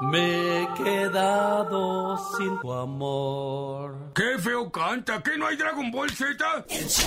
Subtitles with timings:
[0.00, 4.12] Me he quedado sin tu amor.
[4.14, 5.22] ¡Qué feo canta!
[5.22, 6.64] ¿Qué no hay Dragon Ball Z?
[6.68, 7.06] El show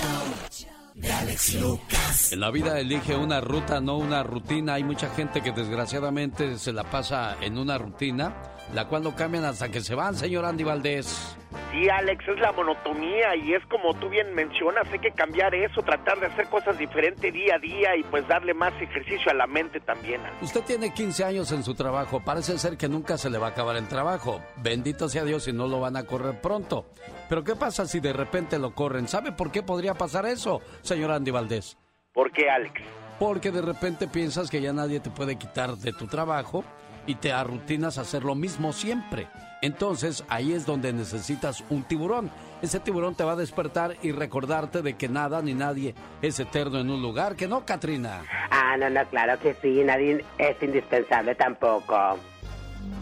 [0.94, 2.32] de Alex Lucas.
[2.32, 4.74] En la vida elige una ruta, no una rutina.
[4.74, 8.34] Hay mucha gente que desgraciadamente se la pasa en una rutina,
[8.74, 11.36] la cual no cambian hasta que se van, señor Andy Valdés.
[11.72, 15.82] Sí, Alex, es la monotonía y es como tú bien mencionas, hay que cambiar eso,
[15.82, 19.46] tratar de hacer cosas diferentes día a día y pues darle más ejercicio a la
[19.46, 20.20] mente también.
[20.42, 23.50] Usted tiene 15 años en su trabajo, parece ser que nunca se le va a
[23.50, 24.42] acabar el trabajo.
[24.56, 26.86] Bendito sea Dios y no lo van a correr pronto.
[27.28, 29.08] Pero ¿qué pasa si de repente lo corren?
[29.08, 31.76] ¿Sabe por qué podría pasar eso, señor Andy Valdés?
[32.12, 32.80] ¿Por qué, Alex?
[33.18, 36.64] Porque de repente piensas que ya nadie te puede quitar de tu trabajo
[37.08, 39.26] y te arrutinas a hacer lo mismo siempre.
[39.62, 42.30] Entonces ahí es donde necesitas un tiburón.
[42.62, 46.78] Ese tiburón te va a despertar y recordarte de que nada ni nadie es eterno
[46.78, 48.22] en un lugar, que no, Katrina.
[48.50, 52.18] Ah, no, no, claro que sí, nadie es indispensable tampoco.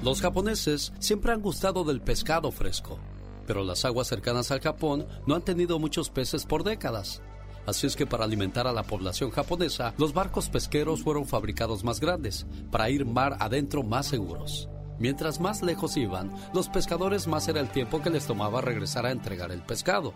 [0.03, 2.99] Los japoneses siempre han gustado del pescado fresco,
[3.47, 7.23] pero las aguas cercanas al Japón no han tenido muchos peces por décadas.
[7.67, 12.01] Así es que para alimentar a la población japonesa, los barcos pesqueros fueron fabricados más
[12.01, 14.69] grandes, para ir mar adentro más seguros.
[14.99, 19.11] Mientras más lejos iban, los pescadores más era el tiempo que les tomaba regresar a
[19.11, 20.15] entregar el pescado.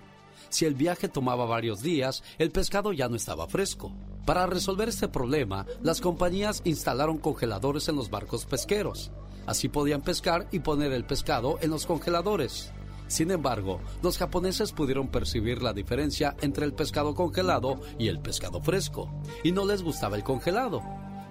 [0.48, 3.92] Si el viaje tomaba varios días, el pescado ya no estaba fresco.
[4.24, 9.10] Para resolver este problema, las compañías instalaron congeladores en los barcos pesqueros.
[9.46, 12.72] Así podían pescar y poner el pescado en los congeladores.
[13.10, 18.62] Sin embargo, los japoneses pudieron percibir la diferencia entre el pescado congelado y el pescado
[18.62, 19.10] fresco,
[19.42, 20.80] y no les gustaba el congelado.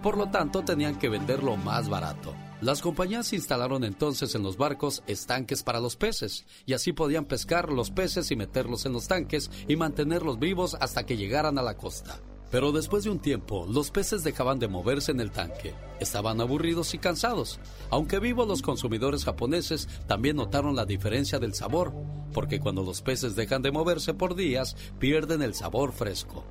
[0.04, 2.36] Por lo tanto, tenían que venderlo más barato.
[2.60, 7.72] Las compañías instalaron entonces en los barcos estanques para los peces, y así podían pescar
[7.72, 11.78] los peces y meterlos en los tanques y mantenerlos vivos hasta que llegaran a la
[11.78, 12.20] costa.
[12.52, 15.76] Pero después de un tiempo, los peces dejaban de moverse en el tanque.
[16.00, 17.60] Estaban aburridos y cansados.
[17.92, 21.94] Aunque vivos, los consumidores japoneses también notaron la diferencia del sabor,
[22.34, 26.44] porque cuando los peces dejan de moverse por días, pierden el sabor fresco.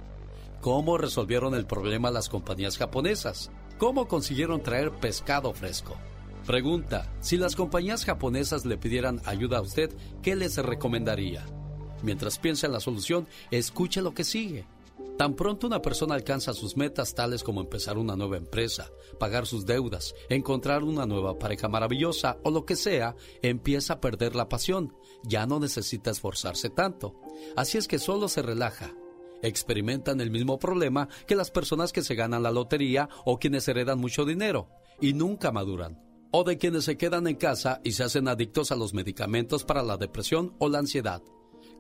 [0.60, 3.50] ¿Cómo resolvieron el problema las compañías japonesas?
[3.78, 5.96] ¿Cómo consiguieron traer pescado fresco?
[6.46, 11.44] Pregunta, si las compañías japonesas le pidieran ayuda a usted, ¿qué les recomendaría?
[12.02, 14.64] Mientras piensa en la solución, escuche lo que sigue.
[15.18, 19.66] Tan pronto una persona alcanza sus metas tales como empezar una nueva empresa, pagar sus
[19.66, 24.94] deudas, encontrar una nueva pareja maravillosa o lo que sea, empieza a perder la pasión.
[25.24, 27.16] Ya no necesita esforzarse tanto.
[27.56, 28.94] Así es que solo se relaja.
[29.42, 33.98] Experimentan el mismo problema que las personas que se ganan la lotería o quienes heredan
[33.98, 34.68] mucho dinero
[35.00, 36.00] y nunca maduran.
[36.30, 39.82] O de quienes se quedan en casa y se hacen adictos a los medicamentos para
[39.82, 41.22] la depresión o la ansiedad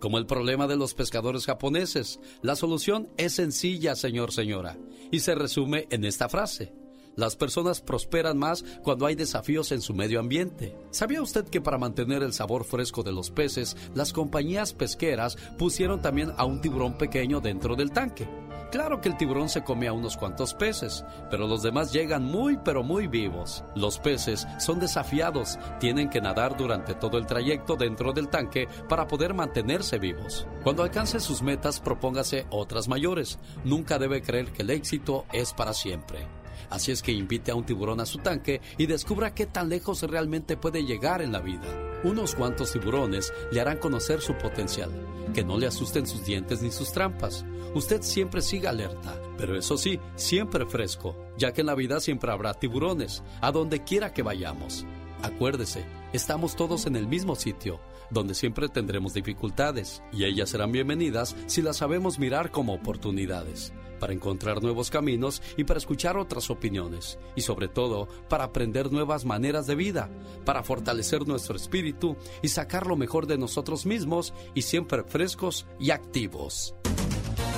[0.00, 2.20] como el problema de los pescadores japoneses.
[2.42, 4.76] La solución es sencilla, señor, señora,
[5.10, 6.72] y se resume en esta frase.
[7.16, 10.76] Las personas prosperan más cuando hay desafíos en su medio ambiente.
[10.92, 16.00] ¿Sabía usted que para mantener el sabor fresco de los peces, las compañías pesqueras pusieron
[16.00, 18.28] también a un tiburón pequeño dentro del tanque?
[18.70, 22.58] Claro que el tiburón se come a unos cuantos peces, pero los demás llegan muy
[22.58, 23.64] pero muy vivos.
[23.74, 29.08] Los peces son desafiados, tienen que nadar durante todo el trayecto dentro del tanque para
[29.08, 30.46] poder mantenerse vivos.
[30.62, 33.38] Cuando alcance sus metas, propóngase otras mayores.
[33.64, 36.37] Nunca debe creer que el éxito es para siempre.
[36.70, 40.02] Así es que invite a un tiburón a su tanque y descubra qué tan lejos
[40.02, 41.66] realmente puede llegar en la vida.
[42.04, 44.90] Unos cuantos tiburones le harán conocer su potencial.
[45.34, 47.44] Que no le asusten sus dientes ni sus trampas.
[47.74, 52.30] Usted siempre siga alerta, pero eso sí, siempre fresco, ya que en la vida siempre
[52.30, 54.86] habrá tiburones, a donde quiera que vayamos.
[55.22, 57.80] Acuérdese, estamos todos en el mismo sitio,
[58.10, 64.12] donde siempre tendremos dificultades, y ellas serán bienvenidas si las sabemos mirar como oportunidades, para
[64.12, 69.66] encontrar nuevos caminos y para escuchar otras opiniones, y sobre todo para aprender nuevas maneras
[69.66, 70.10] de vida,
[70.44, 75.90] para fortalecer nuestro espíritu y sacar lo mejor de nosotros mismos y siempre frescos y
[75.90, 76.74] activos.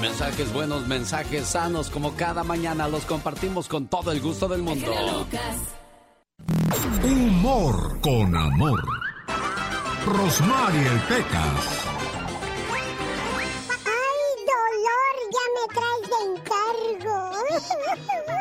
[0.01, 4.93] Mensajes buenos, mensajes sanos, como cada mañana los compartimos con todo el gusto del mundo.
[7.05, 8.83] Humor con amor.
[10.07, 11.90] Rosmarie Pecas.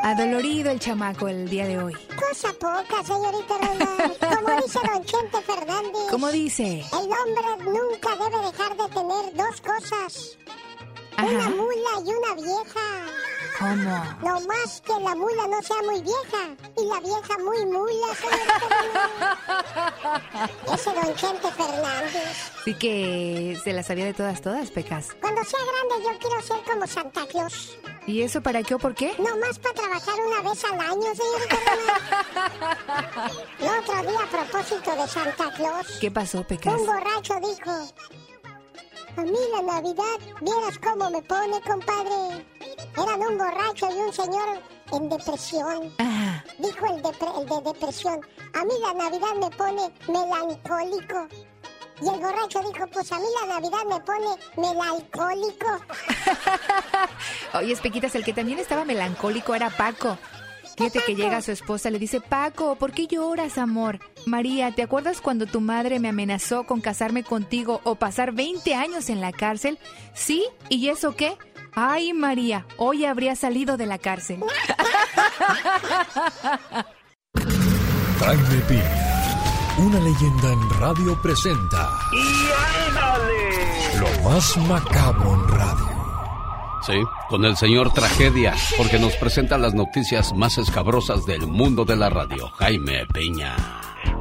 [0.04, 1.94] Adolorido el chamaco el día de hoy.
[2.16, 4.14] Cosa poca, señorita Román.
[4.20, 6.02] Como dice don Chente Fernández.
[6.10, 6.84] ¿Cómo dice?
[6.92, 10.38] El hombre nunca debe dejar de tener dos cosas.
[11.18, 13.19] Una mula y una vieja.
[13.60, 14.04] ¿Cómo?
[14.24, 18.40] No más que la mula no sea muy vieja y la vieja muy mula, señor.
[20.74, 22.52] Ese don Chente Fernández.
[22.64, 25.10] Sí que se la sabía de todas, todas, Pecas.
[25.20, 27.78] Cuando sea grande yo quiero ser como Santa Claus.
[28.08, 29.14] ¿Y eso para qué o por qué?
[29.20, 31.42] No más para trabajar una vez al año, señor.
[33.60, 35.98] El otro día a propósito de Santa Claus.
[36.00, 36.74] ¿Qué pasó, Pecas?
[36.80, 37.94] Un borracho dijo,
[39.20, 42.46] a mí la Navidad, vieras cómo me pone, compadre.
[42.98, 44.62] Eran un borracho y un señor
[44.92, 45.94] en depresión.
[46.00, 48.20] Ah, Dijo el, depre- el de depresión,
[48.54, 51.28] a mí la Navidad me pone melancólico.
[52.02, 55.68] Y el borracho dijo, pues a mí la Navidad me pone melancólico.
[57.56, 60.18] Oye, Pequitas, el que también estaba melancólico era Paco.
[60.80, 64.00] Fíjate que llega su esposa, le dice, Paco, ¿por qué lloras, amor?
[64.26, 69.10] María, ¿te acuerdas cuando tu madre me amenazó con casarme contigo o pasar 20 años
[69.10, 69.78] en la cárcel?
[70.14, 70.46] ¿Sí?
[70.70, 71.38] ¿Y eso qué?
[71.74, 74.40] Ay, María, hoy habría salido de la cárcel.
[78.22, 79.36] Jaime Piña,
[79.80, 82.48] una leyenda en radio presenta ¡Y
[82.88, 84.00] ándale!
[84.00, 85.89] lo más macabro en radio.
[86.82, 91.96] Sí, con el señor Tragedia, porque nos presenta las noticias más escabrosas del mundo de
[91.96, 93.56] la radio, Jaime Piña.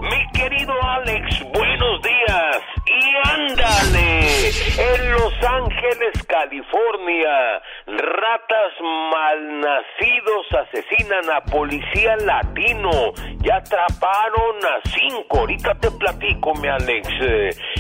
[0.01, 2.78] Mi querido Alex, buenos días.
[2.91, 8.73] Y ándale, en Los Ángeles, California, ratas
[9.13, 13.13] malnacidos asesinan a policía latino.
[13.41, 15.41] Ya atraparon a cinco.
[15.41, 17.09] Ahorita te platico, mi Alex,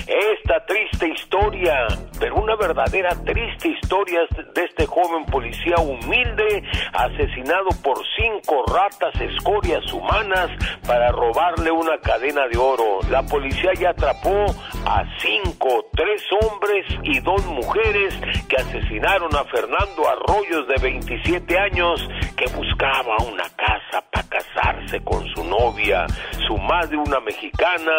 [0.07, 1.87] esta triste historia,
[2.21, 4.21] pero una verdadera triste historia
[4.55, 6.63] de este joven policía humilde
[6.93, 10.51] asesinado por cinco ratas escorias humanas
[10.87, 13.01] para robarle una cadena de oro.
[13.11, 14.47] La policía ya atrapó
[14.87, 18.15] a cinco, tres hombres y dos mujeres
[18.49, 25.27] que asesinaron a Fernando Arroyos de 27 años que buscaba una casa para casarse con
[25.35, 26.07] su novia.
[26.47, 27.93] Su madre, una mexicana,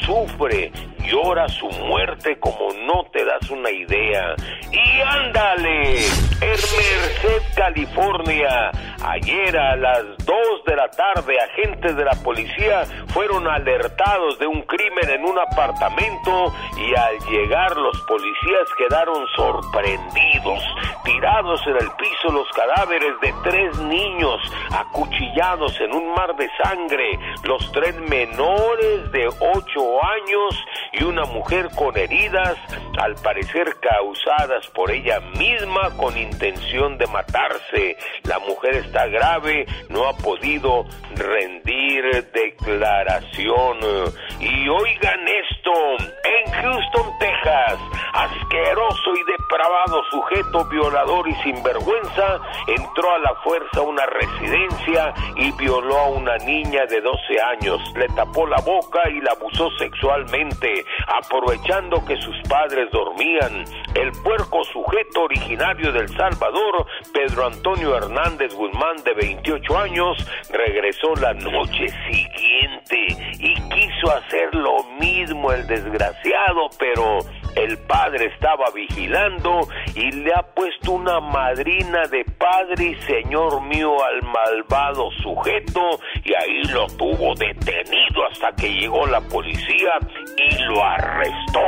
[0.00, 4.34] sufre, llora su muerte como no te das una idea.
[4.70, 5.98] Y ándale,
[6.40, 8.70] en Merced, California,
[9.04, 10.36] ayer a las 2
[10.66, 16.52] de la tarde, agentes de la policía fueron alertados de un crimen en un apartamento
[16.76, 20.62] y al llegar los policías quedaron sorprendidos,
[21.04, 24.40] tirados en el piso los cadáveres de tres niños
[24.72, 31.68] acuchillados en un mar de sangre, los tres menores de 8 años y una mujer
[31.76, 32.56] con heridas,
[32.98, 37.96] al parecer causadas por ella misma con intención de matarse.
[38.24, 40.84] La mujer está grave, no ha podido
[41.14, 43.78] rendir declaración.
[44.40, 45.72] Y oigan esto,
[46.24, 47.78] en Houston, Texas,
[48.12, 55.98] asqueroso y depravado sujeto violador y sinvergüenza entró a la fuerza una residencia y violó
[55.98, 57.80] a una niña de 12 años.
[57.94, 63.64] Le tapó la boca y la abusó sexualmente, aprovechando que sus padres dormían.
[63.94, 70.16] El puerco sujeto originario del Salvador, Pedro Antonio Hernández Guzmán, de 28 años,
[70.50, 73.06] regresó la noche siguiente
[73.38, 77.18] y quiso hacer lo mismo el desgraciado, pero
[77.56, 79.60] el padre estaba vigilando
[79.94, 85.80] y le ha puesto una madrina de padre y señor mío al malvado sujeto
[86.24, 89.98] y ahí lo tuvo detenido hasta que llegó la policía
[90.36, 91.60] y lo arrestó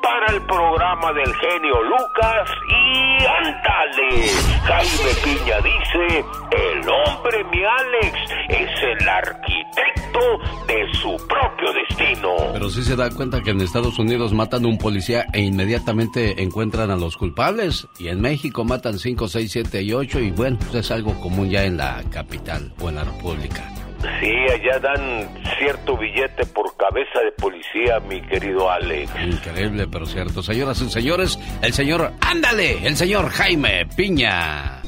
[0.00, 4.28] para el programa del genio Lucas y ándale.
[4.64, 8.18] Jaime Piña dice, el hombre mi Alex
[8.48, 10.20] es el arquitecto
[10.68, 12.52] de su propio destino.
[12.52, 16.42] Pero sí se da cuenta que en Estados Unidos matan a un policía e inmediatamente
[16.42, 17.88] encuentran a los culpables.
[17.98, 21.50] Y en México matan 5, 6, 7 y 8 y bueno, pues es algo común
[21.50, 23.83] ya en la capital o en la República.
[24.20, 29.10] Sí, allá dan cierto billete por cabeza de policía, mi querido Alex.
[29.26, 30.42] Increíble, pero cierto.
[30.42, 34.82] Señoras y señores, el señor, ándale, el señor Jaime Piña.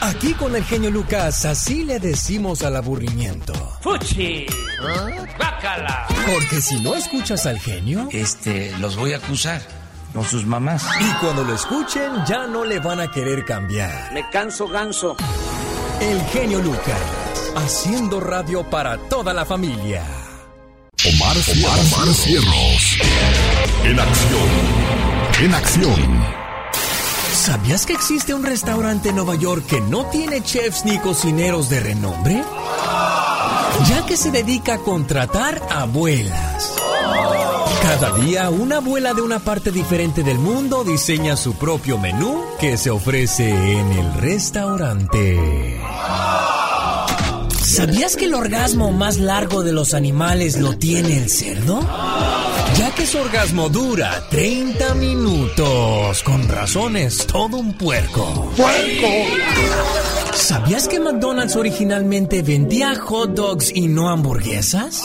[0.00, 3.52] Aquí con el genio Lucas, así le decimos al aburrimiento.
[3.82, 4.46] ¡Fuchi!
[5.38, 6.06] ¡Bácala!
[6.26, 9.60] Porque si no escuchas al genio, Este, los voy a acusar.
[10.12, 10.84] Con sus mamás.
[11.00, 14.12] y cuando lo escuchen ya no le van a querer cambiar.
[14.12, 15.16] Me canso ganso.
[16.02, 20.02] El genio Lucas, haciendo radio para toda la familia.
[21.14, 22.98] Omar, Omar, Omar Cierros.
[23.84, 24.48] En acción.
[25.44, 26.24] En acción.
[27.32, 31.78] ¿Sabías que existe un restaurante en Nueva York que no tiene chefs ni cocineros de
[31.78, 32.42] renombre?
[33.88, 36.81] Ya que se dedica a contratar abuelas.
[37.82, 42.76] Cada día una abuela de una parte diferente del mundo diseña su propio menú que
[42.76, 45.80] se ofrece en el restaurante.
[47.60, 51.80] ¿Sabías que el orgasmo más largo de los animales lo tiene el cerdo?
[52.78, 56.22] Ya que su orgasmo dura 30 minutos.
[56.22, 58.52] Con razones, todo un puerco.
[58.56, 60.11] ¡Puerco!
[60.34, 65.04] ¿Sabías que McDonald's originalmente vendía hot dogs y no hamburguesas?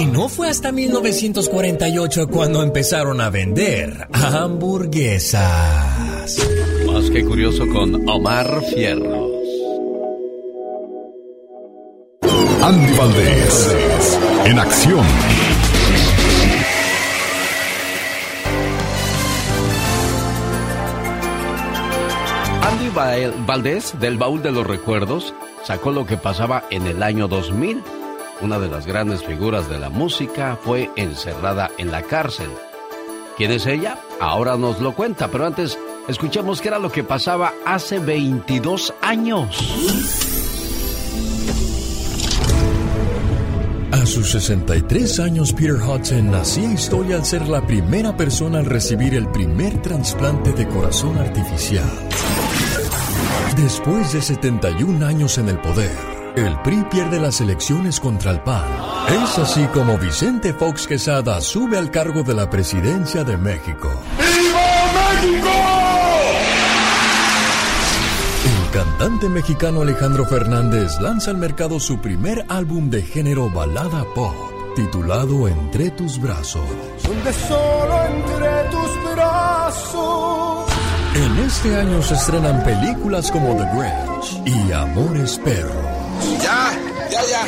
[0.00, 5.42] Y no fue hasta 1948 cuando empezaron a vender hamburguesas.
[6.86, 9.32] Más que curioso con Omar Fierros.
[12.62, 15.06] Andy Valdés, en acción.
[22.94, 27.82] Valdés, del baúl de los recuerdos, sacó lo que pasaba en el año 2000.
[28.40, 32.50] Una de las grandes figuras de la música fue encerrada en la cárcel.
[33.36, 33.98] ¿Quién es ella?
[34.20, 35.78] Ahora nos lo cuenta, pero antes
[36.08, 39.56] escuchemos qué era lo que pasaba hace 22 años.
[43.92, 49.14] A sus 63 años, Peter Hudson nacía historia al ser la primera persona al recibir
[49.14, 51.88] el primer trasplante de corazón artificial.
[53.56, 55.96] Después de 71 años en el poder,
[56.36, 58.64] el PRI pierde las elecciones contra el PAN.
[59.08, 63.90] Es así como Vicente Fox Quesada sube al cargo de la presidencia de México.
[64.18, 65.50] ¡Viva México!
[68.44, 74.34] El cantante mexicano Alejandro Fernández lanza al mercado su primer álbum de género balada pop,
[74.76, 76.62] titulado Entre tus brazos.
[77.02, 80.57] Donde solo entre tus brazos.
[81.14, 85.82] En este año se estrenan películas como The Grinch y Amores Perro.
[86.42, 86.72] Ya,
[87.10, 87.46] ya, ya.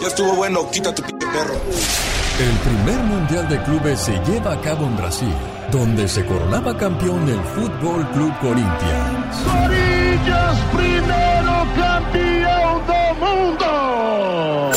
[0.00, 1.54] Ya estuvo bueno, quita tu p perro.
[2.40, 5.34] El primer mundial de clubes se lleva a cabo en Brasil,
[5.70, 9.36] donde se coronaba campeón el Fútbol Club Corinthians.
[9.44, 14.72] Corinthians, primero campeón del mundo.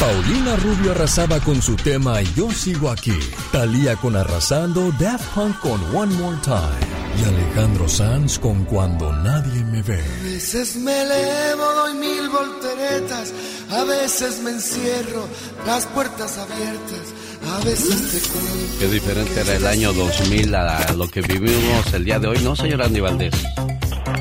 [0.00, 3.18] Paulina Rubio arrasaba con su tema Yo sigo aquí.
[3.52, 7.20] Talía con Arrasando, Daft Punk con One More Time.
[7.20, 10.00] Y Alejandro Sanz con Cuando nadie me ve.
[10.00, 13.34] A veces me elevo, doy mil volteretas.
[13.70, 15.28] A veces me encierro,
[15.66, 17.14] las puertas abiertas.
[17.54, 18.78] A veces te cuento.
[18.78, 22.56] Qué diferente era el año 2000 a lo que vivimos el día de hoy, ¿no,
[22.56, 23.34] señor Andy Valdés?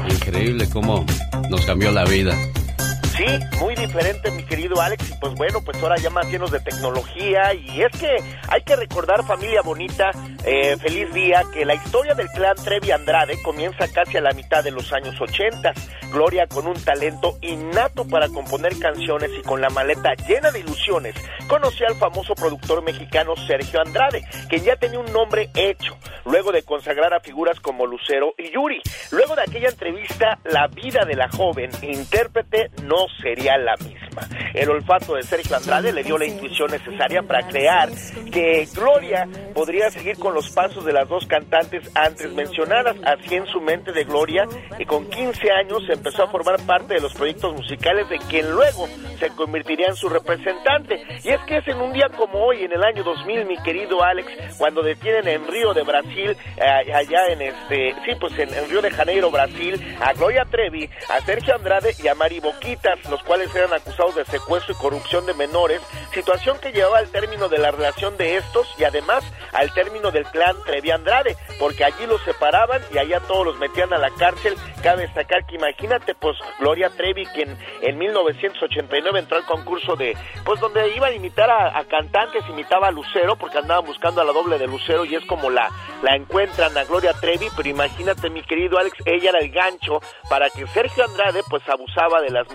[0.10, 1.06] Increíble cómo
[1.50, 2.36] nos cambió la vida.
[3.20, 3.26] Sí,
[3.60, 5.10] muy diferente, mi querido Alex.
[5.10, 7.54] Y pues bueno, pues ahora ya más llenos de tecnología.
[7.54, 8.16] Y es que
[8.48, 10.12] hay que recordar, familia bonita,
[10.46, 14.64] eh, feliz día, que la historia del clan Trevi Andrade comienza casi a la mitad
[14.64, 15.74] de los años 80.
[16.14, 21.16] Gloria con un talento innato para componer canciones y con la maleta llena de ilusiones,
[21.48, 26.64] conoció al famoso productor mexicano Sergio Andrade, quien ya tenía un nombre hecho, luego de
[26.64, 28.82] consagrar a figuras como Lucero y Yuri.
[29.12, 34.28] Luego de aquella entrevista, la vida de la joven intérprete no sería la misma.
[34.54, 37.90] El olfato de Sergio Andrade le dio la intuición necesaria para crear
[38.32, 42.96] que Gloria podría seguir con los pasos de las dos cantantes antes mencionadas.
[43.04, 44.48] Así en su mente de Gloria,
[44.78, 48.88] y con 15 años empezó a formar parte de los proyectos musicales de quien luego
[49.20, 51.02] se convertiría en su representante.
[51.24, 54.04] Y es que es en un día como hoy, en el año 2000, mi querido
[54.04, 58.82] Alex, cuando detienen en Río de Brasil, eh, allá en este, sí, pues en, Río
[58.82, 63.54] de Janeiro, Brasil, a Gloria Trevi, a Sergio Andrade y a Mari Boquitas, los cuales
[63.56, 65.82] eran acusados de secuestro y corrupción de menores,
[66.14, 70.26] situación que llevaba al término de la relación de estos y además al término del
[70.26, 74.56] clan Trevi Andrade, porque allí los separaban y allá todos los metían a la cárcel.
[74.84, 80.16] Cabe destacar que imagínate, pues Gloria Trevi, quien en 1989 entró al concurso de,
[80.46, 84.32] pues donde iba a imitar a, cantantes, imitaba a Lucero, porque andaban buscando a la
[84.32, 85.70] doble de Lucero y es como la,
[86.04, 90.50] la encuentran a Gloria Trevi, pero imagínate mi querido Alex, ella era el gancho para
[90.50, 92.48] que Sergio Andrade pues abusaba de las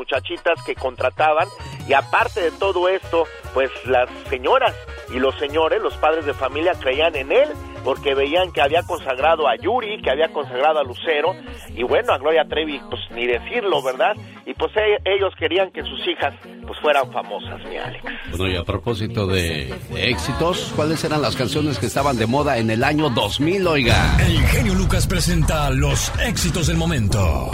[0.67, 1.49] que contrataban.
[1.87, 4.75] Y aparte de todo esto, pues las señoras
[5.11, 7.49] y los señores, los padres de familia creían en él
[7.85, 11.35] porque veían que había consagrado a Yuri, que había consagrado a Lucero
[11.77, 14.17] y bueno, a Gloria Trevi pues ni decirlo, ¿verdad?
[14.47, 16.35] Y pues e- ellos querían que sus hijas
[16.67, 18.03] pues fueran famosas, mi Alex.
[18.31, 22.59] Bueno, y a propósito de, de éxitos, ¿cuáles eran las canciones que estaban de moda
[22.59, 24.17] en el año 2000, oiga?
[24.21, 27.51] El genio Lucas presenta los éxitos del momento.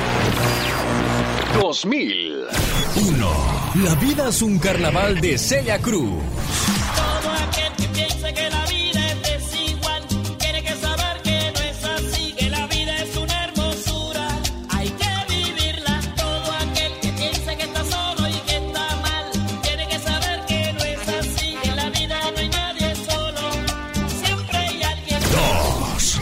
[1.61, 2.45] 2000.
[2.97, 3.85] 1.
[3.85, 6.23] La vida es un carnaval de Celia Cruz.
[6.97, 8.60] Todo aquel que piense que la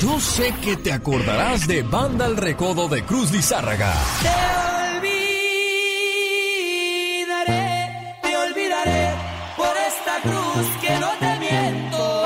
[0.00, 3.92] yo sé que te acordarás de Banda El Recodo de Cruz Lizárraga.
[4.22, 4.28] Te
[7.26, 9.14] olvidaré, te olvidaré
[9.56, 12.22] por esta cruz que no te miento.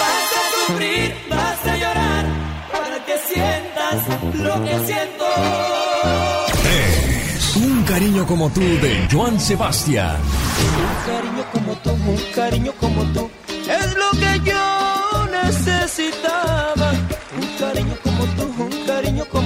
[0.00, 2.24] Vas a sufrir, vas a llorar
[2.72, 3.96] para que sientas
[4.34, 5.26] lo que siento.
[7.34, 10.16] Es un cariño como tú de Joan Sebastián.
[10.76, 14.63] Un cariño como tú, un cariño como tú, es lo que yo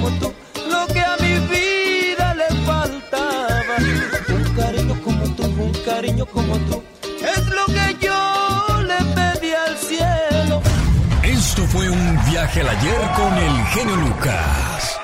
[0.09, 0.35] como tú,
[0.71, 3.77] lo que a mi vida le faltaba.
[4.29, 9.77] Un cariño como tú, un cariño como tú, es lo que yo le pedí al
[9.77, 10.63] cielo.
[11.23, 14.99] Esto fue un viaje al ayer con el genio Lucas.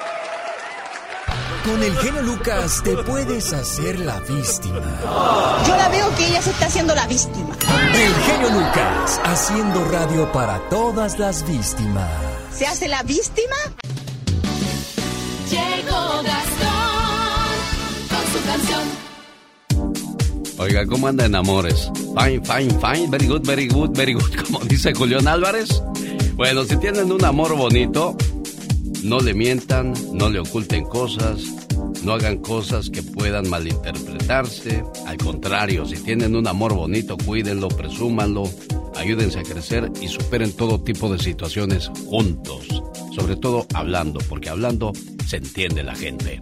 [1.65, 4.83] Con el genio Lucas te puedes hacer la víctima.
[5.67, 7.57] Yo la veo que ella se está haciendo la víctima.
[7.95, 12.11] El genio Lucas haciendo radio para todas las víctimas.
[12.55, 13.57] ¿Se hace la víctima?
[15.55, 17.53] Llegó Gastón
[18.09, 18.83] con su canción.
[20.59, 21.91] Oiga, ¿cómo anda en amores?
[22.19, 25.81] Fine, fine, fine, very good, very good, very good, como dice Julián Álvarez.
[26.35, 28.17] Bueno, si tienen un amor bonito,
[29.05, 31.41] no le mientan, no le oculten cosas,
[32.03, 34.83] no hagan cosas que puedan malinterpretarse.
[35.07, 38.51] Al contrario, si tienen un amor bonito, cuídenlo, presúmanlo,
[38.97, 42.83] ayúdense a crecer y superen todo tipo de situaciones juntos.
[43.15, 44.93] Sobre todo hablando, porque hablando
[45.27, 46.41] se entiende la gente.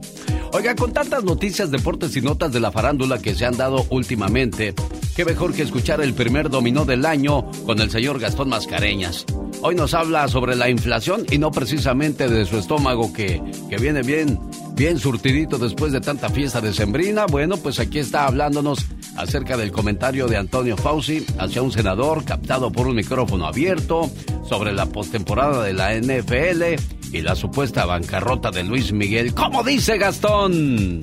[0.54, 4.74] Oiga, con tantas noticias, deportes y notas de la farándula que se han dado últimamente,
[5.16, 9.24] qué mejor que escuchar el primer dominó del año con el señor Gastón Mascareñas.
[9.62, 13.40] Hoy nos habla sobre la inflación y no precisamente de su estómago que,
[13.70, 14.38] que viene bien,
[14.74, 17.26] bien surtidito después de tanta fiesta decembrina.
[17.26, 22.70] Bueno, pues aquí está hablándonos acerca del comentario de Antonio Fauci hacia un senador captado
[22.70, 24.10] por un micrófono abierto
[24.48, 26.80] sobre la postemporada de la NFL
[27.12, 29.34] y la supuesta bancarrota de Luis Miguel.
[29.34, 31.00] ¿Cómo dice Gastón?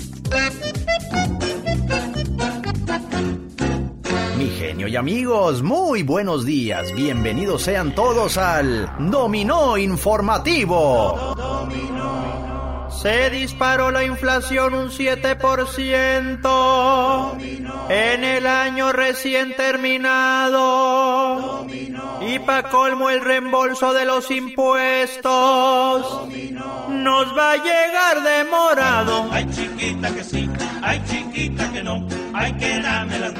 [4.37, 6.93] Mi genio y amigos, muy buenos días.
[6.95, 11.35] Bienvenidos sean todos al Dominó Informativo.
[13.01, 17.37] Se disparó la inflación un 7%
[17.89, 20.59] en el año recién terminado.
[22.21, 26.27] Y pa' colmo el reembolso de los impuestos
[26.89, 29.29] nos va a llegar demorado.
[29.31, 30.49] Ay chiquita que sí,
[30.81, 33.33] ay chiquita que no, ay que dame las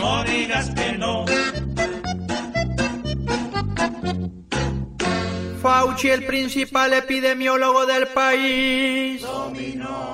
[0.00, 1.26] no digas que no.
[5.62, 9.24] Fauci, el principal epidemiólogo del país,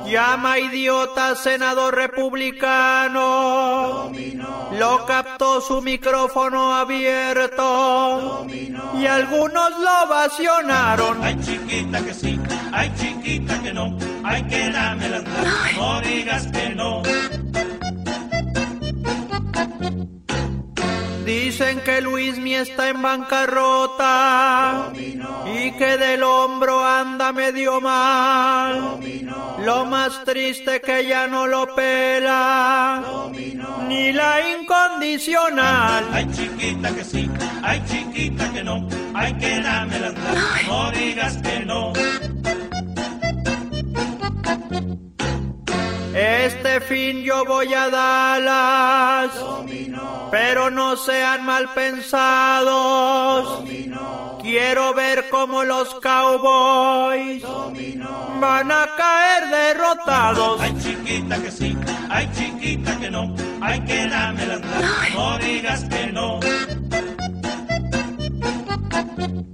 [0.06, 3.22] llama idiota senador republicano,
[4.78, 8.46] lo captó su micrófono abierto.
[9.00, 11.22] Y algunos lo vacionaron.
[11.22, 12.38] Ay chiquita que sí,
[12.70, 15.24] ay chiquita que no, ay que dame las
[15.78, 17.02] no digas que no.
[21.68, 28.98] Dicen que Luismi está en bancarrota y que del hombro anda medio mal.
[29.66, 33.02] Lo más triste que ya no lo pela
[33.86, 36.06] ni la incondicional.
[36.10, 37.30] Ay chiquita que sí,
[37.62, 40.14] ay chiquita que no, ay que dame las
[40.66, 41.92] no digas que no.
[46.14, 49.30] Este fin yo voy a Dallas,
[50.30, 53.64] pero no sean mal pensados.
[54.42, 57.42] Quiero ver cómo los cowboys
[58.40, 60.60] van a caer derrotados.
[60.60, 61.76] Ay chiquita que sí,
[62.08, 64.60] ay chiquita que no, ay que dame las
[65.14, 66.40] no digas que no.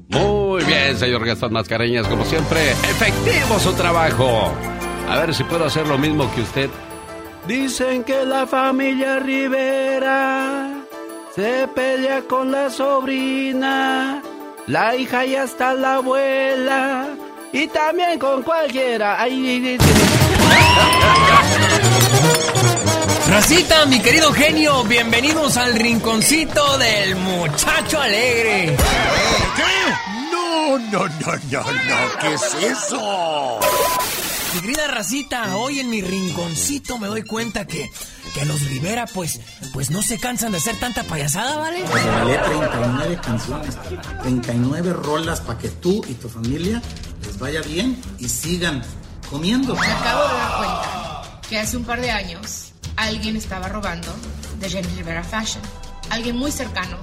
[0.08, 4.52] Muy bien, señor Gastón Mascareñas, como siempre, efectivo su trabajo.
[5.08, 6.70] A ver si puedo hacer lo mismo que usted.
[7.46, 10.72] Dicen que la familia Rivera
[11.35, 14.22] se pelea con la sobrina,
[14.66, 17.09] la hija y hasta la abuela,
[17.52, 19.20] y también con cualquiera.
[19.20, 19.78] Ay,
[23.28, 28.74] Racita, mi querido genio, bienvenidos al rinconcito del muchacho alegre.
[30.33, 33.61] No, no, no, no, no, ¿qué es eso?
[34.55, 37.90] Mi querida racita, hoy en mi rinconcito me doy cuenta que,
[38.35, 39.40] que los Rivera, pues,
[39.73, 41.83] pues no se cansan de hacer tanta payasada, ¿vale?
[41.90, 43.77] Pues regalé 39 canciones,
[44.23, 46.81] 39 rolas para que tú y tu familia
[47.27, 48.83] les vaya bien y sigan
[49.29, 49.75] comiendo.
[49.75, 54.14] Me acabo de dar cuenta que hace un par de años alguien estaba robando
[54.61, 55.64] de Jenny Rivera Fashion.
[56.11, 56.97] Alguien muy cercano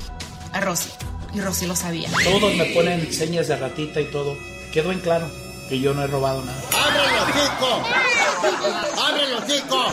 [0.53, 0.89] a Rosy.
[1.33, 2.09] Y Rosy lo sabía.
[2.23, 4.37] Todos me ponen señas de ratita y todo.
[4.71, 5.40] Quedó en claro
[5.71, 6.61] que yo no he robado nada.
[6.83, 9.01] ¡Abre los hocico!
[9.01, 9.85] ¡Abre los hocico!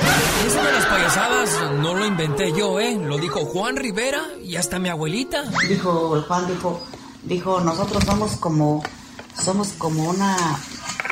[0.44, 2.98] Eso de las payasadas no lo inventé yo, ¿eh?
[3.00, 5.44] Lo dijo Juan Rivera y hasta mi abuelita.
[5.68, 6.82] Dijo el Juan, dijo,
[7.22, 8.82] dijo, nosotros somos como,
[9.42, 10.36] somos como una,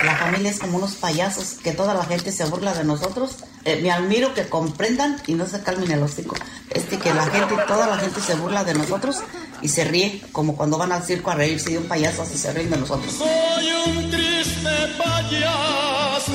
[0.04, 3.36] la familia es como unos payasos, que toda la gente se burla de nosotros.
[3.64, 6.36] Eh, me admiro que comprendan y no se calmen el hocico.
[6.70, 9.18] Este que la gente, toda la gente se burla de nosotros
[9.62, 12.52] y se ríe, como cuando van al circo a reírse de un payaso, así se
[12.52, 13.12] ríen de nosotros.
[13.12, 16.32] Soy un triste payaso.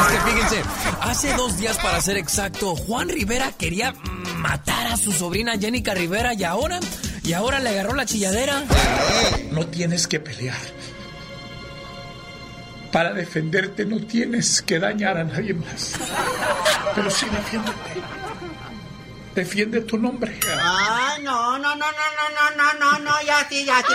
[0.00, 0.62] Es que fíjense,
[1.00, 3.94] hace dos días para ser exacto, Juan Rivera quería
[4.36, 6.80] matar a su sobrina Jenica Rivera y ahora,
[7.28, 8.64] y ahora le agarró la chilladera.
[9.52, 10.56] No tienes que pelear.
[12.92, 15.92] Para defenderte no tienes que dañar a nadie más.
[16.94, 17.76] Pero sí defiéndete.
[19.34, 20.38] Defiende tu nombre.
[20.60, 23.94] Ay, no, no, no, no, no, no, no, no, ya sí, ya sí,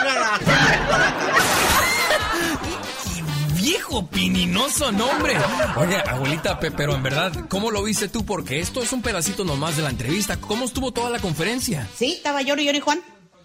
[3.62, 5.36] Viejo pininoso nombre.
[5.78, 8.26] Oye, abuelita, pe- pero en verdad, ¿cómo lo viste tú?
[8.26, 10.38] Porque esto es un pedacito nomás de la entrevista.
[10.38, 11.88] ¿Cómo estuvo toda la conferencia?
[11.98, 13.02] Sí, estaba llori, llori, Juan.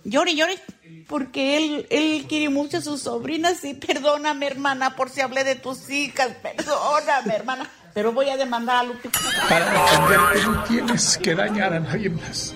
[0.09, 0.55] Llori, llori.
[1.07, 5.55] Porque él, él quiere mucho a sus sobrinas y perdóname, hermana, por si hablé de
[5.55, 6.31] tus hijas.
[6.43, 7.71] Perdóname, hermana.
[7.95, 9.09] Pero voy a demandar a Lupe.
[9.49, 12.55] Para defenderte no tienes que dañar a nadie más.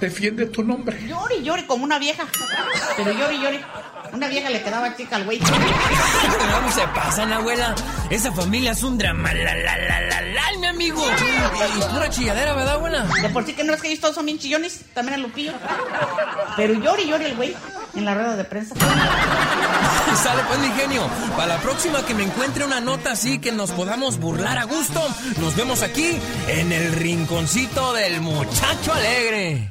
[0.00, 1.00] Defiende tu nombre.
[1.06, 2.24] Llori, llori, como una vieja.
[2.96, 3.60] Pero llori, llori.
[4.12, 5.38] Una vieja le quedaba chica al güey.
[5.38, 7.74] ¿Cómo se pasan, abuela?
[8.08, 11.02] Esa familia es un drama, la, la, la, la, la, mi amigo.
[11.76, 13.02] Y, pura chilladera, ¿verdad, abuela?
[13.22, 15.52] De por sí que no es que ellos todos son bien chillones, también el Lupillo.
[16.56, 17.54] Pero llori, llori el güey
[17.94, 18.74] en la rueda de prensa.
[20.22, 21.08] Sale pues, mi genio.
[21.36, 25.00] Para la próxima que me encuentre una nota así que nos podamos burlar a gusto,
[25.38, 29.70] nos vemos aquí en el rinconcito del muchacho alegre.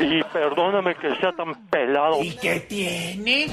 [0.00, 2.22] Y perdóname que sea tan pelado.
[2.22, 3.44] ¿Y qué tiene?
[3.44, 3.50] El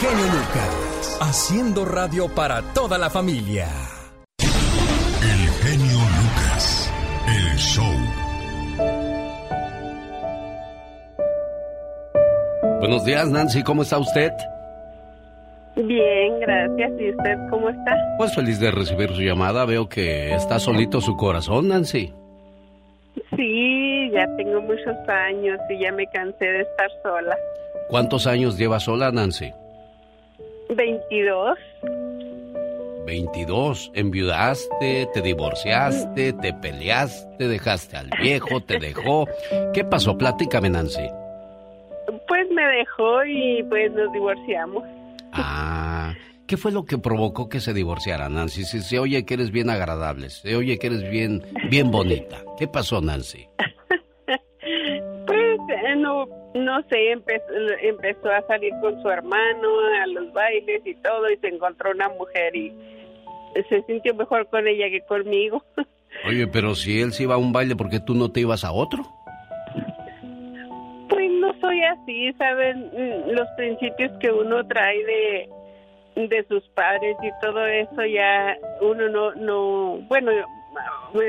[0.00, 3.68] genio Lucas, haciendo radio para toda la familia.
[4.38, 6.92] El genio Lucas,
[7.26, 7.94] el show.
[12.80, 14.32] Buenos días, Nancy, ¿cómo está usted?
[15.76, 16.92] Bien, gracias.
[17.00, 17.94] ¿Y usted cómo está?
[18.18, 19.64] Pues feliz de recibir su llamada.
[19.64, 22.12] Veo que está solito su corazón, Nancy.
[23.36, 27.36] Sí, ya tengo muchos años y ya me cansé de estar sola.
[27.88, 29.52] ¿Cuántos años lleva sola, Nancy?
[30.70, 31.58] 22.
[33.06, 33.92] 22.
[33.94, 39.26] Enviudaste, te divorciaste, te peleaste, dejaste al viejo, te dejó.
[39.74, 40.16] ¿Qué pasó?
[40.16, 41.08] Platícame, Nancy.
[42.28, 44.84] Pues me dejó y pues nos divorciamos.
[45.32, 45.91] Ah,
[46.52, 48.64] ¿qué fue lo que provocó que se divorciaran, Nancy?
[48.64, 52.44] Si se oye que eres bien agradable, se oye que eres bien, bien bonita.
[52.58, 53.48] ¿Qué pasó, Nancy?
[55.26, 57.44] Pues eh, no, no sé, empezó,
[57.80, 59.68] empezó a salir con su hermano
[60.02, 62.70] a los bailes y todo y se encontró una mujer y
[63.68, 65.64] se sintió mejor con ella que conmigo.
[66.28, 68.64] Oye, pero si él se iba a un baile, ¿por qué tú no te ibas
[68.64, 69.04] a otro?
[71.08, 72.90] Pues no soy así, ¿saben?
[72.92, 75.48] Mm, Los principios que uno trae de,
[76.14, 80.32] de sus padres y todo eso ya uno no, no, bueno,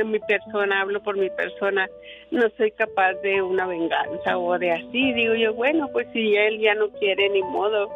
[0.06, 1.88] mi persona, hablo por mi persona,
[2.32, 5.14] no soy capaz de una venganza o de así.
[5.14, 7.90] Digo yo, bueno, pues si él ya no quiere ni modo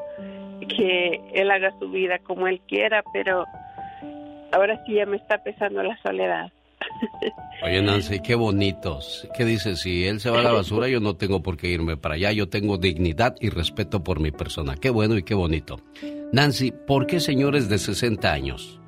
[0.68, 3.46] que él haga su vida como él quiera, pero
[4.52, 6.52] ahora sí ya me está pesando la soledad.
[7.64, 9.28] Oye, Nancy, qué bonitos.
[9.36, 9.82] ¿Qué dices?
[9.82, 12.32] Si él se va a la basura, yo no tengo por qué irme para allá.
[12.32, 14.76] Yo tengo dignidad y respeto por mi persona.
[14.76, 15.80] Qué bueno y qué bonito.
[16.32, 18.80] Nancy, ¿por qué señores de 60 años?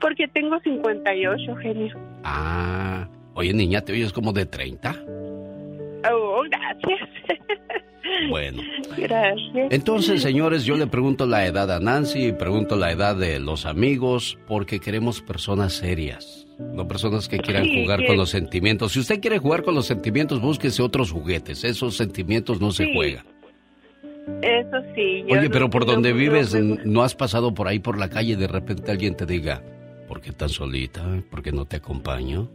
[0.00, 1.96] Porque tengo 58, genio.
[2.24, 4.96] Ah, oye, niña, ¿te oyes como de 30?
[6.12, 7.08] Oh, gracias.
[8.28, 8.62] Bueno.
[8.96, 9.68] Gracias.
[9.70, 13.66] Entonces, señores, yo le pregunto la edad a Nancy y pregunto la edad de los
[13.66, 18.92] amigos porque queremos personas serias, no personas que quieran Sí, jugar que- con los sentimientos.
[18.92, 21.64] Si usted quiere jugar con los sentimientos, búsquese otros juguetes.
[21.64, 23.24] Esos sentimientos no se juegan.
[24.42, 25.24] Eso sí.
[25.26, 27.98] yo Oye, no- pero por no- donde no vives, ¿no has pasado por ahí por
[27.98, 29.62] la calle y de repente alguien te diga,
[30.06, 31.02] ¿por qué tan solita?
[31.30, 32.48] ¿Por qué no te acompaño?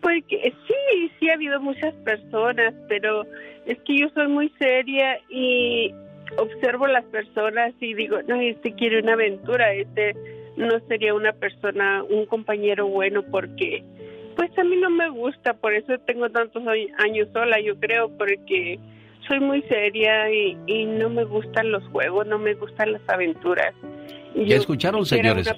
[0.00, 3.24] Porque sí, sí ha habido muchas personas, pero
[3.66, 5.92] es que yo soy muy seria y,
[6.38, 10.14] observo las personas y digo, no, este quiere una aventura, este
[10.56, 13.84] no sería una persona, un compañero bueno porque
[14.36, 16.62] pues a mí no me gusta, por eso tengo tantos
[16.98, 18.78] años sola, yo creo, porque
[19.26, 23.74] soy muy seria y, y no me gustan los juegos, no me gustan las aventuras.
[24.44, 25.48] Ya escucharon, señores.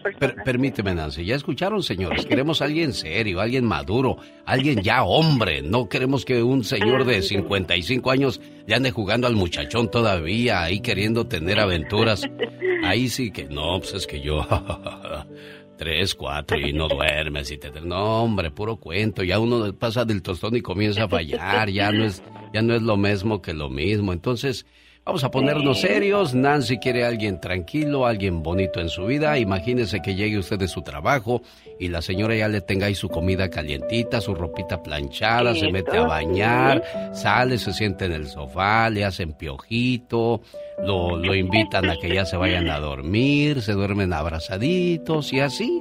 [0.45, 1.25] permíteme, Nancy.
[1.25, 2.25] Ya escucharon, señores.
[2.27, 5.63] Queremos a alguien serio, alguien maduro, alguien ya hombre.
[5.63, 10.81] No queremos que un señor de 55 años ya ande jugando al muchachón todavía, ahí
[10.81, 12.23] queriendo tener aventuras.
[12.85, 14.47] Ahí sí que no, pues es que yo.
[15.79, 17.71] Tres, cuatro y no duermes y te...
[17.81, 19.23] No, hombre, puro cuento.
[19.23, 21.71] Ya uno pasa del tostón y comienza a fallar.
[21.71, 24.13] Ya no es, ya no es lo mismo que lo mismo.
[24.13, 24.67] Entonces,
[25.09, 26.35] Vamos a ponernos serios.
[26.35, 29.39] Nancy quiere a alguien tranquilo, alguien bonito en su vida.
[29.39, 31.41] Imagínese que llegue usted de su trabajo
[31.79, 35.97] y la señora ya le tenga ahí su comida calientita, su ropita planchada, se mete
[35.97, 36.83] a bañar,
[37.15, 40.43] sale, se siente en el sofá, le hacen piojito,
[40.85, 45.81] lo, lo invitan a que ya se vayan a dormir, se duermen abrazaditos y así.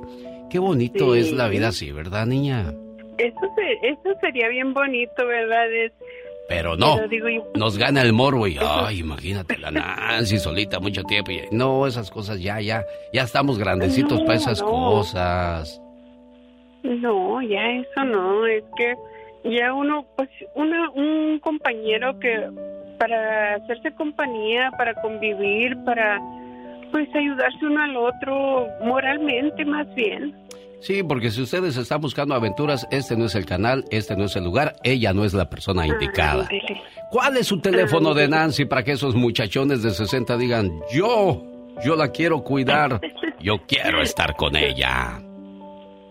[0.50, 2.74] Qué bonito es la vida así, ¿verdad, niña?
[3.18, 3.42] Eso,
[3.82, 5.70] eso sería bien bonito, ¿verdad?
[5.74, 5.92] Es
[6.48, 6.98] pero no,
[7.56, 11.32] nos gana el morbo y, ay, imagínate la Nancy solita mucho tiempo.
[11.32, 15.82] Y, no, esas cosas ya, ya, ya estamos grandecitos para esas cosas.
[16.84, 18.96] No, ya eso no, es que
[19.44, 22.50] ya uno, pues, una, un compañero que
[22.98, 26.20] para hacerse compañía, para convivir, para,
[26.92, 30.34] pues, ayudarse uno al otro moralmente más bien.
[30.80, 34.36] Sí, porque si ustedes están buscando aventuras, este no es el canal, este no es
[34.36, 36.48] el lugar, ella no es la persona ah, indicada.
[37.10, 41.44] ¿Cuál es su teléfono de Nancy para que esos muchachones de 60 digan, yo,
[41.84, 43.02] yo la quiero cuidar,
[43.40, 45.20] yo quiero estar con ella?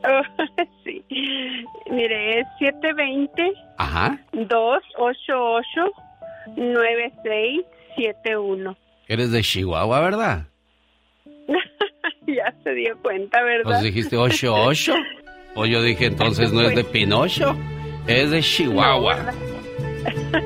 [0.85, 1.05] sí.
[1.90, 4.20] Mire, es 720 Ajá.
[4.33, 5.92] 288
[6.57, 8.76] 9671.
[9.09, 10.46] Eres de Chihuahua, ¿verdad?
[12.36, 13.64] ya se dio cuenta, ¿verdad?
[13.64, 14.94] Pues dijiste ocho ocho.
[15.54, 17.56] O yo dije, entonces no es de Pinocho,
[18.06, 19.32] es de Chihuahua.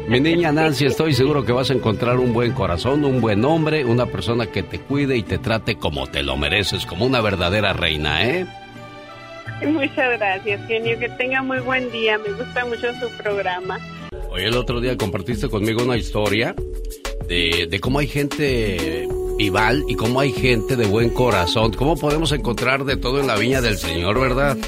[0.08, 3.84] Mi niña Nancy, estoy seguro que vas a encontrar un buen corazón, un buen hombre,
[3.84, 7.72] una persona que te cuide y te trate como te lo mereces, como una verdadera
[7.72, 8.46] reina, ¿eh?
[9.66, 10.98] Muchas gracias, genio.
[10.98, 12.16] Que tenga muy buen día.
[12.18, 13.78] Me gusta mucho su programa.
[14.30, 16.54] Hoy el otro día compartiste conmigo una historia
[17.28, 19.06] de, de cómo hay gente
[19.48, 21.72] Val, y cómo hay gente de buen corazón.
[21.72, 24.59] ¿Cómo podemos encontrar de todo en la viña del Señor, verdad?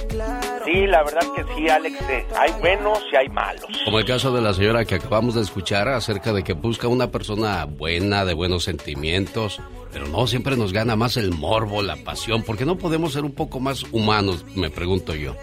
[0.64, 2.00] Sí, la verdad que sí, Alex.
[2.08, 3.66] Eh, hay buenos y hay malos.
[3.84, 7.10] Como el caso de la señora que acabamos de escuchar acerca de que busca una
[7.10, 9.60] persona buena, de buenos sentimientos.
[9.92, 12.42] Pero no, siempre nos gana más el morbo, la pasión.
[12.42, 15.36] porque no podemos ser un poco más humanos, me pregunto yo?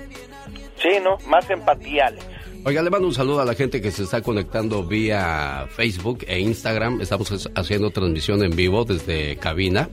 [0.81, 1.17] Sí, ¿no?
[1.27, 2.25] Más empatía, Alex.
[2.65, 6.39] Oiga, le mando un saludo a la gente que se está conectando vía Facebook e
[6.39, 6.99] Instagram.
[6.99, 9.89] Estamos haciendo transmisión en vivo desde cabina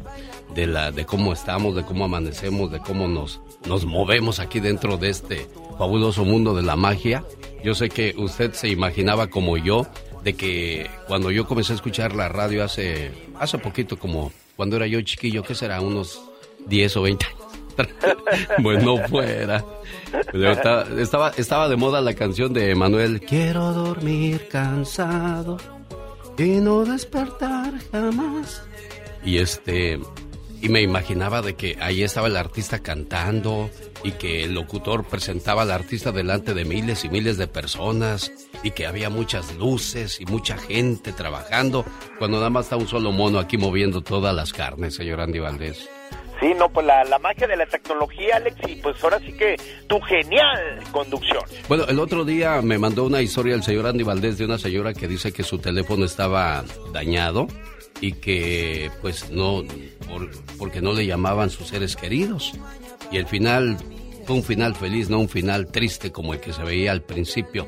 [0.55, 4.97] de la de cómo estamos, de cómo amanecemos, de cómo nos nos movemos aquí dentro
[4.97, 5.47] de este
[5.79, 7.25] fabuloso mundo de la magia.
[7.63, 9.87] Yo sé que usted se imaginaba como yo
[10.25, 14.89] de que cuando yo comencé a escuchar la radio hace hace poquito como cuando era
[14.89, 15.81] yo chiquillo, ¿qué será?
[15.81, 16.21] Unos
[16.67, 17.39] 10 o 20 años.
[18.59, 19.65] bueno fuera.
[20.33, 23.21] Estaba, estaba, de moda la canción de Manuel.
[23.21, 25.59] Quiero dormir cansado
[26.39, 28.63] y no despertar jamás.
[29.25, 29.99] Y este,
[30.61, 33.71] y me imaginaba de que ahí estaba el artista cantando
[34.05, 38.71] y que el locutor presentaba al artista delante de miles y miles de personas y
[38.71, 41.85] que había muchas luces y mucha gente trabajando
[42.19, 45.89] cuando nada más está un solo mono aquí moviendo todas las carnes, señor Andy Valdés.
[46.41, 49.57] Sí, no, pues la, la, magia de la tecnología, Alex, y pues ahora sí que
[49.87, 51.43] tu genial conducción.
[51.69, 54.93] Bueno, el otro día me mandó una historia el señor Andy Valdés de una señora
[54.93, 57.47] que dice que su teléfono estaba dañado
[58.03, 59.63] y que pues no,
[60.59, 62.53] porque no le llamaban sus seres queridos.
[63.11, 63.79] Y el final
[64.27, 67.67] fue un final feliz, no un final triste como el que se veía al principio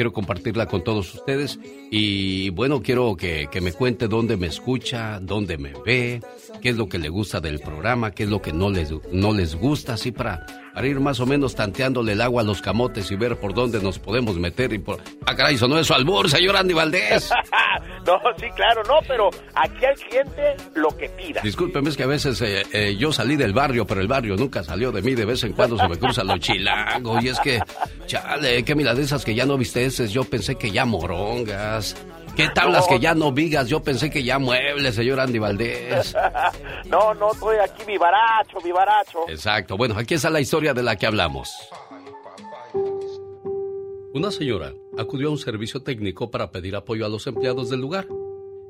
[0.00, 1.58] quiero compartirla con todos ustedes.
[1.90, 6.22] Y bueno, quiero que, que, me cuente dónde me escucha, dónde me ve,
[6.62, 9.34] qué es lo que le gusta del programa, qué es lo que no les, no
[9.34, 13.10] les gusta, así para, para ir más o menos tanteándole el agua a los camotes
[13.10, 15.00] y ver por dónde nos podemos meter y por...
[15.26, 17.30] Ah, caray, no eso albur, señor Andy Valdés.
[18.06, 21.40] no, sí, claro, no, pero aquí hay gente lo que pida.
[21.42, 24.62] Discúlpeme, es que a veces eh, eh, yo salí del barrio, pero el barrio nunca
[24.62, 27.60] salió de mí, de vez en cuando se me cruzan los chilangos y es que,
[28.06, 31.96] chale, qué esas que ya no viste ese, yo pensé que ya morongas.
[32.36, 33.68] ¿Qué tablas que ya no vigas?
[33.68, 36.14] Yo pensé que ya muebles, señor Andy Valdés.
[36.86, 39.28] no, no, estoy aquí vivaracho, vivaracho.
[39.28, 39.76] Exacto.
[39.76, 41.50] Bueno, aquí está la historia de la que hablamos.
[44.12, 48.08] Una señora acudió a un servicio técnico para pedir apoyo a los empleados del lugar,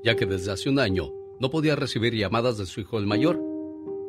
[0.05, 3.40] ya que desde hace un año no podía recibir llamadas de su hijo el mayor,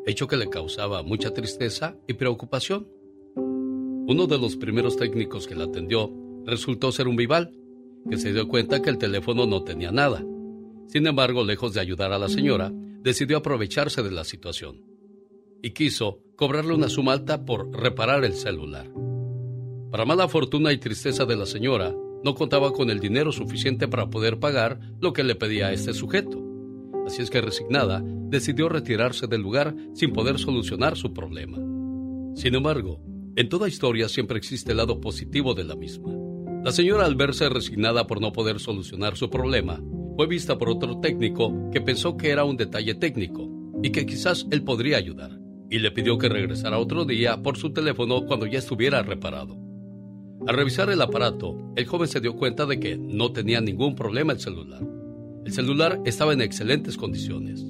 [0.06, 2.90] hecho que le causaba mucha tristeza y preocupación.
[3.36, 6.12] Uno de los primeros técnicos que la atendió
[6.46, 7.54] resultó ser un vival,
[8.10, 10.24] que se dio cuenta que el teléfono no tenía nada.
[10.88, 14.84] Sin embargo, lejos de ayudar a la señora, decidió aprovecharse de la situación
[15.64, 18.92] y quiso cobrarle una suma alta por reparar el celular.
[19.92, 24.10] Para mala fortuna y tristeza de la señora, no contaba con el dinero suficiente para
[24.10, 26.42] poder pagar lo que le pedía a este sujeto.
[27.06, 31.58] Así es que resignada, decidió retirarse del lugar sin poder solucionar su problema.
[32.36, 33.02] Sin embargo,
[33.36, 36.12] en toda historia siempre existe el lado positivo de la misma.
[36.64, 39.82] La señora al verse resignada por no poder solucionar su problema,
[40.16, 43.50] fue vista por otro técnico que pensó que era un detalle técnico
[43.82, 45.40] y que quizás él podría ayudar,
[45.72, 49.58] y le pidió que regresara otro día por su teléfono cuando ya estuviera reparado.
[50.46, 54.34] Al revisar el aparato, el joven se dio cuenta de que no tenía ningún problema
[54.34, 54.84] el celular.
[55.44, 57.66] El celular estaba en excelentes condiciones.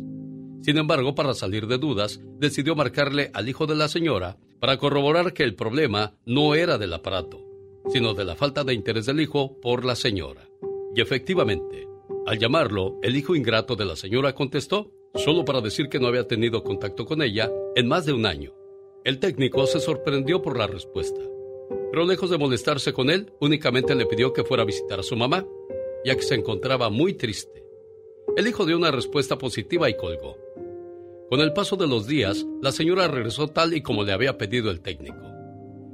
[0.63, 5.31] Sin embargo, para salir de dudas, decidió marcarle al hijo de la señora para corroborar
[5.31, 7.50] que el problema no era del aparato,
[7.89, 10.49] sino de la falta de interés del hijo por la señora.
[10.95, 11.87] Y efectivamente,
[12.25, 16.27] al llamarlo, el hijo ingrato de la señora contestó, solo para decir que no había
[16.27, 18.53] tenido contacto con ella en más de un año.
[19.03, 21.21] El técnico se sorprendió por la respuesta
[21.91, 25.17] pero lejos de molestarse con él, únicamente le pidió que fuera a visitar a su
[25.17, 25.45] mamá,
[26.05, 27.65] ya que se encontraba muy triste.
[28.37, 30.37] El hijo dio una respuesta positiva y colgó.
[31.29, 34.71] Con el paso de los días, la señora regresó tal y como le había pedido
[34.71, 35.21] el técnico.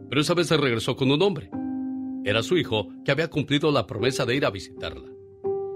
[0.08, 1.50] Pero esa vez se regresó con un hombre.
[2.28, 5.10] Era su hijo que había cumplido la promesa de ir a visitarla.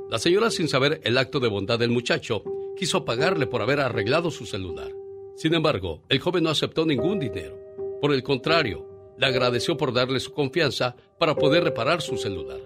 [0.10, 2.44] La señora, sin saber el acto de bondad del muchacho,
[2.76, 4.92] quiso pagarle por haber arreglado su celular.
[5.38, 7.58] Sin embargo, el joven no aceptó ningún dinero.
[8.02, 8.86] Por el contrario,
[9.18, 12.60] le agradeció por darle su confianza para poder reparar su celular.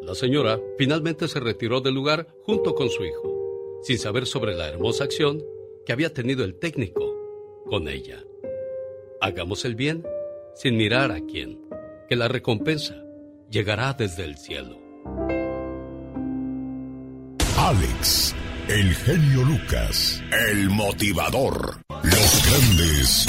[0.00, 4.66] La señora finalmente se retiró del lugar junto con su hijo, sin saber sobre la
[4.66, 5.44] hermosa acción
[5.84, 7.14] que había tenido el técnico
[7.66, 8.24] con ella.
[9.20, 10.06] Hagamos el bien
[10.54, 11.60] sin mirar a quién,
[12.08, 13.05] que la recompensa
[13.50, 14.78] llegará desde el cielo.
[17.58, 18.34] Alex,
[18.68, 23.26] el genio Lucas, el motivador, los grandes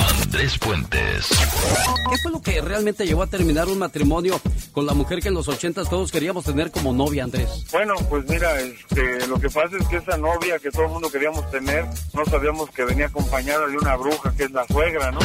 [0.00, 1.28] Andrés Puentes.
[1.28, 4.40] ¿Qué fue lo que realmente llevó a terminar un matrimonio
[4.72, 7.64] con la mujer que en los ochentas todos queríamos tener como novia, Andrés?
[7.72, 11.10] Bueno, pues mira, este, lo que pasa es que esa novia que todo el mundo
[11.10, 15.20] queríamos tener, no sabíamos que venía acompañada de una bruja que es la suegra, ¿no?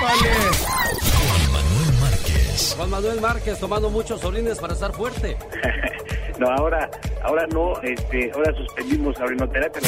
[0.00, 1.05] Manuel
[2.56, 2.74] Márquez.
[2.76, 5.36] Juan Manuel Márquez tomando muchos orines para estar fuerte.
[6.38, 6.90] No, ahora,
[7.24, 9.80] ahora no, este, ahora suspendimos la orinoterapia.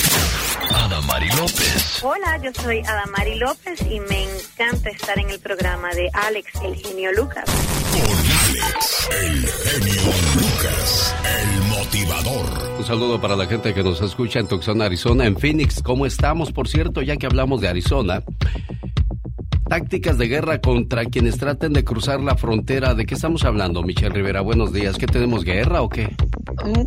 [0.72, 2.02] Adamari López.
[2.02, 6.74] Hola, yo soy Adamari López y me encanta estar en el programa de Alex, el
[6.76, 7.44] genio Lucas.
[7.44, 12.78] Con Alex, el genio Lucas, el motivador.
[12.78, 15.82] Un saludo para la gente que nos escucha en Tucson, Arizona, en Phoenix.
[15.82, 16.52] ¿Cómo estamos?
[16.52, 18.22] Por cierto, ya que hablamos de Arizona,
[19.68, 22.94] tácticas de guerra contra quienes traten de cruzar la frontera.
[22.94, 24.40] ¿De qué estamos hablando, Michelle Rivera?
[24.40, 24.96] Buenos días.
[24.96, 26.16] ¿Qué tenemos guerra o qué?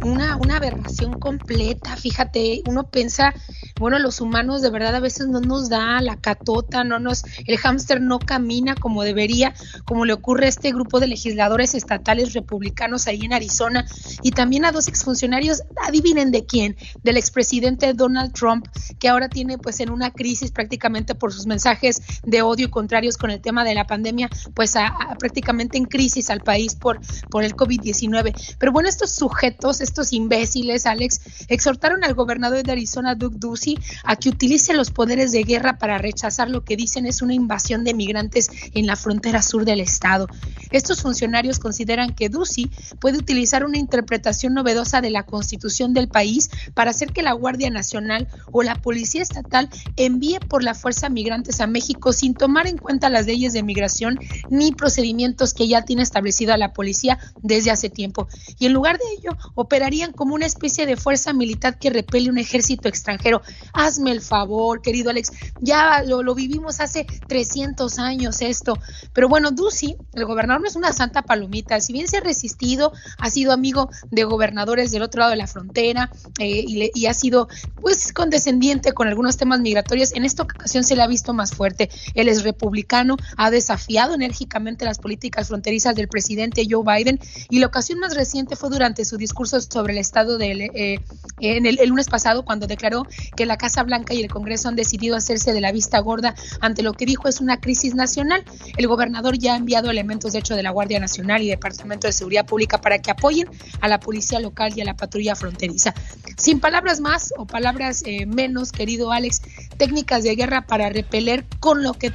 [0.04, 3.34] Una, una aberración completa, fíjate, uno piensa,
[3.80, 7.58] bueno, los humanos de verdad a veces no nos da la catota, no nos, el
[7.58, 9.54] hámster no camina como debería,
[9.86, 13.86] como le ocurre a este grupo de legisladores estatales republicanos ahí en Arizona,
[14.24, 18.68] y también a dos exfuncionarios, adivinen de quién, del expresidente Donald Trump,
[19.00, 23.30] que ahora tiene pues en una crisis prácticamente por sus mensajes de odio contrarios con
[23.30, 27.56] el tema de la pandemia, pues a, prácticamente en crisis al país por, por el
[27.56, 28.34] COVID-19.
[28.58, 34.16] Pero bueno, estos sujetos, estos imbéciles, Alex, exhortaron al gobernador de Arizona, Doug Ducey, a
[34.16, 37.94] que utilice los poderes de guerra para rechazar lo que dicen es una invasión de
[37.94, 40.28] migrantes en la frontera sur del estado.
[40.72, 46.50] Estos funcionarios consideran que Ducey puede utilizar una interpretación novedosa de la constitución del país
[46.74, 51.62] para hacer que la Guardia Nacional o la Policía Estatal envíe por la fuerza migrantes
[51.62, 54.20] a México sin tomar en cuenta las leyes de migración
[54.50, 58.28] ni procedimientos que ya tiene establecido la policía desde hace tiempo.
[58.60, 62.38] Y en lugar de ello, operarían como una especie de fuerza militar que repele un
[62.38, 63.42] ejército extranjero.
[63.74, 68.78] Hazme el favor, querido Alex, ya lo, lo vivimos hace 300 años esto.
[69.14, 71.80] Pero bueno, Ducey, el gobernador no es una santa palomita.
[71.82, 75.48] Si bien se ha resistido, ha sido amigo de gobernadores del otro lado de la
[75.48, 77.48] frontera eh, y, y ha sido
[77.82, 81.90] pues condescendiente con algunos temas migratorios, en esta ocasión se le ha visto más fuerte.
[82.14, 87.68] Él es republicano ha desafiado enérgicamente las políticas fronterizas del presidente Joe Biden y la
[87.68, 91.00] ocasión más reciente fue durante su discurso sobre el estado del, eh,
[91.40, 95.16] en el, lunes pasado cuando declaró que la Casa Blanca y el Congreso han decidido
[95.16, 98.44] hacerse de la vista gorda ante lo que dijo es una crisis nacional.
[98.78, 102.14] El gobernador ya ha enviado elementos, de hecho, de la Guardia Nacional y Departamento de
[102.14, 103.48] Seguridad Pública para que apoyen
[103.80, 105.94] a la policía local y a la patrulla fronteriza.
[106.38, 109.42] Sin palabras más o palabras eh, menos, querido Alex,
[109.78, 112.12] técnicas de guerra para repeler con lo que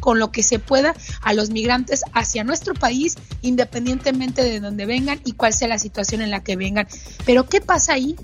[0.00, 5.20] con lo que se pueda a los migrantes hacia nuestro país, independientemente de donde vengan
[5.24, 6.88] y cuál sea la situación en la que vengan.
[7.24, 8.16] Pero ¿qué pasa ahí?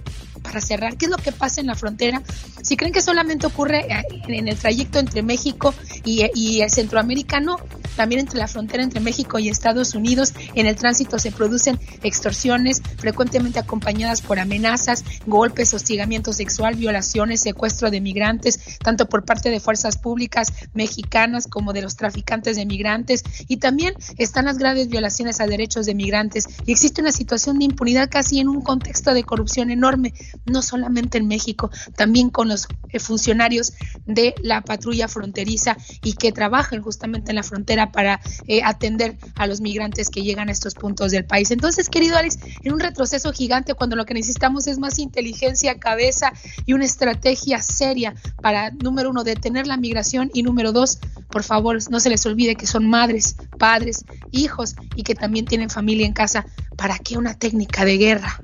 [0.43, 2.23] Para cerrar, ¿qué es lo que pasa en la frontera?
[2.63, 5.75] Si creen que solamente ocurre eh, en el trayecto entre México
[6.05, 7.57] y, y el centroamericano,
[7.97, 12.83] también entre la frontera entre México y Estados Unidos, en el tránsito se producen extorsiones
[12.97, 19.61] frecuentemente acompañadas por amenazas, golpes, hostigamiento sexual, violaciones, secuestro de migrantes, tanto por parte de
[19.61, 23.25] fuerzas públicas mexicanas como de los traficantes de migrantes.
[23.49, 26.47] Y también están las graves violaciones a derechos de migrantes.
[26.67, 30.15] Y existe una situación de impunidad casi en un contexto de corrupción enorme,
[30.47, 33.73] no solamente en México, también con los eh, funcionarios
[34.07, 39.47] de la patrulla fronteriza y que trabajan justamente en la frontera para eh, atender a
[39.47, 41.51] los migrantes que llegan a estos puntos del país.
[41.51, 46.33] Entonces, querido Alex, en un retroceso gigante cuando lo que necesitamos es más inteligencia, cabeza
[46.67, 51.79] y una estrategia seria para, número uno, detener la migración y número dos, por favor,
[51.91, 56.13] no se les olvide que son madres, padres, hijos y que también tienen familia en
[56.13, 56.47] casa.
[56.77, 58.41] ¿Para qué una técnica de guerra?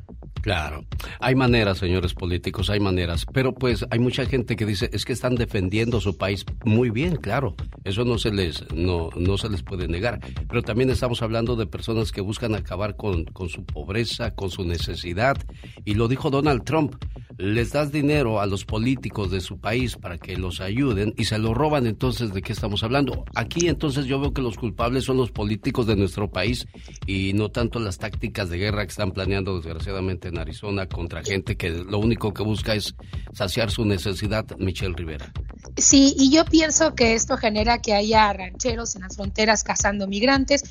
[0.48, 0.86] Claro,
[1.20, 5.12] hay maneras, señores políticos, hay maneras, pero pues hay mucha gente que dice es que
[5.12, 9.62] están defendiendo su país muy bien, claro, eso no se les no no se les
[9.62, 14.30] puede negar, pero también estamos hablando de personas que buscan acabar con, con su pobreza,
[14.30, 15.36] con su necesidad,
[15.84, 16.94] y lo dijo Donald Trump,
[17.36, 21.38] les das dinero a los políticos de su país para que los ayuden y se
[21.38, 23.26] lo roban, entonces ¿de qué estamos hablando?
[23.34, 26.66] Aquí entonces yo veo que los culpables son los políticos de nuestro país
[27.06, 31.56] y no tanto las tácticas de guerra que están planeando desgraciadamente en Arizona contra gente
[31.56, 32.94] que lo único que busca es
[33.32, 35.32] saciar su necesidad, Michelle Rivera.
[35.76, 40.62] Sí, y yo pienso que esto genera que haya rancheros en las fronteras cazando migrantes,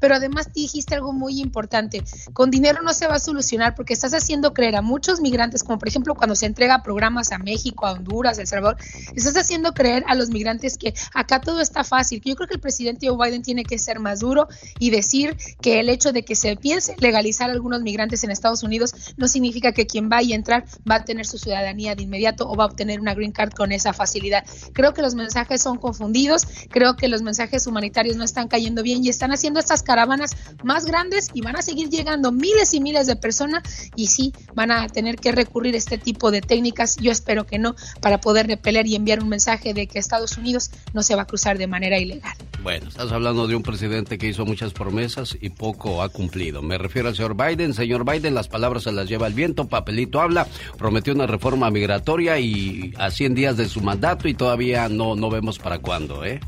[0.00, 2.02] pero además dijiste algo muy importante,
[2.32, 5.78] con dinero no se va a solucionar porque estás haciendo creer a muchos migrantes, como
[5.78, 8.76] por ejemplo cuando se entrega programas a México, a Honduras, a El Salvador,
[9.14, 12.60] estás haciendo creer a los migrantes que acá todo está fácil, yo creo que el
[12.60, 14.48] presidente Joe Biden tiene que ser más duro
[14.78, 18.62] y decir que el hecho de que se piense legalizar a algunos migrantes en Estados
[18.62, 22.48] Unidos no significa que quien vaya a entrar va a tener su ciudadanía de inmediato
[22.48, 24.44] o va a obtener una green card con esa facilidad.
[24.72, 29.04] Creo que los mensajes son confundidos, creo que los mensajes humanitarios no están cayendo bien
[29.04, 30.32] y están haciendo estas caravanas
[30.62, 33.62] más grandes y van a seguir llegando miles y miles de personas
[33.96, 37.58] y sí, van a tener que recurrir a este tipo de técnicas, yo espero que
[37.58, 41.22] no, para poder repeler y enviar un mensaje de que Estados Unidos no se va
[41.22, 42.36] a cruzar de manera ilegal.
[42.62, 46.62] Bueno, estás hablando de un presidente que hizo muchas promesas y poco ha cumplido.
[46.62, 47.74] Me refiero al señor Biden.
[47.74, 50.46] Señor Biden, las palabras las lleva el viento, papelito habla,
[50.78, 55.30] prometió una reforma migratoria y a 100 días de su mandato y todavía no, no
[55.30, 56.40] vemos para cuándo, ¿eh?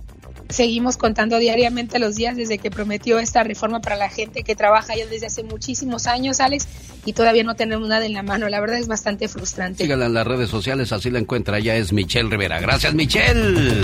[0.48, 4.94] Seguimos contando diariamente los días desde que prometió esta reforma para la gente que trabaja
[4.96, 6.68] ya desde hace muchísimos años, Alex,
[7.04, 8.48] y todavía no tenemos nada en la mano.
[8.48, 9.82] La verdad es bastante frustrante.
[9.82, 11.58] Síganla en las redes sociales, así la encuentra.
[11.58, 12.60] Ya es Michelle Rivera.
[12.60, 13.80] Gracias, Michelle.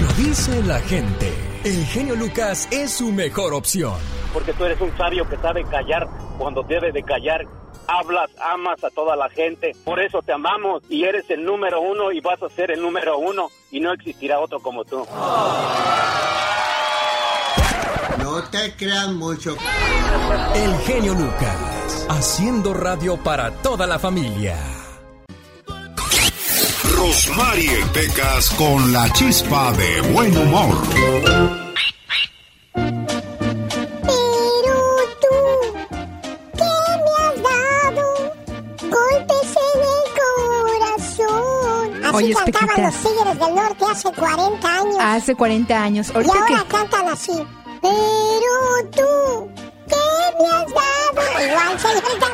[0.00, 1.32] Lo dice la gente.
[1.64, 4.21] El genio Lucas es su mejor opción.
[4.32, 6.08] Porque tú eres un sabio que sabe callar
[6.38, 7.46] cuando debe de callar.
[7.86, 9.72] Hablas, amas a toda la gente.
[9.84, 13.18] Por eso te amamos y eres el número uno y vas a ser el número
[13.18, 15.06] uno y no existirá otro como tú.
[18.18, 19.56] No te creas mucho.
[20.54, 22.06] El genio Lucas.
[22.08, 24.56] Haciendo radio para toda la familia.
[26.96, 30.76] Rosmarie Pecas con la chispa de buen humor.
[42.14, 44.96] Así Oye, cantaban los Tigres del Norte hace 40 años.
[45.00, 46.08] Hace 40 años.
[46.10, 46.68] y ahora que...
[46.68, 47.32] cantan así.
[47.80, 49.50] Pero tú,
[49.88, 49.96] ¿qué
[50.40, 51.46] me has dado?
[51.46, 52.26] Igual, señorita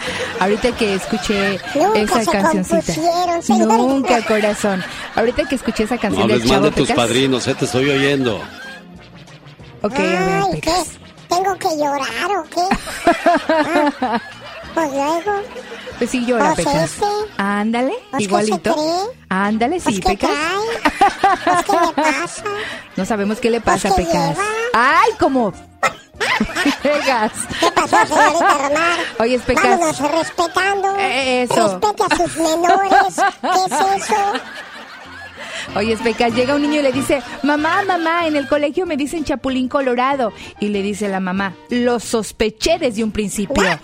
[0.40, 2.92] Ahorita que escuché Nunca esa se cancioncita.
[3.76, 4.82] Nunca, corazón.
[5.14, 7.04] Ahorita que escuché esa No canción del hables mal Chavo de tus Pecas.
[7.04, 8.40] padrinos, eh, te estoy oyendo.
[9.82, 10.72] Ok, a ver, Ay, ¿qué?
[11.28, 12.62] ¿Tengo que llorar o qué?
[13.48, 14.20] Ah,
[14.76, 15.42] pues luego.
[15.98, 16.92] Pues sí llora, Pues Pecas.
[16.92, 17.04] ese.
[17.38, 18.70] Ándale, Pues, ¿qué igualito.
[18.70, 19.18] se cree?
[19.28, 20.30] Ándale, sí, Pues, ¿qué Pecas.
[21.44, 22.42] Pues, ¿qué le pasa?
[22.96, 24.36] No sabemos qué le pasa, ¿qué Pecas.
[24.36, 24.42] lleva?
[24.74, 25.52] ¡Ay, como!
[26.82, 27.32] Pecas.
[27.60, 28.98] ¿Qué pasó, señorita Romar?
[29.20, 29.64] Oye, Pecas.
[29.64, 30.96] Vámonos respetando.
[30.98, 31.54] Eso.
[31.80, 33.14] Respete a sus menores.
[33.40, 34.16] ¿Qué es eso?
[35.74, 39.24] Oye, Pecas, llega un niño y le dice, mamá, mamá, en el colegio me dicen
[39.24, 40.32] Chapulín Colorado.
[40.60, 43.62] Y le dice la mamá, lo sospeché desde un principio.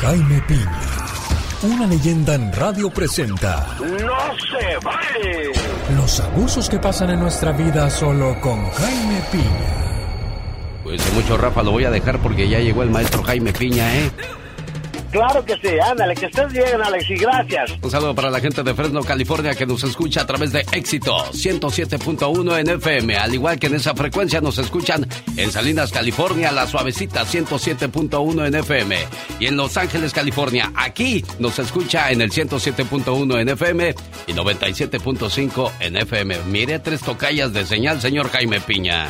[0.00, 0.80] Jaime Piña,
[1.64, 3.88] una leyenda en radio presenta ¡No
[4.38, 5.52] se vale!
[5.96, 9.74] los abusos que pasan en nuestra vida solo con Jaime Piña.
[10.84, 13.92] Pues de mucho Rafa lo voy a dejar porque ya llegó el maestro Jaime Piña,
[13.96, 14.10] ¿eh?
[15.10, 17.72] Claro que sí, ándale, que estés bien, Alex, y gracias.
[17.82, 21.16] Un saludo para la gente de Fresno, California, que nos escucha a través de Éxito
[21.32, 23.16] 107.1 en FM.
[23.16, 25.06] Al igual que en esa frecuencia nos escuchan
[25.36, 28.96] en Salinas, California, La Suavecita 107.1 en FM.
[29.40, 33.94] Y en Los Ángeles, California, aquí nos escucha en el 107.1 en FM
[34.26, 36.36] y 97.5 en FM.
[36.48, 39.08] Mire, tres tocallas de señal, señor Jaime Piña.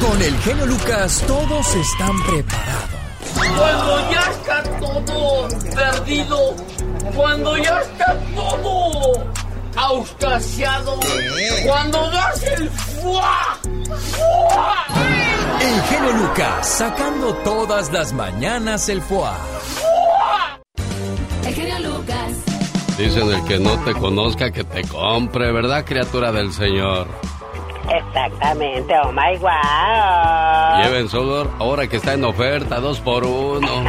[0.00, 2.98] Con el genio Lucas todos están preparados.
[3.34, 6.56] Cuando ya está todo perdido,
[7.14, 9.47] cuando ya está todo
[9.78, 10.98] auscasiado,
[11.64, 13.58] cuando das el fuá,
[14.12, 14.86] fuá.
[15.60, 19.30] El genio Lucas sacando todas las mañanas el foie.
[21.46, 22.32] El genio Lucas.
[22.98, 27.06] Dicen el que no te conozca que te compre, ¿verdad, criatura del Señor?
[27.90, 30.82] Exactamente, oh my wow.
[30.82, 33.68] Lleven solo ahora que está en oferta, dos por uno.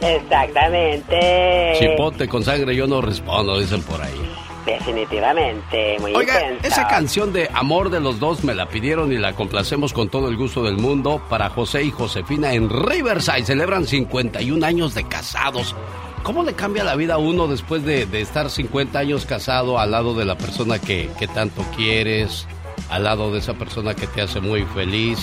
[0.00, 1.72] Exactamente.
[1.78, 4.38] Chipote con sangre yo no respondo, dicen por ahí.
[4.66, 9.32] Definitivamente, muy Oiga, esa canción de Amor de los Dos me la pidieron y la
[9.32, 13.46] complacemos con todo el gusto del mundo para José y Josefina en Riverside.
[13.46, 15.74] Celebran 51 años de casados.
[16.22, 19.90] ¿Cómo le cambia la vida a uno después de, de estar 50 años casado al
[19.90, 22.46] lado de la persona que, que tanto quieres,
[22.90, 25.18] al lado de esa persona que te hace muy feliz?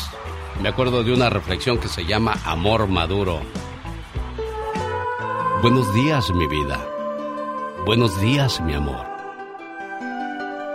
[0.62, 3.42] Me acuerdo de una reflexión que se llama Amor Maduro.
[5.62, 6.80] Buenos días, mi vida.
[7.86, 9.06] Buenos días, mi amor.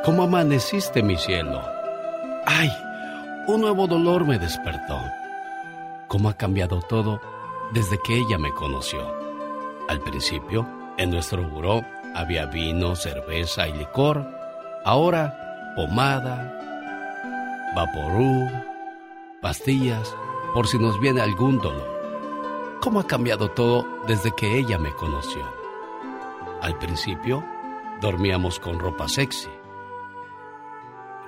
[0.04, 1.62] ¿Cómo amaneciste, mi cielo?
[2.46, 2.70] ¡Ay!
[3.46, 5.00] Un nuevo dolor me despertó.
[6.08, 7.20] ¿Cómo ha cambiado todo
[7.72, 9.29] desde que ella me conoció?
[9.90, 10.68] Al principio,
[10.98, 11.84] en nuestro buró
[12.14, 14.24] había vino, cerveza y licor.
[14.84, 18.48] Ahora, pomada, vaporú,
[19.42, 20.14] pastillas,
[20.54, 22.78] por si nos viene algún dolor.
[22.80, 25.42] ¿Cómo ha cambiado todo desde que ella me conoció?
[26.62, 27.44] Al principio,
[28.00, 29.50] dormíamos con ropa sexy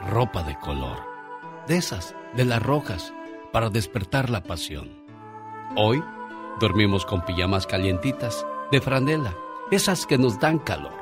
[0.08, 0.98] ropa de color,
[1.66, 3.12] de esas, de las rojas,
[3.52, 4.88] para despertar la pasión.
[5.76, 6.00] Hoy
[6.60, 9.36] dormimos con pijamas calientitas, de franela,
[9.70, 10.94] esas que nos dan calor.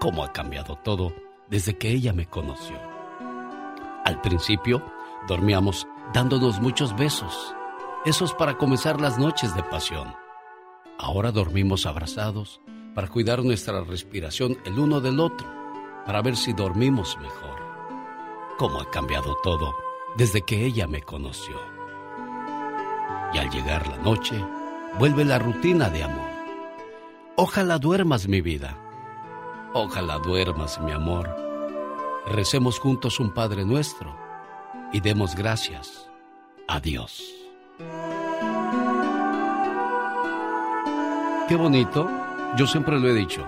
[0.00, 1.14] ¿Cómo ha cambiado todo
[1.48, 2.76] desde que ella me conoció?
[4.04, 4.84] Al principio
[5.28, 7.54] dormíamos dándonos muchos besos,
[8.04, 10.14] esos para comenzar las noches de pasión.
[10.98, 12.60] Ahora dormimos abrazados
[12.92, 15.46] para cuidar nuestra respiración el uno del otro,
[16.04, 17.54] para ver si dormimos mejor
[18.58, 19.74] cómo ha cambiado todo
[20.16, 21.56] desde que ella me conoció.
[23.32, 24.44] Y al llegar la noche,
[24.98, 26.33] vuelve la rutina de amor.
[27.36, 28.78] Ojalá duermas mi vida.
[29.72, 31.34] Ojalá duermas mi amor.
[32.28, 34.16] Recemos juntos un Padre nuestro
[34.92, 36.08] y demos gracias
[36.68, 37.24] a Dios.
[41.48, 42.08] Qué bonito,
[42.56, 43.44] yo siempre lo he dicho,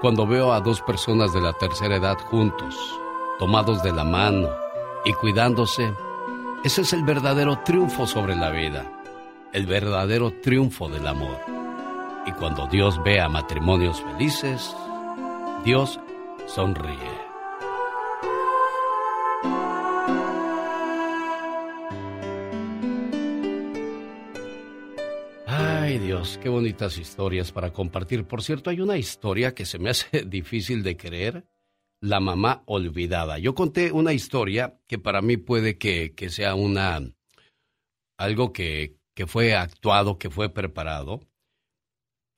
[0.00, 2.74] cuando veo a dos personas de la tercera edad juntos,
[3.38, 4.48] tomados de la mano
[5.04, 5.92] y cuidándose,
[6.64, 8.90] ese es el verdadero triunfo sobre la vida,
[9.52, 11.57] el verdadero triunfo del amor.
[12.28, 14.76] Y cuando Dios ve a matrimonios felices,
[15.64, 15.98] Dios
[16.46, 16.92] sonríe.
[25.46, 28.24] Ay Dios, qué bonitas historias para compartir.
[28.24, 31.46] Por cierto, hay una historia que se me hace difícil de creer.
[32.02, 33.38] La mamá olvidada.
[33.38, 37.00] Yo conté una historia que para mí puede que, que sea una
[38.18, 41.27] algo que, que fue actuado, que fue preparado.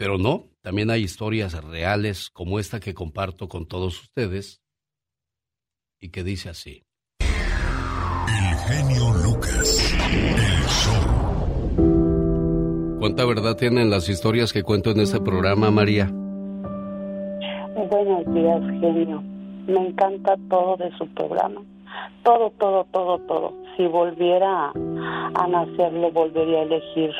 [0.01, 4.63] Pero no, también hay historias reales como esta que comparto con todos ustedes
[6.01, 6.85] y que dice así.
[7.19, 9.95] El genio Lucas.
[10.11, 11.03] El show.
[12.99, 16.07] ¿Cuánta verdad tienen las historias que cuento en este programa, María?
[17.91, 19.23] Buenos días, genio.
[19.67, 21.63] Me encanta todo de su programa.
[22.25, 23.53] Todo, todo, todo, todo.
[23.77, 27.11] Si volviera a nacer, lo volvería a elegir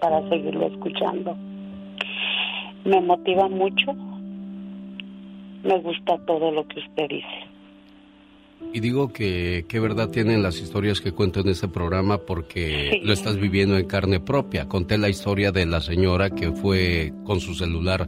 [0.00, 1.36] para seguirlo escuchando.
[2.84, 3.92] Me motiva mucho.
[5.62, 7.50] Me gusta todo lo que usted dice.
[8.72, 13.12] Y digo que qué verdad tienen las historias que cuento en este programa porque lo
[13.12, 14.68] estás viviendo en carne propia.
[14.68, 18.04] Conté la historia de la señora que fue con su celular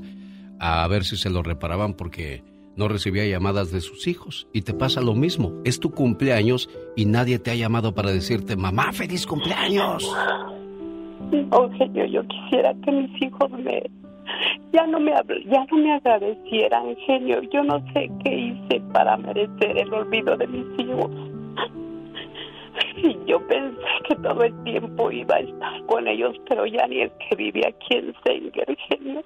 [0.59, 2.43] a ver si se lo reparaban porque
[2.77, 4.47] no recibía llamadas de sus hijos.
[4.53, 5.53] Y te pasa lo mismo.
[5.65, 10.11] Es tu cumpleaños y nadie te ha llamado para decirte, mamá, feliz cumpleaños.
[11.51, 11.71] Oh,
[12.11, 13.83] yo quisiera que mis hijos me
[14.73, 15.13] ya no me
[15.47, 17.43] ya no me agradecieran, genio.
[17.53, 21.11] Yo no sé qué hice para merecer el olvido de mis hijos.
[22.97, 23.77] Y yo pensé
[24.09, 27.61] que todo el tiempo iba a estar con ellos, pero ya ni el que vive
[27.67, 29.23] aquí en Sanger, genio.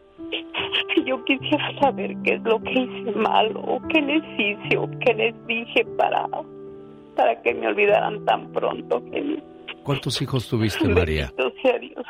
[1.05, 5.15] Yo quisiera saber qué es lo que hice mal o qué les hice o qué
[5.15, 6.27] les dije para,
[7.15, 9.41] para que me olvidaran tan pronto, genio.
[9.85, 11.31] ¿Cuántos hijos tuviste, María?
[11.37, 12.05] Bendito sea Dios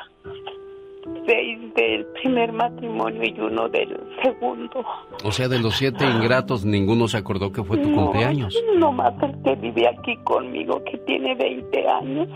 [1.26, 4.84] seis del primer matrimonio y uno del segundo.
[5.24, 8.56] O sea, de los siete ingratos, ninguno se acordó que fue tu cumpleaños.
[8.78, 12.28] No más el que vive aquí conmigo, que tiene 20 años.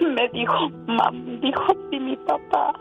[0.00, 2.74] Me dijo, mam, dijo, si mi papá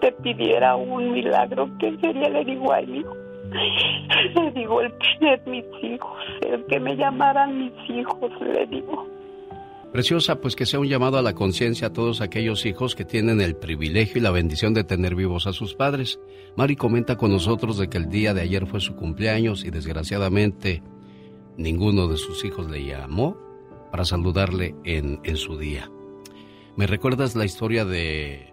[0.00, 2.28] te pidiera un milagro, ¿qué sería?
[2.28, 3.04] Le digo a él.
[4.34, 9.06] Le digo, el tener mis hijos, el que me llamaran mis hijos, le digo.
[9.96, 13.40] Preciosa, pues que sea un llamado a la conciencia a todos aquellos hijos que tienen
[13.40, 16.20] el privilegio y la bendición de tener vivos a sus padres.
[16.54, 20.82] Mari comenta con nosotros de que el día de ayer fue su cumpleaños y desgraciadamente
[21.56, 23.38] ninguno de sus hijos le llamó
[23.90, 25.90] para saludarle en, en su día.
[26.76, 28.52] ¿Me recuerdas la historia de...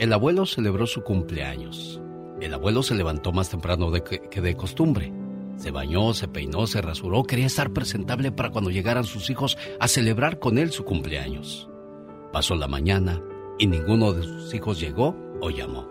[0.00, 2.02] El abuelo celebró su cumpleaños.
[2.40, 5.12] El abuelo se levantó más temprano de que, que de costumbre.
[5.60, 9.88] Se bañó, se peinó, se rasuró, quería estar presentable para cuando llegaran sus hijos a
[9.88, 11.68] celebrar con él su cumpleaños.
[12.32, 13.20] Pasó la mañana
[13.58, 15.86] y ninguno de sus hijos llegó o llamó.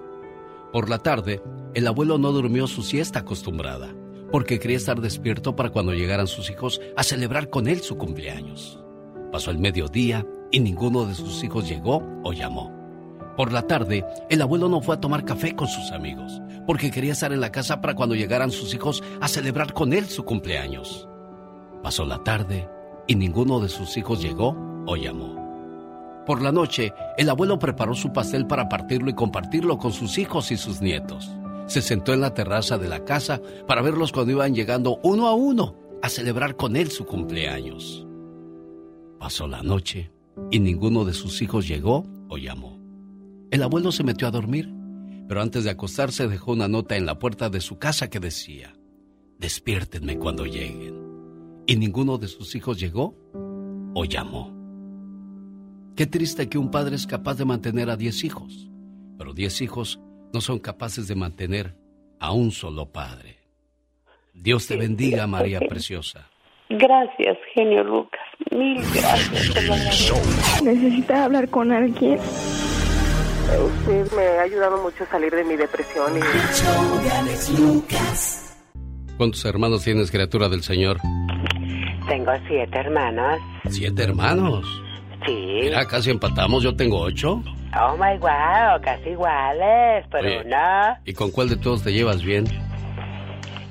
[0.73, 1.43] Por la tarde,
[1.75, 3.93] el abuelo no durmió su siesta acostumbrada,
[4.31, 8.83] porque quería estar despierto para cuando llegaran sus hijos a celebrar con él su cumpleaños.
[9.31, 12.73] Pasó el mediodía y ninguno de sus hijos llegó o llamó.
[13.37, 17.13] Por la tarde, el abuelo no fue a tomar café con sus amigos, porque quería
[17.13, 21.09] estar en la casa para cuando llegaran sus hijos a celebrar con él su cumpleaños.
[21.81, 22.69] Pasó la tarde
[23.07, 24.55] y ninguno de sus hijos llegó
[24.85, 26.23] o llamó.
[26.27, 30.51] Por la noche, el abuelo preparó su pastel para partirlo y compartirlo con sus hijos
[30.51, 31.31] y sus nietos.
[31.65, 35.33] Se sentó en la terraza de la casa para verlos cuando iban llegando uno a
[35.33, 38.05] uno a celebrar con él su cumpleaños.
[39.17, 40.11] Pasó la noche
[40.51, 42.79] y ninguno de sus hijos llegó o llamó.
[43.49, 44.71] El abuelo se metió a dormir,
[45.29, 48.73] pero antes de acostarse dejó una nota en la puerta de su casa que decía,
[49.37, 51.63] despiértenme cuando lleguen.
[51.67, 53.15] Y ninguno de sus hijos llegó
[53.93, 54.51] o llamó.
[55.95, 58.71] Qué triste que un padre es capaz de mantener a diez hijos,
[59.19, 59.99] pero diez hijos
[60.33, 61.75] no son capaces de mantener
[62.19, 63.37] a un solo padre.
[64.33, 66.27] Dios te bendiga, María Preciosa.
[66.69, 68.19] Gracias, genio Lucas.
[68.49, 69.53] Mil gracias.
[69.53, 70.17] te lo agradezco.
[70.63, 72.17] ¿Necesita hablar con alguien?
[73.57, 76.21] Usted me ha ayudado mucho a salir de mi depresión y...
[79.17, 80.97] ¿Cuántos hermanos tienes, criatura del Señor?
[82.07, 83.39] Tengo siete hermanos.
[83.69, 84.65] ¿Siete hermanos?
[85.25, 85.59] Sí.
[85.63, 87.41] Mira, casi empatamos, yo tengo ocho.
[87.79, 90.43] Oh my wow, casi iguales, pero Oye.
[90.45, 90.97] no.
[91.05, 92.45] ¿Y con cuál de todos te llevas bien?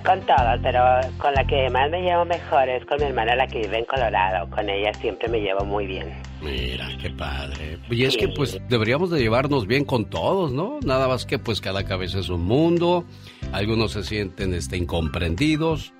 [0.04, 0.80] Con todos, pero
[1.18, 3.84] con la que más me llevo mejor es con mi hermana, la que vive en
[3.84, 4.48] Colorado.
[4.50, 6.12] Con ella siempre me llevo muy bien.
[6.40, 7.78] Mira, qué padre.
[7.90, 10.78] Y es que pues deberíamos de llevarnos bien con todos, ¿no?
[10.84, 13.04] Nada más que pues cada cabeza es un mundo.
[13.52, 15.92] Algunos se sienten este incomprendidos,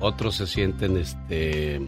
[0.00, 1.80] otros se sienten este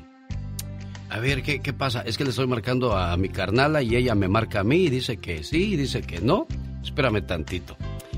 [1.14, 2.02] a ver, ¿qué, ¿qué pasa?
[2.02, 4.90] Es que le estoy marcando a mi carnala y ella me marca a mí y
[4.90, 6.46] dice que sí y dice que no.
[6.82, 7.76] Espérame tantito.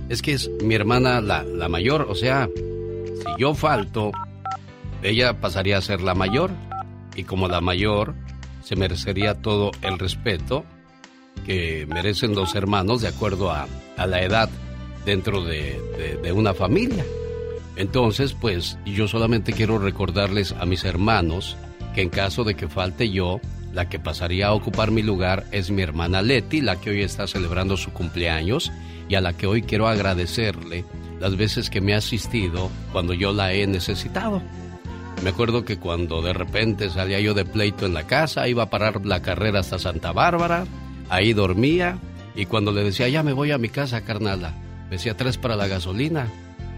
[0.09, 2.49] Es que es mi hermana la, la mayor, o sea,
[3.27, 4.12] si yo falto,
[5.03, 6.51] ella pasaría a ser la mayor.
[7.14, 8.14] Y como la mayor,
[8.62, 10.64] se merecería todo el respeto
[11.45, 13.66] que merecen los hermanos de acuerdo a,
[13.97, 14.49] a la edad
[15.05, 17.05] dentro de, de, de una familia.
[17.77, 21.57] Entonces, pues yo solamente quiero recordarles a mis hermanos
[21.95, 23.41] que en caso de que falte yo,
[23.72, 27.27] la que pasaría a ocupar mi lugar es mi hermana Leti, la que hoy está
[27.27, 28.72] celebrando su cumpleaños
[29.09, 30.85] y a la que hoy quiero agradecerle
[31.20, 34.42] las veces que me ha asistido cuando yo la he necesitado.
[35.22, 38.70] Me acuerdo que cuando de repente salía yo de pleito en la casa, iba a
[38.70, 40.66] parar la carrera hasta Santa Bárbara,
[41.08, 41.98] ahí dormía
[42.34, 44.52] y cuando le decía ya me voy a mi casa, carnala,
[44.84, 46.28] me decía tres para la gasolina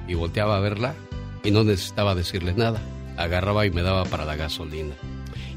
[0.06, 0.94] y volteaba a verla
[1.42, 2.80] y no necesitaba decirle nada
[3.18, 4.94] agarraba y me daba para la gasolina.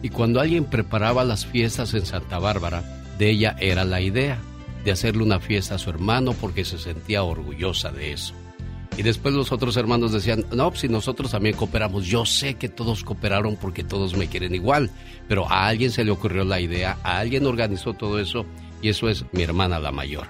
[0.02, 2.84] Y cuando alguien preparaba las fiestas en Santa Bárbara,
[3.18, 4.40] de ella era la idea
[4.84, 8.34] de hacerle una fiesta a su hermano porque se sentía orgullosa de eso.
[8.98, 13.04] Y después los otros hermanos decían, no, si nosotros también cooperamos, yo sé que todos
[13.04, 14.92] cooperaron porque todos me quieren igual,
[15.28, 18.46] pero a alguien se le ocurrió la idea, a alguien organizó todo eso
[18.82, 20.28] y eso es mi hermana la mayor.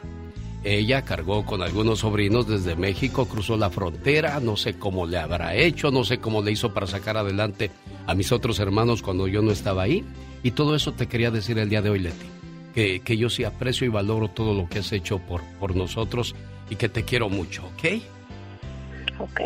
[0.64, 5.56] Ella cargó con algunos sobrinos desde México, cruzó la frontera, no sé cómo le habrá
[5.56, 7.72] hecho, no sé cómo le hizo para sacar adelante
[8.06, 10.06] a mis otros hermanos cuando yo no estaba ahí.
[10.44, 12.28] Y todo eso te quería decir el día de hoy, Leti.
[12.76, 16.36] Que, que yo sí aprecio y valoro todo lo que has hecho por, por nosotros
[16.70, 18.02] y que te quiero mucho, ¿ok?
[19.22, 19.42] Ok,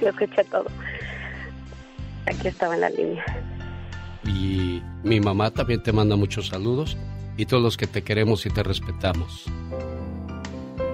[0.00, 0.66] yo escuché todo.
[2.26, 3.24] Aquí estaba en la línea.
[4.24, 6.96] Y mi mamá también te manda muchos saludos
[7.36, 9.46] y todos los que te queremos y te respetamos.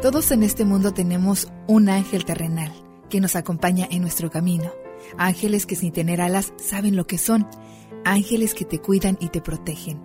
[0.03, 2.71] Todos en este mundo tenemos un ángel terrenal
[3.09, 4.71] que nos acompaña en nuestro camino.
[5.17, 7.49] Ángeles que sin tener alas saben lo que son.
[8.05, 10.03] Ángeles que te cuidan y te protegen.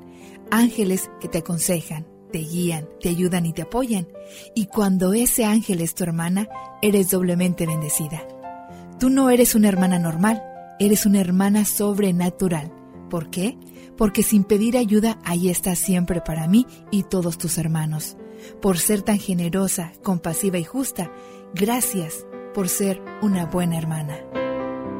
[0.51, 4.07] Ángeles que te aconsejan, te guían, te ayudan y te apoyan.
[4.55, 6.47] Y cuando ese ángel es tu hermana,
[6.81, 8.27] eres doblemente bendecida.
[8.99, 10.43] Tú no eres una hermana normal,
[10.79, 12.71] eres una hermana sobrenatural.
[13.09, 13.57] ¿Por qué?
[13.97, 18.17] Porque sin pedir ayuda, ahí estás siempre para mí y todos tus hermanos
[18.61, 21.11] por ser tan generosa, compasiva y justa.
[21.53, 24.17] Gracias por ser una buena hermana.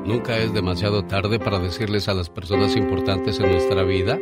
[0.05, 4.17] Nunca es demasiado tarde para decirles a las personas importantes en nuestra vida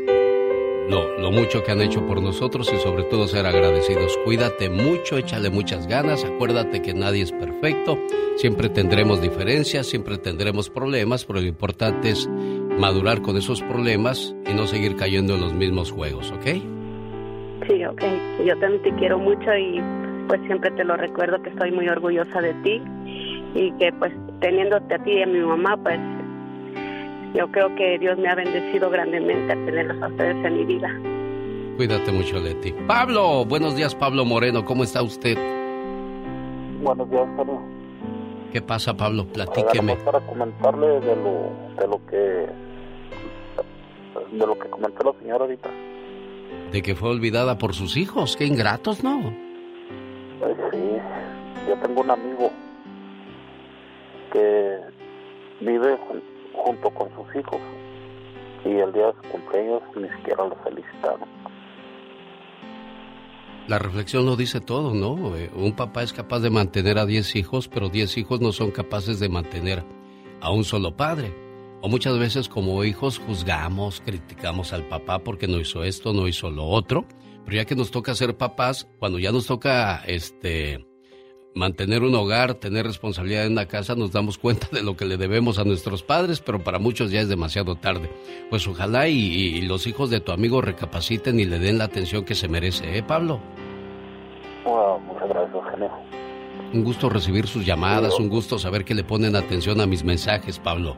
[0.89, 4.17] lo, lo, mucho que han hecho por nosotros y sobre todo ser agradecidos.
[4.23, 7.97] Cuídate mucho, échale muchas ganas, acuérdate que nadie es perfecto,
[8.35, 14.53] siempre tendremos diferencias, siempre tendremos problemas, pero lo importante es madurar con esos problemas y
[14.53, 16.45] no seguir cayendo en los mismos juegos, ¿ok?
[17.67, 18.03] Sí, ok.
[18.45, 19.81] Yo también te quiero mucho y
[20.27, 22.81] pues siempre te lo recuerdo que estoy muy orgullosa de ti
[23.55, 25.99] y que pues teniéndote a ti y a mi mamá pues
[27.33, 30.89] yo creo que Dios me ha bendecido grandemente a tenerlos a ustedes en mi vida.
[31.77, 32.73] Cuídate mucho, Leti.
[32.87, 35.37] Pablo, buenos días, Pablo Moreno, ¿cómo está usted?
[36.81, 37.61] Buenos días, Pablo.
[38.51, 39.25] ¿Qué pasa, Pablo?
[39.27, 39.95] Platíqueme.
[39.97, 42.67] Para comentarle de lo, de lo que
[44.31, 45.69] de lo que comentó la señora ahorita
[46.71, 48.35] de que fue olvidada por sus hijos.
[48.35, 49.33] Qué ingratos, ¿no?
[50.39, 50.97] Pues sí,
[51.67, 52.51] yo tengo un amigo
[54.31, 54.77] que
[55.61, 55.97] vive
[56.57, 57.59] junto con sus hijos
[58.65, 61.27] y el día de su cumpleaños ni siquiera lo felicitaron.
[63.67, 65.35] La reflexión lo dice todo, ¿no?
[65.35, 68.71] Eh, un papá es capaz de mantener a 10 hijos, pero 10 hijos no son
[68.71, 69.83] capaces de mantener
[70.39, 71.33] a un solo padre.
[71.81, 76.49] O muchas veces como hijos juzgamos, criticamos al papá porque no hizo esto, no hizo
[76.49, 77.05] lo otro,
[77.45, 80.86] pero ya que nos toca ser papás, cuando ya nos toca este
[81.53, 85.17] mantener un hogar, tener responsabilidad en la casa, nos damos cuenta de lo que le
[85.17, 88.09] debemos a nuestros padres, pero para muchos ya es demasiado tarde.
[88.49, 92.35] Pues ojalá y, los hijos de tu amigo recapaciten y le den la atención que
[92.35, 93.39] se merece, ¿eh, Pablo?
[95.05, 95.91] muchas gracias, genio.
[96.73, 100.59] Un gusto recibir sus llamadas, un gusto saber que le ponen atención a mis mensajes,
[100.59, 100.97] Pablo.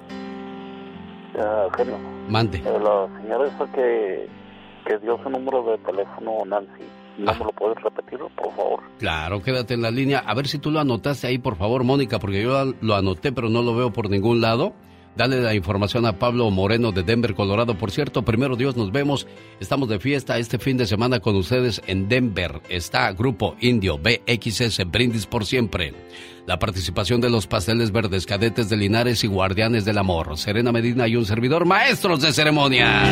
[1.36, 1.98] Uh, genio.
[2.28, 2.58] Mande.
[2.58, 4.28] Eh, la señora esa que,
[4.86, 6.84] que dio su número de teléfono, Nancy.
[7.20, 8.80] ¿No me lo puedes repetir, por favor?
[8.98, 10.20] Claro, quédate en la línea.
[10.20, 13.50] A ver si tú lo anotaste ahí, por favor, Mónica, porque yo lo anoté, pero
[13.50, 14.74] no lo veo por ningún lado.
[15.16, 17.78] Dale la información a Pablo Moreno de Denver, Colorado.
[17.78, 19.28] Por cierto, primero Dios nos vemos.
[19.60, 22.62] Estamos de fiesta este fin de semana con ustedes en Denver.
[22.70, 25.94] Está Grupo Indio BXS Brindis por siempre.
[26.46, 30.38] La participación de los pasteles verdes, cadetes de Linares y guardianes del amor.
[30.38, 33.04] Serena Medina y un servidor, maestros de ceremonias.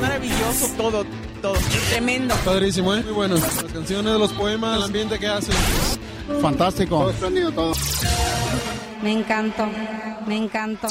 [0.00, 1.04] Maravilloso todo,
[1.42, 1.54] todo.
[1.90, 2.34] Tremendo.
[2.44, 3.02] Padrísimo, ¿eh?
[3.02, 3.34] Muy bueno.
[3.36, 5.54] Las canciones, los poemas, el ambiente que hacen.
[6.40, 6.98] Fantástico.
[6.98, 7.72] Todo espléndido todo.
[9.02, 9.68] Me encantó,
[10.26, 10.88] me encantó.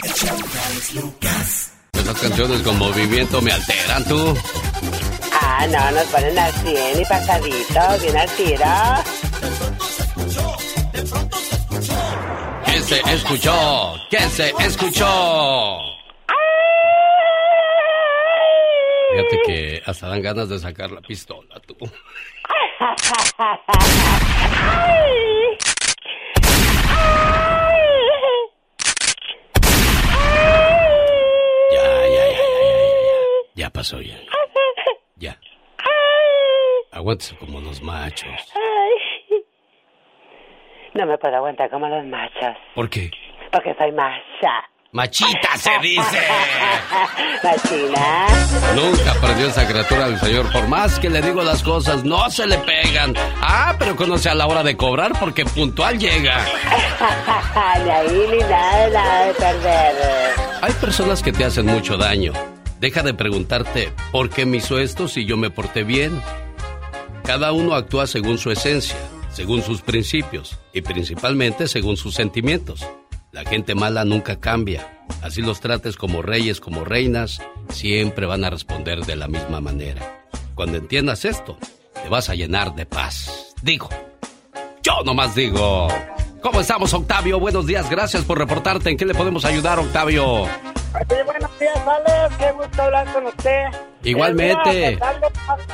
[1.94, 4.34] Esas canciones con movimiento me alteran, tú.
[5.42, 8.66] Ah, no, nos ponen al 100 y pasadito, bien al tiro.
[12.66, 13.94] ¿Qué se escuchó?
[14.10, 15.80] ¿Qué se escuchó?
[19.18, 21.76] Fíjate que hasta dan ganas de sacar la pistola, tú.
[31.72, 33.18] Ya, ya, ya, ya, ya.
[33.56, 34.18] Ya pasó ya.
[35.16, 35.38] Ya.
[36.92, 38.54] Aguántese como los machos.
[40.94, 43.12] No me puedo aguantar como los machos, ¿Por qué?
[43.52, 44.70] porque soy macha.
[44.94, 46.20] Machita se dice.
[47.44, 48.28] Machina.
[48.76, 50.52] Nunca perdió esa criatura del Señor.
[50.52, 53.14] Por más que le digo las cosas, no se le pegan.
[53.42, 56.44] Ah, pero conoce a la hora de cobrar porque puntual llega.
[57.84, 59.96] Ni ahí ni nada, nada de perder.
[60.62, 62.34] Hay personas que te hacen mucho daño.
[62.80, 66.22] Deja de preguntarte por qué me hizo esto si yo me porté bien.
[67.24, 68.96] Cada uno actúa según su esencia,
[69.32, 72.88] según sus principios y principalmente según sus sentimientos.
[73.32, 75.06] La gente mala nunca cambia.
[75.22, 80.26] Así los trates como reyes, como reinas, siempre van a responder de la misma manera.
[80.56, 81.58] Cuando entiendas esto,
[82.02, 83.54] te vas a llenar de paz.
[83.62, 83.90] Digo,
[84.82, 85.88] yo nomás digo.
[86.42, 87.40] ¿Cómo estamos, Octavio?
[87.40, 88.90] Buenos días, gracias por reportarte.
[88.90, 90.48] ¿En qué le podemos ayudar, Octavio?
[91.10, 92.38] Sí, buenos días, Alex.
[92.38, 93.66] Qué gusto hablar con usted.
[94.04, 94.70] Igualmente.
[94.88, 95.66] Eh, mira, pues, hablo,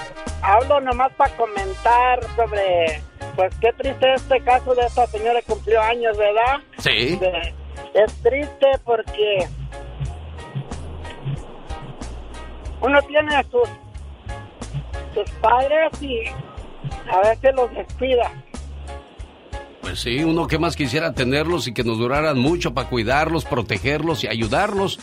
[0.41, 3.01] hablo nomás para comentar sobre,
[3.35, 6.57] pues qué triste este caso de esta señora que cumplió años, ¿verdad?
[6.79, 7.15] Sí.
[7.17, 7.53] De-
[7.93, 9.47] es triste porque
[12.81, 13.69] uno tiene a sus,
[15.13, 16.23] sus padres y
[17.11, 18.31] a veces los descuida.
[19.83, 24.23] Pues sí, uno que más quisiera tenerlos y que nos duraran mucho para cuidarlos, protegerlos
[24.23, 24.97] y ayudarlos.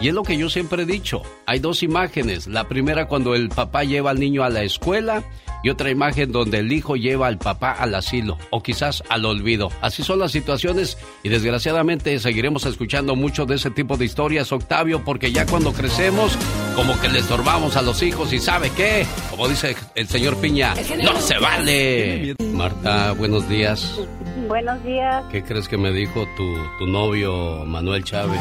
[0.00, 1.22] Y es lo que yo siempre he dicho.
[1.46, 2.48] Hay dos imágenes.
[2.48, 5.22] La primera cuando el papá lleva al niño a la escuela
[5.62, 9.70] y otra imagen donde el hijo lleva al papá al asilo o quizás al olvido.
[9.80, 15.04] Así son las situaciones y desgraciadamente seguiremos escuchando mucho de ese tipo de historias, Octavio,
[15.04, 16.36] porque ya cuando crecemos
[16.74, 20.74] como que le estorbamos a los hijos y sabe qué, como dice el señor Piña,
[21.02, 22.34] no se vale.
[22.52, 24.00] Marta, buenos días.
[24.48, 25.24] Buenos días.
[25.30, 28.40] ¿Qué crees que me dijo tu, tu novio Manuel Chávez?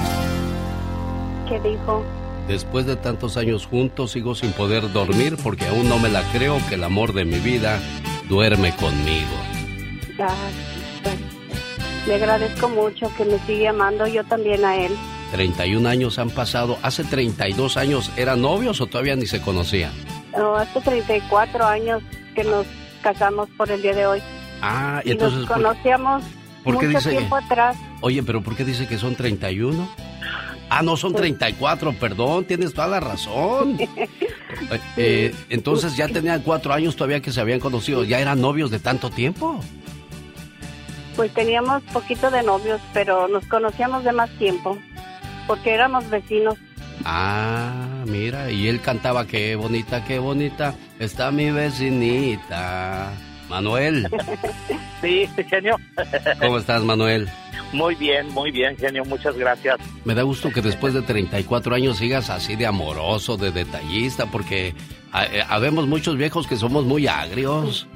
[1.47, 2.03] ¿Qué dijo?
[2.47, 6.57] Después de tantos años juntos sigo sin poder dormir porque aún no me la creo
[6.67, 7.79] que el amor de mi vida
[8.27, 9.31] duerme conmigo.
[10.19, 10.33] Ah,
[11.03, 11.15] pues,
[12.05, 14.91] le agradezco mucho que me sigue amando, yo también a él.
[15.31, 16.77] 31 años han pasado.
[16.83, 19.91] ¿Hace 32 años eran novios o todavía ni se conocían?
[20.37, 22.03] No, hace 34 años
[22.35, 22.67] que nos
[23.01, 24.21] casamos por el día de hoy.
[24.65, 25.39] Ah, y Y entonces...
[25.39, 26.23] nos ¿por- conocíamos
[26.63, 27.75] por qué mucho dice- tiempo atrás.
[28.01, 29.87] Oye, pero ¿por qué dice que son 31?
[30.69, 33.77] Ah, no, son 34, perdón, tienes toda la razón.
[34.71, 38.69] Eh, eh, entonces ya tenían cuatro años todavía que se habían conocido, ya eran novios
[38.69, 39.59] de tanto tiempo.
[41.15, 44.77] Pues teníamos poquito de novios, pero nos conocíamos de más tiempo,
[45.47, 46.55] porque éramos vecinos.
[47.03, 53.11] Ah, mira, y él cantaba, qué bonita, qué bonita, está mi vecinita.
[53.49, 54.07] Manuel,
[55.01, 55.77] Sí, genio.
[56.39, 57.29] ¿cómo estás, Manuel?
[57.73, 59.03] Muy bien, muy bien, genio.
[59.05, 59.77] Muchas gracias.
[60.05, 64.67] Me da gusto que después de 34 años sigas así de amoroso, de detallista, porque
[65.31, 67.87] eh, habemos muchos viejos que somos muy agrios.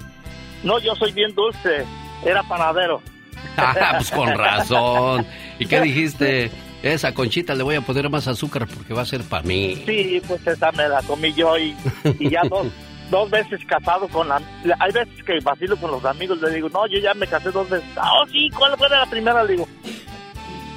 [0.64, 1.86] No, yo soy bien dulce.
[2.26, 3.02] Era panadero.
[3.60, 5.26] Ah, pues con razón.
[5.58, 6.52] ¿Y qué dijiste?
[6.84, 9.82] Esa conchita le voy a poner más azúcar porque va a ser para mí.
[9.86, 11.76] Sí, pues esa me la comí yo y,
[12.20, 12.68] y ya dos,
[13.10, 14.42] dos veces casado con la...
[14.80, 17.70] Hay veces que vacilo con los amigos, le digo, no, yo ya me casé dos
[17.70, 17.90] veces.
[17.96, 19.44] Ah, Oh, sí, ¿cuál fue la primera?
[19.44, 19.68] Le digo,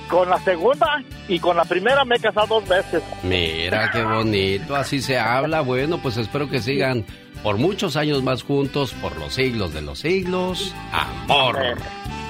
[0.09, 3.03] con la segunda y con la primera me he casado dos veces.
[3.23, 5.61] Mira qué bonito, así se habla.
[5.61, 7.05] Bueno, pues espero que sigan
[7.43, 10.75] por muchos años más juntos, por los siglos de los siglos.
[10.93, 11.59] Amor.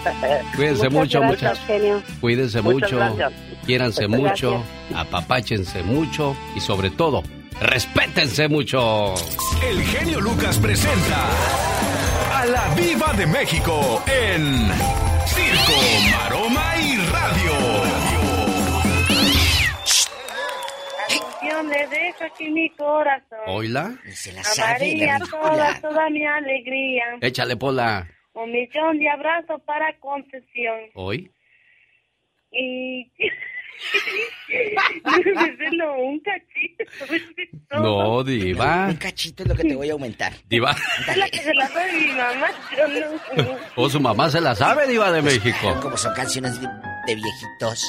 [0.56, 2.04] Cuídense mucho, gracias, muchachos.
[2.20, 3.32] Cuídense Muchas mucho, gracias.
[3.66, 7.22] quiéranse Muchas mucho, apapáchense mucho y sobre todo,
[7.60, 9.14] Respétense mucho.
[9.62, 11.28] El genio Lucas presenta
[12.34, 14.68] a la Viva de México en
[15.26, 15.80] Circo,
[16.12, 18.00] Maroma y Radio.
[21.62, 23.38] Le dejo aquí mi corazón.
[23.46, 23.94] ¿Hola?
[24.06, 27.18] Se la sabe María, la toda, toda mi alegría.
[27.20, 28.08] Échale, Pola.
[28.32, 30.80] Un millón de abrazos para confesión.
[30.94, 31.30] ¿Hoy?
[32.50, 33.10] Y...
[35.76, 36.84] no, un cachito.
[37.80, 38.86] No, Diva.
[38.88, 40.32] Un cachito es lo que te voy a aumentar.
[40.48, 40.74] Diva.
[41.08, 42.48] Es la que se la doy mi mamá.
[42.76, 42.88] Yo
[43.44, 43.56] no.
[43.76, 45.78] ¿O su mamá se la sabe, Diva de México?
[45.80, 47.84] Como son canciones de, de viejitos.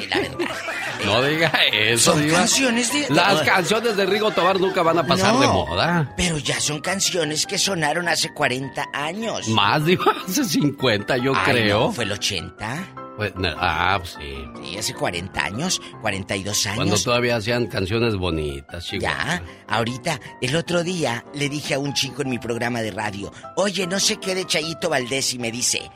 [0.00, 0.38] Eh, La verdad.
[1.04, 2.38] No diga eso, Son Diva.
[2.38, 6.14] canciones de- Las canciones de Rigo Tobar nunca van a pasar No, de moda.
[6.16, 9.48] Pero ya son canciones que sonaron hace 40 años.
[9.48, 11.80] Más, Diva, hace 50, yo Ay, creo.
[11.86, 12.84] no, ¿Fue el 80?
[13.30, 14.44] Pues, ah, pues sí.
[14.64, 16.76] Sí, hace 40 años, 42 años.
[16.76, 19.02] Cuando todavía hacían canciones bonitas, chicos.
[19.02, 23.32] Ya, ahorita, el otro día le dije a un chico en mi programa de radio,
[23.56, 25.90] oye, no sé qué de Chayito Valdés y me dice,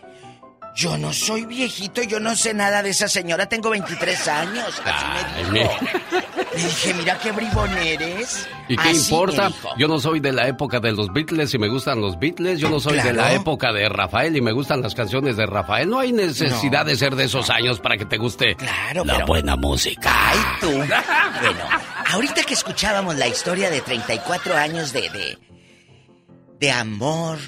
[0.77, 4.83] yo no soy viejito, yo no sé nada de esa señora, tengo 23 años.
[4.85, 5.07] Así
[5.53, 5.73] me dijo.
[6.55, 8.47] Le dije, mira qué bribón eres.
[8.69, 9.51] ¿Y qué Así importa?
[9.79, 12.61] Yo no soy de la época de los Beatles y me gustan los Beatles.
[12.61, 15.89] Yo no soy de la época de Rafael y me gustan las canciones de Rafael.
[15.89, 16.91] No hay necesidad No.
[16.91, 20.13] de ser de esos años para que te guste Claro, la pero- buena música.
[20.31, 20.71] Ay, tú.
[20.73, 21.65] Bueno,
[22.13, 25.39] ahorita que escuchábamos la historia de 34 años de, de,
[26.61, 27.39] de amor,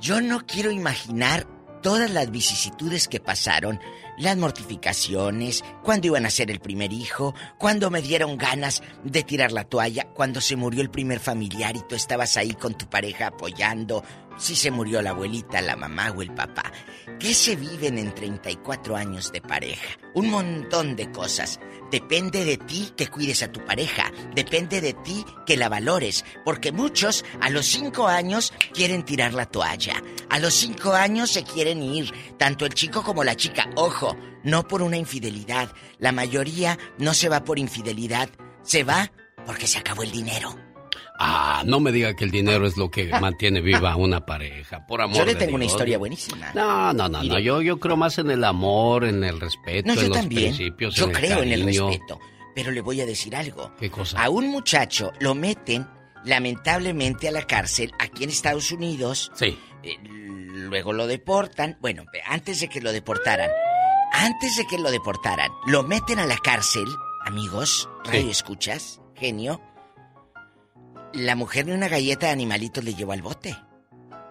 [0.00, 1.46] yo no quiero imaginar
[1.82, 3.80] todas las vicisitudes que pasaron,
[4.18, 9.52] las mortificaciones, cuando iban a ser el primer hijo, cuando me dieron ganas de tirar
[9.52, 13.28] la toalla, cuando se murió el primer familiar y tú estabas ahí con tu pareja
[13.28, 14.04] apoyando,
[14.38, 16.72] si se murió la abuelita, la mamá o el papá.
[17.18, 19.98] ¿Qué se viven en 34 años de pareja?
[20.14, 21.60] Un montón de cosas.
[21.90, 24.10] Depende de ti que cuides a tu pareja.
[24.34, 26.24] Depende de ti que la valores.
[26.44, 30.02] Porque muchos a los 5 años quieren tirar la toalla.
[30.30, 32.12] A los 5 años se quieren ir.
[32.38, 33.68] Tanto el chico como la chica.
[33.76, 35.70] Ojo, no por una infidelidad.
[35.98, 38.30] La mayoría no se va por infidelidad.
[38.62, 39.12] Se va
[39.44, 40.69] porque se acabó el dinero.
[41.22, 44.86] Ah, no me diga que el dinero es lo que mantiene viva una pareja.
[44.86, 45.72] Por amor Yo le de tengo una Dios.
[45.72, 46.50] historia buenísima.
[46.54, 47.38] No, no, no, no.
[47.38, 50.54] Yo, yo creo más en el amor, en el respeto, No, en yo los también.
[50.54, 50.94] principios.
[50.94, 52.18] Yo en el creo en el respeto.
[52.54, 53.70] Pero le voy a decir algo.
[53.78, 54.22] ¿Qué cosa?
[54.22, 55.86] A un muchacho lo meten,
[56.24, 59.30] lamentablemente, a la cárcel aquí en Estados Unidos.
[59.34, 59.58] Sí.
[59.82, 61.76] Eh, luego lo deportan.
[61.80, 63.50] Bueno, antes de que lo deportaran.
[64.12, 66.84] Antes de que lo deportaran, lo meten a la cárcel,
[67.26, 69.60] amigos, radio escuchas, genio.
[71.12, 73.56] La mujer ni una galleta de animalitos le llevó al bote.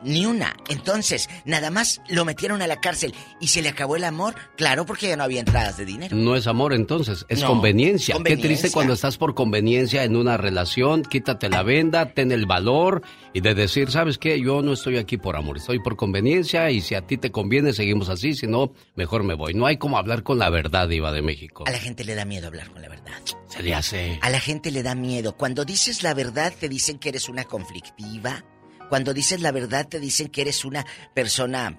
[0.04, 0.56] Ni una.
[0.70, 4.36] Entonces, nada más lo metieron a la cárcel y se le acabó el amor.
[4.56, 6.16] Claro, porque ya no había entradas de dinero.
[6.16, 8.14] No es amor entonces, es No, conveniencia.
[8.14, 8.48] Qué conveniencia.
[8.50, 13.02] triste cuando estás por conveniencia en una relación, quítate la venda, ten el valor
[13.34, 14.40] y de decir, ¿sabes qué?
[14.42, 17.74] Yo no estoy aquí por amor, estoy por conveniencia y si a ti te conviene
[17.74, 19.54] seguimos así, si no, mejor me voy.
[19.54, 21.64] No hay como hablar con la verdad, Iba de México.
[21.68, 23.14] A la gente le da miedo hablar con la verdad.
[23.48, 24.18] Se le hace.
[24.22, 25.36] A la gente le da miedo.
[25.36, 28.44] Cuando dices la verdad te dicen que eres una conflictiva.
[28.90, 31.78] Cuando dices la verdad te dicen que eres una persona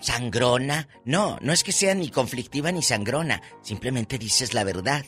[0.00, 0.88] sangrona.
[1.04, 3.42] No, no es que sea ni conflictiva ni sangrona.
[3.62, 5.04] Simplemente dices la verdad.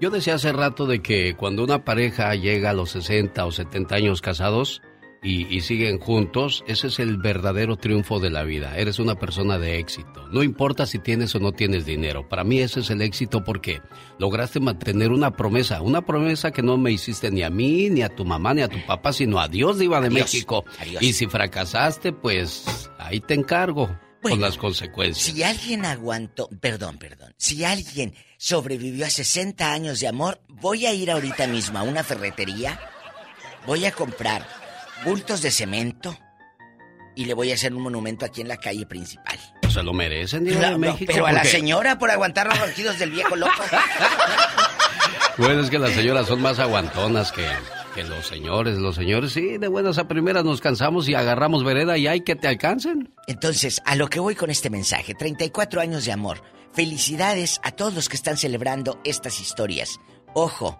[0.00, 3.94] Yo decía hace rato de que cuando una pareja llega a los 60 o 70
[3.94, 4.80] años casados
[5.22, 8.76] y, y siguen juntos, ese es el verdadero triunfo de la vida.
[8.78, 10.26] Eres una persona de éxito.
[10.28, 12.28] No importa si tienes o no tienes dinero.
[12.28, 13.82] Para mí ese es el éxito porque
[14.18, 15.82] lograste mantener una promesa.
[15.82, 18.68] Una promesa que no me hiciste ni a mí, ni a tu mamá, ni a
[18.68, 20.20] tu papá, sino a Dios, Diva de Adiós.
[20.20, 20.64] México.
[20.78, 21.02] Adiós.
[21.02, 25.34] Y si fracasaste, pues ahí te encargo con las consecuencias.
[25.34, 30.92] Si alguien aguantó, perdón, perdón, si alguien sobrevivió a 60 años de amor, voy a
[30.92, 32.78] ir ahorita mismo a una ferretería,
[33.66, 34.59] voy a comprar
[35.04, 36.16] bultos de cemento
[37.14, 39.38] y le voy a hacer un monumento aquí en la calle principal.
[39.68, 41.12] Se lo merecen, de no, México.
[41.12, 43.52] pero a la señora por aguantar los ronquidos del viejo loco.
[45.38, 47.46] Bueno, es que las señoras son más aguantonas que,
[47.94, 48.76] que los señores.
[48.76, 52.36] Los señores, sí, de buenas a primeras nos cansamos y agarramos vereda y hay que
[52.36, 53.14] te alcancen.
[53.26, 56.42] Entonces, a lo que voy con este mensaje, 34 años de amor.
[56.74, 59.98] Felicidades a todos los que están celebrando estas historias.
[60.34, 60.78] Ojo,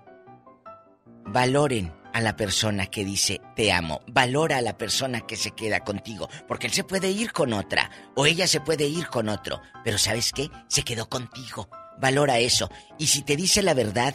[1.24, 5.80] valoren a la persona que dice te amo, valora a la persona que se queda
[5.80, 9.60] contigo, porque él se puede ir con otra o ella se puede ir con otro,
[9.84, 10.50] pero ¿sabes qué?
[10.68, 11.68] Se quedó contigo.
[11.98, 12.70] Valora eso.
[12.98, 14.14] Y si te dice la verdad,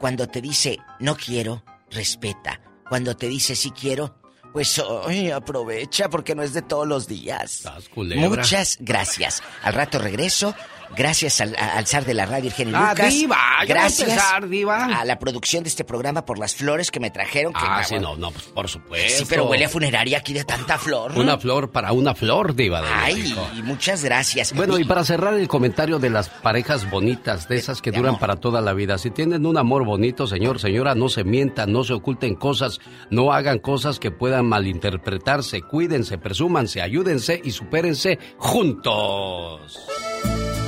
[0.00, 2.60] cuando te dice no quiero, respeta.
[2.88, 4.20] Cuando te dice sí quiero,
[4.52, 7.62] pues ay, aprovecha porque no es de todos los días.
[7.96, 9.42] Muchas gracias.
[9.62, 10.54] Al rato regreso.
[10.96, 13.10] Gracias al, a- al zar de la radio, el genio Ah, Lucas.
[13.12, 14.84] diva, a Gracias empezar, diva.
[14.86, 17.52] a la producción de este programa por las flores que me trajeron.
[17.52, 19.18] que- Ah, sí, no, no, pues por supuesto.
[19.20, 21.12] Sí, pero huele a funeraria aquí de tanta flor.
[21.16, 23.48] Una flor para una flor, diva de Ay, México.
[23.64, 24.52] muchas gracias.
[24.52, 28.36] Bueno, y para cerrar el comentario de las parejas bonitas, de esas que duran para
[28.36, 31.92] toda la vida, si tienen un amor bonito, señor, señora, no se mientan, no se
[31.94, 32.80] oculten cosas,
[33.10, 39.78] no hagan cosas que puedan malinterpretarse, cuídense, presúmanse, ayúdense y supérense juntos.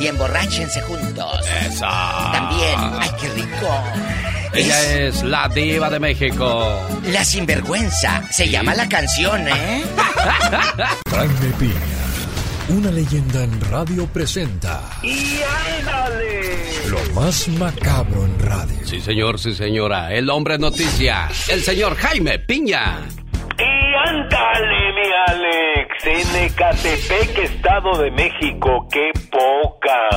[0.01, 1.41] Y emborráchense juntos.
[1.67, 1.87] Eso.
[2.33, 2.79] También.
[3.01, 3.69] Ay, qué rico.
[4.53, 6.81] Ella es la diva de México.
[7.13, 8.23] La sinvergüenza.
[8.31, 9.85] Se llama la canción, ¿eh?
[11.11, 11.75] Jaime Piña,
[12.69, 15.41] una leyenda en radio presenta ¡Y
[15.79, 16.55] ándale!
[16.89, 18.77] lo más macabro en radio.
[18.85, 20.13] Sí, señor, sí, señora.
[20.13, 23.01] El hombre noticia, el señor Jaime Piña.
[23.59, 26.07] ¡Y ándale, mi Alex!
[26.07, 30.09] En Ecatepec, Estado de México, ¡qué poca!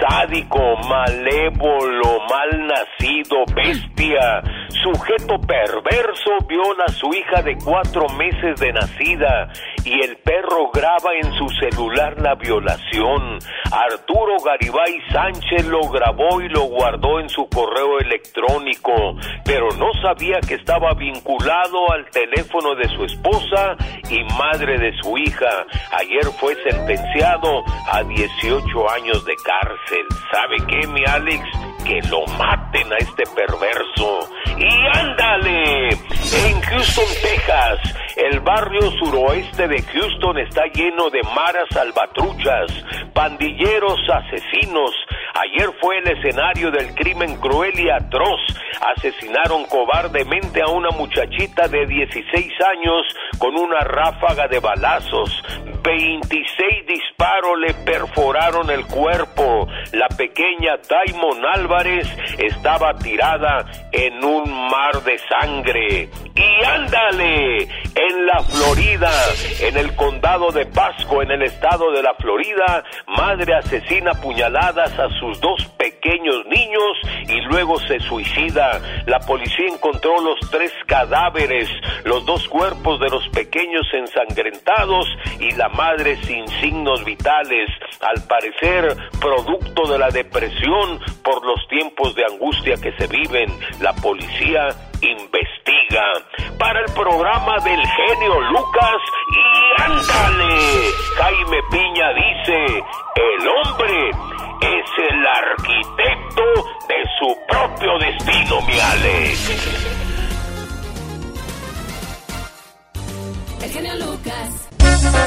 [0.00, 4.42] Sádico, malévolo, mal nacido, bestia,
[4.82, 9.48] sujeto perverso viola a su hija de cuatro meses de nacida
[9.84, 13.38] y el perro graba en su celular la violación.
[13.70, 20.38] Arturo Garibay Sánchez lo grabó y lo guardó en su correo electrónico, pero no sabía
[20.46, 23.76] que estaba vinculado al teléfono de su esposa
[24.08, 25.66] y madre de su hija.
[25.92, 30.06] Ayer fue sentenciado a 18 años de cárcel.
[30.32, 31.75] ¿Sabe qué, mi Alex?
[31.86, 34.28] Que lo maten a este perverso.
[34.58, 42.72] Y ándale, en Houston, Texas, el barrio suroeste de Houston está lleno de maras salvatruchas,
[43.12, 44.90] pandilleros asesinos.
[45.34, 48.40] Ayer fue el escenario del crimen cruel y atroz.
[48.96, 53.06] Asesinaron cobardemente a una muchachita de 16 años
[53.38, 55.42] con una ráfaga de balazos.
[55.82, 59.68] 26 disparos le perforaron el cuerpo.
[59.92, 61.44] La pequeña Daimon
[62.38, 66.08] Estaba tirada en un mar de sangre.
[66.34, 67.62] Y ándale,
[67.94, 69.10] en la Florida,
[69.60, 75.08] en el condado de Pasco, en el estado de la Florida, madre asesina puñaladas a
[75.18, 76.92] sus dos pequeños niños
[77.28, 78.80] y luego se suicida.
[79.06, 81.68] La policía encontró los tres cadáveres,
[82.04, 85.06] los dos cuerpos de los pequeños ensangrentados
[85.40, 87.70] y la madre sin signos vitales,
[88.00, 93.52] al parecer producto de la depresión por los tiempos de angustia que se viven.
[93.80, 94.68] La policía
[95.00, 96.02] investiga.
[96.58, 99.00] Para el programa del genio Lucas
[99.30, 100.54] y ándale,
[101.16, 102.82] Jaime Piña dice,
[103.16, 104.10] el hombre
[104.60, 106.42] es el arquitecto
[106.88, 109.36] de su propio destino, mi Alex.
[113.62, 114.68] El genio Lucas.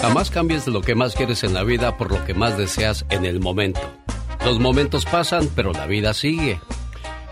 [0.02, 3.26] Jamás cambies lo que más quieres en la vida por lo que más deseas en
[3.26, 3.82] el momento.
[4.46, 6.60] Los momentos pasan, pero la vida sigue.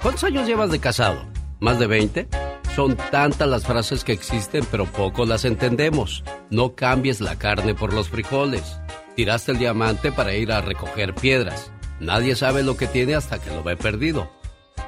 [0.01, 1.26] ¿Cuántos años llevas de casado?
[1.60, 2.28] ¿Más de 20?
[2.76, 6.24] Son tantas las frases que existen, pero poco las entendemos.
[6.51, 8.80] No cambies la carne por los frijoles.
[9.16, 11.72] Tiraste el diamante para ir a recoger piedras.
[11.99, 14.30] Nadie sabe lo que tiene hasta que lo ve perdido.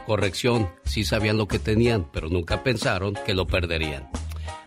[0.05, 4.09] Corrección, sí sabían lo que tenían, pero nunca pensaron que lo perderían.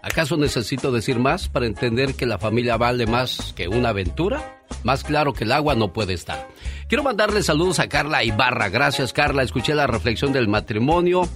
[0.03, 4.61] ¿Acaso necesito decir más para entender que la familia vale más que una aventura?
[4.83, 6.49] Más claro que el agua no puede estar.
[6.89, 8.69] Quiero mandarle saludos a Carla Ibarra.
[8.69, 11.29] Gracias Carla, escuché la reflexión del matrimonio.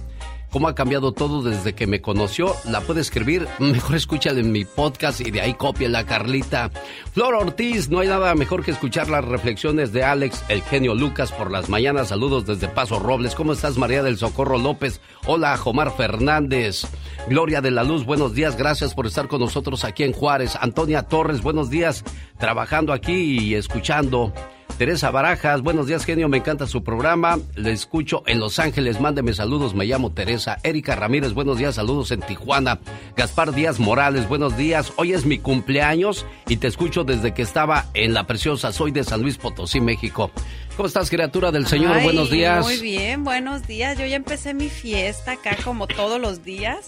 [0.57, 2.55] ¿Cómo ha cambiado todo desde que me conoció?
[2.65, 3.47] La puede escribir.
[3.59, 6.71] Mejor escúchale en mi podcast y de ahí cópiela, Carlita.
[7.11, 11.31] Flor Ortiz, no hay nada mejor que escuchar las reflexiones de Alex, el genio Lucas,
[11.31, 12.07] por las mañanas.
[12.07, 13.35] Saludos desde Paso Robles.
[13.35, 14.99] ¿Cómo estás, María del Socorro López?
[15.27, 16.87] Hola, Jomar Fernández.
[17.27, 18.57] Gloria de la Luz, buenos días.
[18.57, 20.57] Gracias por estar con nosotros aquí en Juárez.
[20.59, 22.03] Antonia Torres, buenos días.
[22.39, 24.33] Trabajando aquí y escuchando.
[24.77, 29.33] Teresa Barajas, buenos días genio, me encanta su programa, le escucho en Los Ángeles, mándeme
[29.33, 30.57] saludos, me llamo Teresa.
[30.61, 32.79] Erika Ramírez, buenos días, saludos en Tijuana.
[33.15, 37.87] Gaspar Díaz Morales, buenos días, hoy es mi cumpleaños y te escucho desde que estaba
[37.95, 40.29] en La Preciosa, soy de San Luis Potosí, México.
[40.75, 41.97] ¿Cómo estás, criatura del Señor?
[41.97, 42.63] Ay, buenos días.
[42.63, 43.97] Muy bien, buenos días.
[43.97, 46.85] Yo ya empecé mi fiesta acá como todos los días.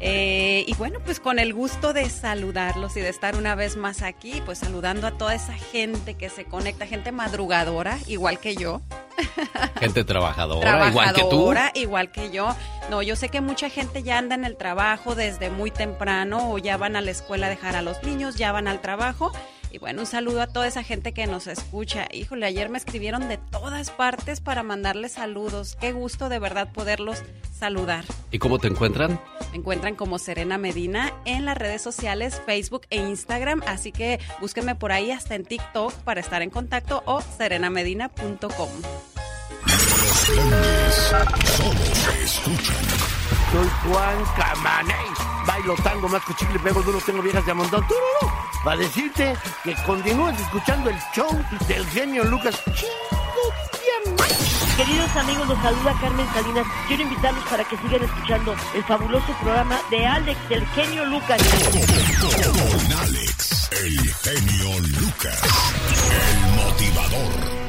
[0.00, 4.00] Eh, y bueno, pues con el gusto de saludarlos y de estar una vez más
[4.00, 8.80] aquí, pues saludando a toda esa gente que se conecta, gente madrugadora, igual que yo.
[9.78, 11.28] Gente trabajadora, igual que tú.
[11.28, 12.54] Trabajadora, igual que yo.
[12.88, 16.58] No, yo sé que mucha gente ya anda en el trabajo desde muy temprano o
[16.58, 19.32] ya van a la escuela a dejar a los niños, ya van al trabajo.
[19.70, 22.08] Y bueno, un saludo a toda esa gente que nos escucha.
[22.12, 25.76] Híjole, ayer me escribieron de todas partes para mandarles saludos.
[25.80, 27.22] Qué gusto de verdad poderlos
[27.56, 28.04] saludar.
[28.32, 29.20] ¿Y cómo te encuentran?
[29.52, 34.74] Me encuentran como Serena Medina en las redes sociales, Facebook e Instagram, así que búsquenme
[34.74, 38.70] por ahí hasta en TikTok para estar en contacto o serenamedina.com.
[39.66, 43.19] Los grandes solo se escuchan.
[43.52, 45.06] Soy Juan Camaney.
[45.46, 47.86] Bailo tango, más chicle, pego duro, tengo viejas de montón.
[47.86, 48.34] ¡Tururú!
[48.64, 51.30] Para decirte que continúes escuchando el show
[51.66, 52.60] del genio Lucas.
[54.76, 56.66] Queridos amigos, los saluda Carmen Salinas.
[56.88, 61.38] Quiero invitarlos para que sigan escuchando el fabuloso programa de Alex, del genio Lucas.
[62.20, 65.40] Con Alex, el genio Lucas,
[66.10, 67.59] el motivador.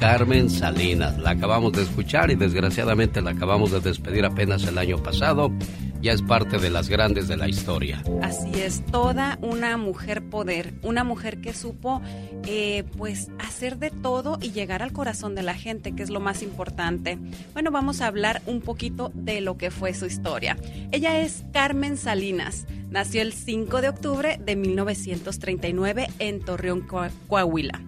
[0.00, 1.18] Carmen Salinas.
[1.18, 5.52] La acabamos de escuchar y desgraciadamente la acabamos de despedir apenas el año pasado.
[6.00, 8.02] Ya es parte de las grandes de la historia.
[8.22, 12.00] Así es, toda una mujer poder, una mujer que supo
[12.46, 16.18] eh, pues hacer de todo y llegar al corazón de la gente, que es lo
[16.18, 17.18] más importante.
[17.52, 20.56] Bueno, vamos a hablar un poquito de lo que fue su historia.
[20.92, 22.64] Ella es Carmen Salinas.
[22.90, 27.80] Nació el 5 de octubre de 1939 en Torreón, Coa- Coahuila.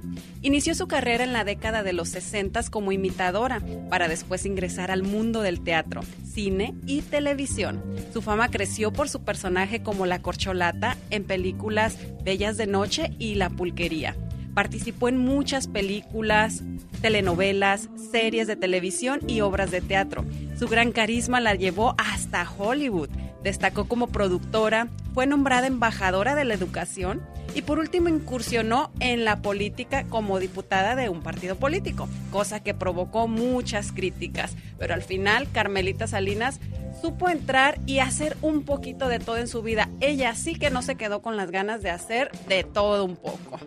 [0.43, 3.61] Inició su carrera en la década de los 60 como imitadora,
[3.91, 7.83] para después ingresar al mundo del teatro, cine y televisión.
[8.13, 13.35] Su fama creció por su personaje como la corcholata en películas Bellas de Noche y
[13.35, 14.17] La Pulquería.
[14.55, 16.63] Participó en muchas películas,
[17.01, 20.25] telenovelas, series de televisión y obras de teatro.
[20.59, 23.09] Su gran carisma la llevó hasta Hollywood.
[23.43, 27.23] Destacó como productora, fue nombrada embajadora de la educación
[27.55, 32.75] y por último incursionó en la política como diputada de un partido político, cosa que
[32.75, 34.57] provocó muchas críticas.
[34.79, 36.61] Pero al final, Carmelita Salinas
[37.01, 39.89] supo entrar y hacer un poquito de todo en su vida.
[40.01, 43.59] Ella sí que no se quedó con las ganas de hacer de todo un poco.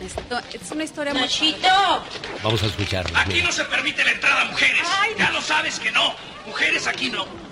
[0.00, 1.28] Esto es una historia muy...
[2.42, 3.20] Vamos a escucharla.
[3.20, 4.82] Aquí no se permite la entrada a mujeres.
[5.18, 6.14] Ya lo sabes que no.
[6.46, 7.49] Mujeres aquí no.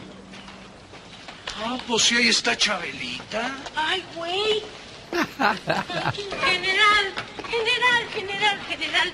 [1.64, 3.56] Ah, pues sí, ahí está Chabelita.
[3.74, 4.62] Ay, güey.
[5.10, 7.14] General,
[7.50, 9.12] general, general, general.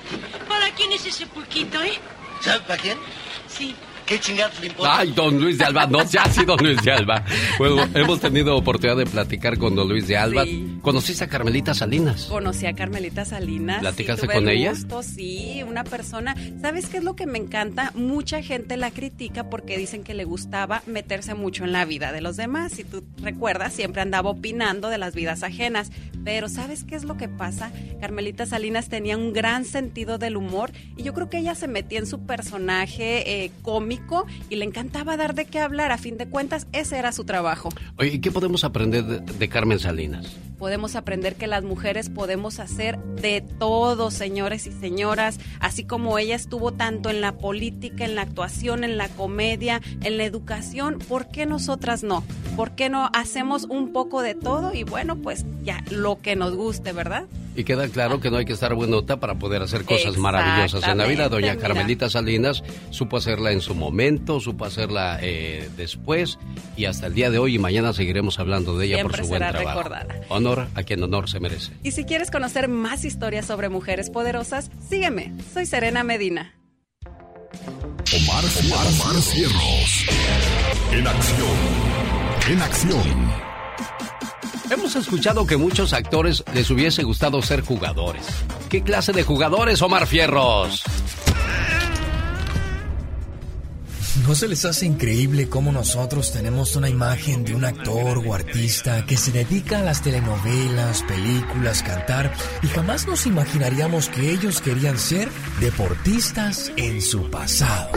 [0.49, 1.99] ¿Para quién es ese pulquito, eh?
[2.41, 2.99] ¿Sabes para quién?
[3.49, 3.75] Sí.
[4.07, 4.99] ¿Qué chingados le importa?
[4.99, 7.25] Ay, don Luis de Alba, no sea así, don Luis de Alba.
[7.59, 10.45] Bueno, hemos tenido oportunidad de platicar con don Luis de Alba.
[10.45, 10.79] Sí.
[10.83, 12.27] ¿Conociste a Carmelita Salinas?
[12.27, 13.81] Conocí a Carmelita Salinas.
[13.81, 14.71] ¿Platicaste sí, con el ella?
[14.71, 16.37] gusto, sí, una persona.
[16.61, 17.93] ¿Sabes qué es lo que me encanta?
[17.95, 22.21] Mucha gente la critica porque dicen que le gustaba meterse mucho en la vida de
[22.21, 22.73] los demás.
[22.73, 25.91] Si tú recuerdas, siempre andaba opinando de las vidas ajenas.
[26.25, 27.71] Pero ¿sabes qué es lo que pasa?
[28.01, 31.99] Carmelita Salinas tenía un gran sentido del humor y yo creo que ella se metía
[31.99, 35.93] en su personaje eh, cómico y le encantaba dar de qué hablar.
[35.93, 37.69] A fin de cuentas, ese era su trabajo.
[37.97, 40.35] Oye, ¿y qué podemos aprender de, de Carmen Salinas?
[40.65, 46.37] podemos aprender que las mujeres podemos hacer de todo, señores y señoras, así como ella
[46.37, 51.29] estuvo tanto en la política, en la actuación, en la comedia, en la educación, ¿por
[51.29, 52.25] qué nosotras no?
[52.57, 56.55] ¿Por qué no hacemos un poco de todo y bueno, pues ya lo que nos
[56.55, 57.25] guste, ¿verdad?
[57.57, 60.99] Y queda claro que no hay que estar buenota para poder hacer cosas maravillosas en
[60.99, 61.29] la vida.
[61.29, 66.39] Doña Carmelita Salinas supo hacerla en su momento, supo hacerla eh, después
[66.77, 69.31] y hasta el día de hoy y mañana seguiremos hablando de ella Siempre por su
[69.31, 69.79] buen trabajo.
[69.79, 70.15] recordada.
[70.29, 71.73] Honor a quien honor se merece.
[71.83, 75.33] Y si quieres conocer más historias sobre mujeres poderosas, sígueme.
[75.53, 76.55] Soy Serena Medina.
[78.13, 80.07] Omar, Omar, Omar Cierros.
[80.93, 81.57] En acción.
[82.51, 83.54] En acción.
[84.71, 88.25] Hemos escuchado que muchos actores les hubiese gustado ser jugadores.
[88.71, 90.83] ¿Qué clase de jugadores, Omar Fierros?
[94.27, 99.05] ¿No se les hace increíble cómo nosotros tenemos una imagen de un actor o artista
[99.05, 102.33] que se dedica a las telenovelas, películas, cantar
[102.63, 105.29] y jamás nos imaginaríamos que ellos querían ser
[105.61, 107.91] deportistas en su pasado?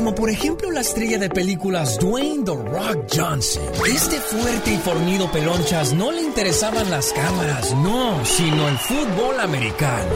[0.00, 3.62] Como por ejemplo la estrella de películas Dwayne The Rock Johnson.
[3.86, 10.08] Este fuerte y fornido pelonchas no le interesaban las cámaras, no, sino el fútbol americano.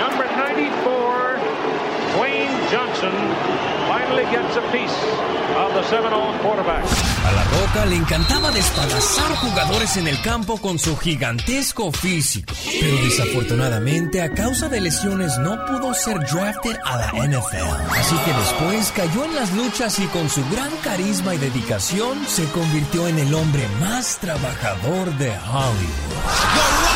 [0.00, 1.38] Number 94,
[2.16, 3.12] Dwayne Johnson,
[3.86, 5.29] finally gets a piece
[5.60, 12.54] A La Roca le encantaba despedazar jugadores en el campo con su gigantesco físico.
[12.80, 17.92] Pero desafortunadamente, a causa de lesiones, no pudo ser drafted a la NFL.
[17.98, 22.48] Así que después cayó en las luchas y con su gran carisma y dedicación se
[22.52, 26.89] convirtió en el hombre más trabajador de Hollywood.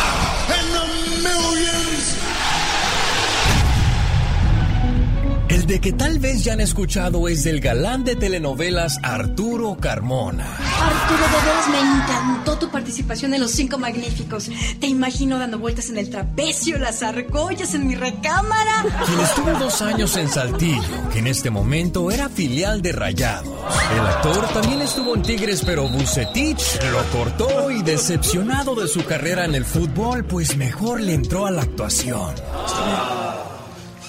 [5.65, 10.45] El de que tal vez ya han escuchado es del galán de telenovelas Arturo Carmona.
[10.45, 14.51] Arturo, de veras me encantó tu participación en Los Cinco Magníficos.
[14.79, 18.85] Te imagino dando vueltas en el trapecio, las argollas en mi recámara.
[19.07, 23.49] Quien estuvo dos años en Saltillo, que en este momento era filial de Rayados.
[23.95, 29.47] El actor también estuvo en Tigres, pero Bucetich lo cortó y decepcionado de su carrera
[29.47, 32.35] en el fútbol, pues mejor le entró a la actuación.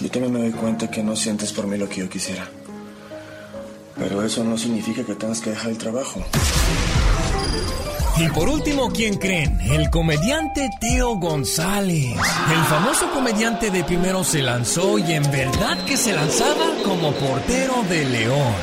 [0.06, 2.48] Yo también me doy cuenta que no sientes por mí lo que yo quisiera.
[3.98, 6.24] Pero eso no significa que tengas que dejar el trabajo.
[8.20, 9.60] Y por último, ¿quién creen?
[9.62, 12.16] El comediante Teo González.
[12.52, 17.82] El famoso comediante de primero se lanzó y en verdad que se lanzaba como portero
[17.90, 18.54] de León.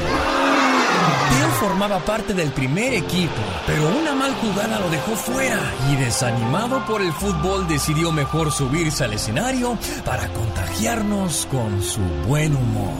[1.28, 5.60] Teo formaba parte del primer equipo, pero una mal jugada lo dejó fuera
[5.90, 12.56] y desanimado por el fútbol decidió mejor subirse al escenario para contagiarnos con su buen
[12.56, 12.92] humor.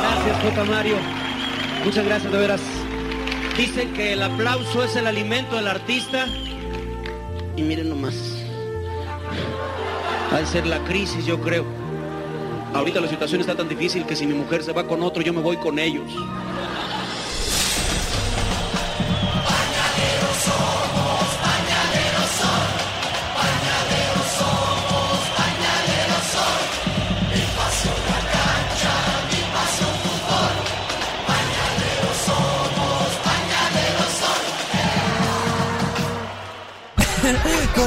[0.00, 0.64] Gracias, J.
[0.64, 0.96] Mario.
[1.84, 2.60] Muchas gracias, de veras.
[3.56, 6.26] Dicen que el aplauso es el alimento del artista.
[7.56, 8.14] Y miren nomás.
[10.32, 11.64] Ha de ser la crisis, yo creo.
[12.74, 15.32] Ahorita la situación está tan difícil que si mi mujer se va con otro, yo
[15.32, 16.10] me voy con ellos.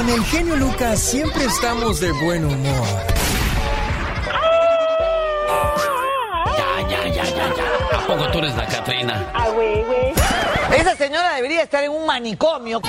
[0.08, 2.86] Con el genio Lucas siempre estamos de buen humor.
[6.56, 7.98] Ya, ya, ya, ya, ya.
[7.98, 9.30] ¿A poco tú eres la Catrina?
[9.34, 10.14] Ah, güey, güey.
[10.80, 12.80] Esa señora debería estar en un manicomio.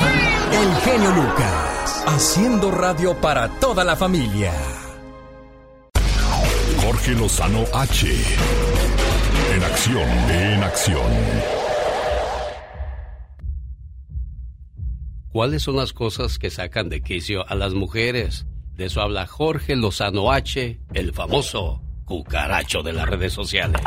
[0.53, 4.53] El genio Lucas, haciendo radio para toda la familia.
[6.85, 8.07] Jorge Lozano H.
[9.55, 11.58] En acción, en acción.
[15.31, 18.47] ¿Cuáles son las cosas que sacan de quicio a las mujeres?
[18.73, 23.79] De eso habla Jorge Lozano H, el famoso cucaracho de las redes sociales.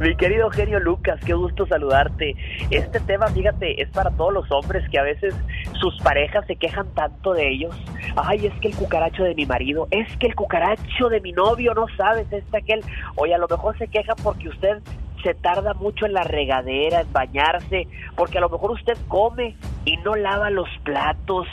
[0.00, 2.34] Mi querido genio Lucas, qué gusto saludarte.
[2.70, 5.34] Este tema, fíjate, es para todos los hombres que a veces
[5.78, 7.76] sus parejas se quejan tanto de ellos.
[8.16, 11.74] Ay, es que el cucaracho de mi marido, es que el cucaracho de mi novio,
[11.74, 12.80] no sabes, este aquel.
[13.16, 14.78] Oye, a lo mejor se quejan porque usted
[15.22, 17.86] se tarda mucho en la regadera, en bañarse,
[18.16, 19.56] porque a lo mejor usted come
[19.86, 21.46] y no lava los platos,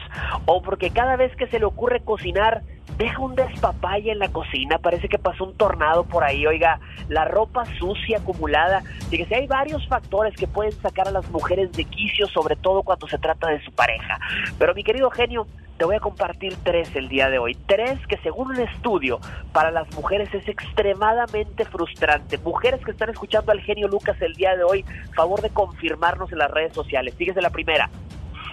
[0.46, 2.64] o porque cada vez que se le ocurre cocinar,
[2.98, 7.26] deja un despapalle en la cocina, parece que pasó un tornado por ahí, oiga, la
[7.26, 12.28] ropa sucia acumulada, fíjese, hay varios factores que pueden sacar a las mujeres de quicio,
[12.28, 14.20] sobre todo cuando se trata de su pareja.
[14.60, 15.48] Pero mi querido genio,
[15.78, 17.56] te voy a compartir tres el día de hoy.
[17.66, 19.20] Tres que según un estudio
[19.52, 22.38] para las mujeres es extremadamente frustrante.
[22.38, 24.86] Mujeres que están escuchando al genio Lucas el día de hoy,
[25.16, 27.16] favor de confirmarnos en las redes sociales.
[27.16, 27.90] Fíjese la primera.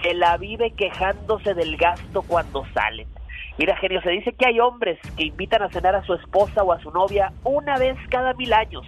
[0.01, 3.07] Se la vive quejándose del gasto cuando salen.
[3.57, 6.71] Mira, genio, se dice que hay hombres que invitan a cenar a su esposa o
[6.71, 8.85] a su novia una vez cada mil años.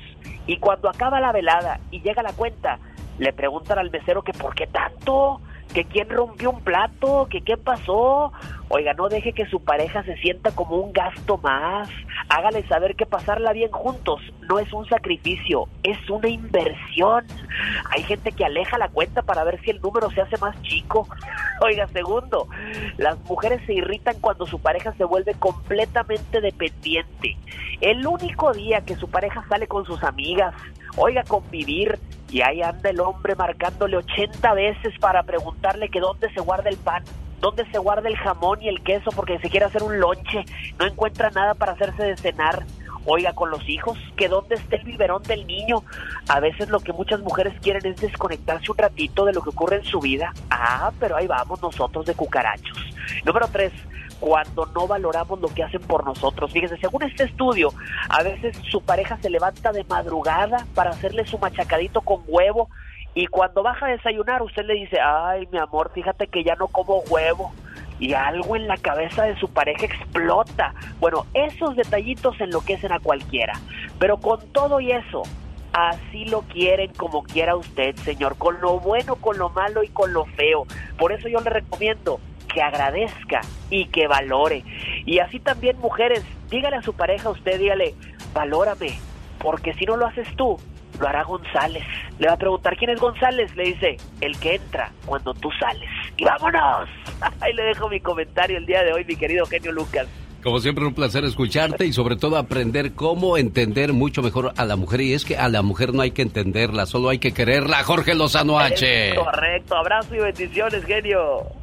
[0.48, 2.80] Y cuando acaba la velada y llega la cuenta,
[3.19, 5.40] le preguntan al mesero que por qué tanto
[5.73, 8.31] que quién rompió un plato, que qué pasó.
[8.69, 11.90] Oiga, no deje que su pareja se sienta como un gasto más.
[12.30, 17.26] Hágale saber que pasarla bien juntos no es un sacrificio, es una inversión.
[17.91, 21.07] Hay gente que aleja la cuenta para ver si el número se hace más chico.
[21.61, 22.48] Oiga, segundo,
[22.98, 27.38] las mujeres se irritan cuando su pareja se vuelve completamente dependiente.
[27.81, 30.53] El único día que su pareja sale con sus amigas,
[30.98, 31.99] oiga, convivir,
[32.34, 36.77] y ahí anda el hombre marcándole 80 veces para preguntarle que dónde se guarda el
[36.77, 37.03] pan,
[37.39, 40.43] dónde se guarda el jamón y el queso porque se quiere hacer un lonche,
[40.80, 42.65] no encuentra nada para hacerse de cenar.
[43.05, 45.84] Oiga, con los hijos, que dónde está el biberón del niño.
[46.27, 49.76] A veces lo que muchas mujeres quieren es desconectarse un ratito de lo que ocurre
[49.76, 50.34] en su vida.
[50.49, 52.80] Ah, pero ahí vamos nosotros de cucarachos.
[53.26, 53.73] Número tres,
[54.24, 56.50] cuando no valoramos lo que hacen por nosotros.
[56.54, 57.74] Fíjense, según este estudio,
[58.08, 62.70] a veces su pareja se levanta de madrugada para hacerle su machacadito con huevo
[63.14, 66.70] y cuando baja a desayunar usted le dice, ay mi amor, fíjate que ya no
[66.70, 67.52] como huevo
[68.00, 70.74] y algo en la cabeza de su pareja explota.
[71.02, 73.60] Bueno, esos detallitos enloquecen a cualquiera,
[74.00, 75.24] pero con todo y eso,
[75.74, 80.14] Así lo quieren como quiera usted, señor, con lo bueno, con lo malo y con
[80.14, 80.68] lo feo.
[81.00, 82.20] Por eso yo le recomiendo
[82.54, 84.64] que agradezca y que valore.
[85.06, 87.96] Y así también, mujeres, dígale a su pareja, usted dígale,
[88.34, 88.98] valórame,
[89.40, 90.58] porque si no lo haces tú,
[91.00, 91.84] lo hará González.
[92.20, 95.90] Le va a preguntar quién es González, le dice, el que entra cuando tú sales.
[96.18, 96.90] Y vámonos.
[97.42, 100.08] Ahí le dejo mi comentario el día de hoy, mi querido genio Lucas.
[100.44, 104.76] Como siempre, un placer escucharte y sobre todo aprender cómo entender mucho mejor a la
[104.76, 105.00] mujer.
[105.00, 107.82] Y es que a la mujer no hay que entenderla, solo hay que quererla.
[107.84, 109.16] Jorge Lozano H.
[109.16, 111.62] correcto, abrazo y bendiciones, genio.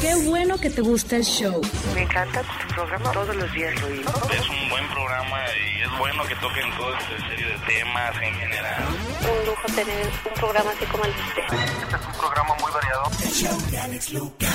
[0.00, 1.60] Qué bueno que te gusta el show.
[1.94, 3.88] Me encanta tu programa, todos los días lo.
[3.88, 8.34] Es un buen programa y es bueno que toquen toda esta serie de temas en
[8.34, 8.84] general.
[9.20, 11.42] Un lujo tener un programa así como el de usted.
[11.82, 13.04] Este es un programa muy variado.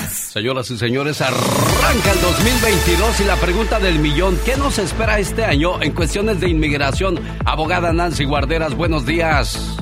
[0.09, 5.43] Señoras y señores, arranca el 2022 y la pregunta del millón, ¿qué nos espera este
[5.43, 7.19] año en cuestiones de inmigración?
[7.45, 9.77] Abogada Nancy Guarderas, buenos días.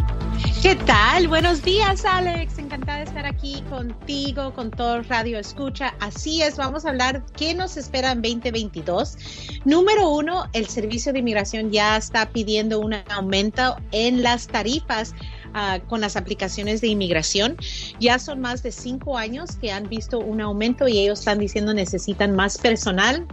[0.62, 1.30] ¿Qué tal?
[1.30, 2.58] Buenos días, Alex.
[2.60, 5.96] Encantada de estar aquí contigo, con todo Radio Escucha.
[6.02, 9.18] Así es, vamos a hablar qué nos espera en 2022.
[9.64, 15.16] Número uno, el Servicio de Inmigración ya está pidiendo un aumento en las tarifas
[15.56, 17.56] uh, con las aplicaciones de inmigración.
[18.02, 21.74] Ya son más de cinco años que han visto un aumento y ellos están diciendo
[21.74, 23.26] necesitan más personal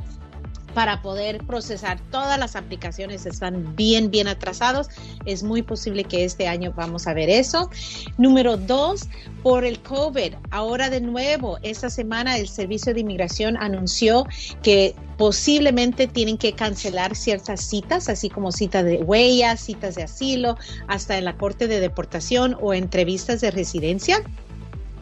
[0.76, 4.90] para poder procesar todas las aplicaciones están bien, bien atrasados.
[5.24, 7.70] Es muy posible que este año vamos a ver eso.
[8.18, 9.08] Número dos,
[9.42, 10.34] por el COVID.
[10.50, 14.26] Ahora de nuevo, esta semana el Servicio de Inmigración anunció
[14.62, 20.58] que posiblemente tienen que cancelar ciertas citas, así como citas de huellas, citas de asilo,
[20.88, 24.22] hasta en la corte de deportación o entrevistas de residencia.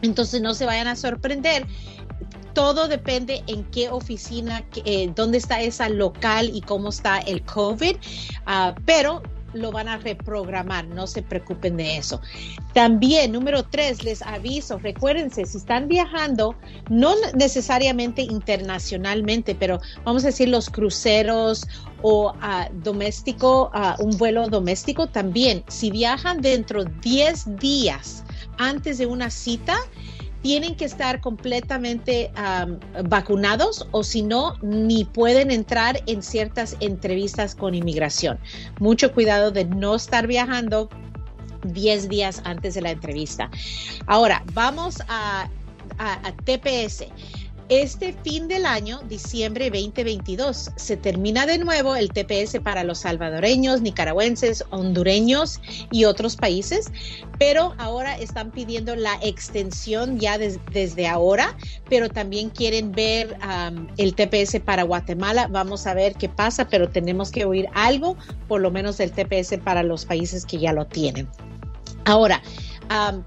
[0.01, 1.65] Entonces no se vayan a sorprender
[2.55, 7.95] todo depende en qué oficina, eh, dónde está esa local y cómo está el COVID,
[7.95, 9.21] uh, pero
[9.53, 12.21] lo van a reprogramar, no se preocupen de eso.
[12.73, 16.55] También, número tres, les aviso, recuérdense, si están viajando,
[16.89, 21.67] no necesariamente internacionalmente, pero vamos a decir los cruceros
[22.01, 28.23] o uh, doméstico, uh, un vuelo doméstico también, si viajan dentro de 10 días
[28.57, 29.77] antes de una cita,
[30.45, 32.29] tienen que estar completamente
[33.05, 38.37] vacunados o si no, ni pueden entrar en ciertas entrevistas con inmigración.
[38.79, 40.87] Mucho cuidado de no estar viajando
[41.63, 43.49] 10 días antes de la entrevista.
[44.05, 45.49] Ahora, vamos a
[46.43, 47.07] TPS.
[47.69, 53.81] Este fin del año, diciembre 2022, se termina de nuevo el TPS para los salvadoreños,
[53.81, 55.59] nicaragüenses, hondureños
[55.91, 56.91] y otros países,
[57.39, 61.57] pero ahora están pidiendo la extensión ya desde ahora,
[61.89, 63.35] pero también quieren ver
[63.97, 65.47] el TPS para Guatemala.
[65.47, 68.15] Vamos a ver qué pasa, pero tenemos que oír algo,
[68.47, 71.27] por lo menos del TPS para los países que ya lo tienen.
[72.07, 72.43] Ahora,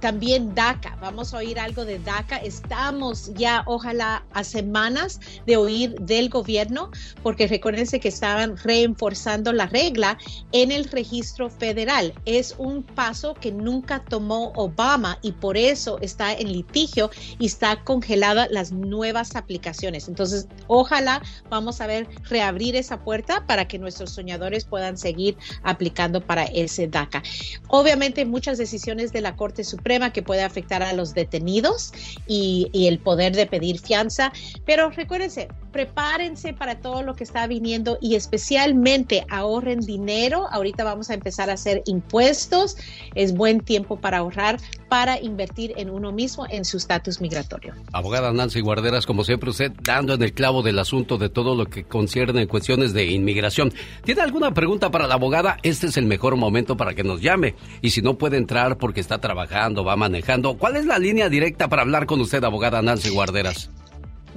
[0.01, 2.37] También DACA, vamos a oír algo de DACA.
[2.39, 6.91] Estamos ya, ojalá, a semanas de oír del gobierno,
[7.23, 10.19] porque recuérdense que estaban reforzando la regla
[10.53, 12.15] en el registro federal.
[12.25, 17.83] Es un paso que nunca tomó Obama y por eso está en litigio y está
[17.85, 20.09] congelada las nuevas aplicaciones.
[20.09, 26.21] Entonces, ojalá vamos a ver reabrir esa puerta para que nuestros soñadores puedan seguir aplicando
[26.21, 27.23] para ese DACA.
[27.69, 31.93] Obviamente, muchas decisiones de la Corte Suprema que puede afectar a los detenidos
[32.27, 34.33] y, y, el poder de pedir fianza.
[34.65, 40.47] Pero recuérdense, prepárense para todo lo que está viniendo y especialmente ahorren dinero.
[40.51, 42.77] Ahorita vamos a empezar a hacer impuestos.
[43.15, 44.59] Es buen tiempo para ahorrar,
[44.89, 47.75] para invertir en uno mismo, en su estatus migratorio.
[47.93, 51.67] Abogada Nancy Guarderas, como siempre, usted dando en el clavo del asunto de todo lo
[51.67, 53.73] que concierne en cuestiones de inmigración.
[54.05, 55.59] ¿Tiene alguna pregunta para la abogada?
[55.63, 57.55] Este es el mejor momento para que nos llame.
[57.83, 60.57] Y si no puede entrar porque está trabajando, va manejando.
[60.57, 63.71] ¿Cuál es la línea directa para hablar con usted, abogada Nancy Guarderas?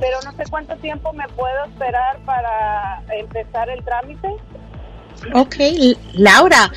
[0.00, 4.28] pero no sé cuánto tiempo me puedo esperar para empezar el trámite.
[5.34, 5.56] Ok,
[6.14, 6.72] Laura,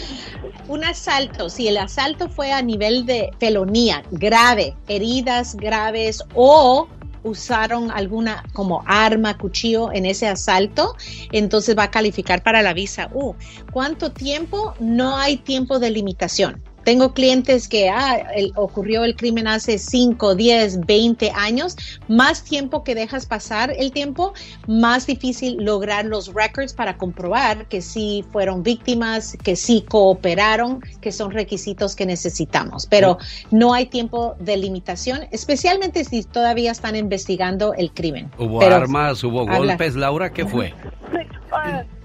[0.68, 6.89] un asalto, si el asalto fue a nivel de felonía grave, heridas graves o
[7.23, 10.95] usaron alguna como arma, cuchillo en ese asalto,
[11.31, 13.35] entonces va a calificar para la visa U.
[13.72, 14.73] ¿Cuánto tiempo?
[14.80, 16.61] No hay tiempo de limitación.
[16.83, 21.77] Tengo clientes que ah, el- ocurrió el crimen hace 5, 10, 20 años.
[22.07, 24.33] Más tiempo que dejas pasar el tiempo,
[24.67, 31.11] más difícil lograr los records para comprobar que sí fueron víctimas, que sí cooperaron, que
[31.11, 32.87] son requisitos que necesitamos.
[32.87, 33.17] Pero
[33.51, 38.31] no hay tiempo de limitación, especialmente si todavía están investigando el crimen.
[38.37, 39.57] Hubo Pero- armas, hubo Habla.
[39.75, 39.95] golpes.
[39.95, 40.73] Laura, ¿qué fue?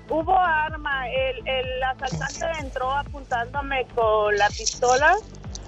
[0.09, 5.17] Hubo arma, el, el asaltante entró apuntándome con la pistola,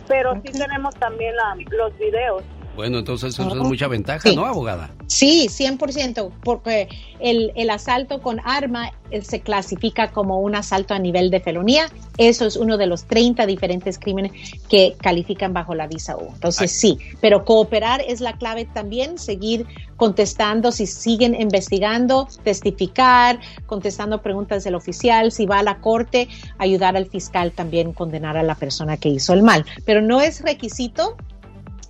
[0.06, 2.42] pero sí tenemos también la- los videos.
[2.78, 4.36] Bueno, entonces eso es mucha ventaja, Sí.
[4.36, 4.92] ¿no, abogada?
[5.08, 6.86] Sí, 100%, porque
[7.18, 11.90] el, el asalto con arma eh, se clasifica como un asalto a nivel de felonía.
[12.18, 14.30] Eso es uno de los 30 diferentes crímenes
[14.68, 16.28] que califican bajo la visa U.
[16.32, 24.22] Entonces, sí, pero cooperar es la clave también, seguir contestando si siguen investigando, testificar, contestando
[24.22, 26.28] preguntas del oficial, si va a la corte,
[26.58, 29.66] ayudar al fiscal también condenar a la persona que hizo el mal.
[29.84, 31.16] Pero no es requisito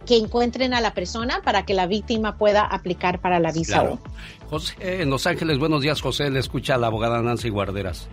[0.08, 3.98] que encuentren a la persona para que la víctima pueda aplicar para la visa Claro.
[4.46, 4.48] U.
[4.48, 6.30] José, en Los Ángeles, buenos días, José.
[6.30, 8.08] Le escucha a la abogada Nancy Guarderas.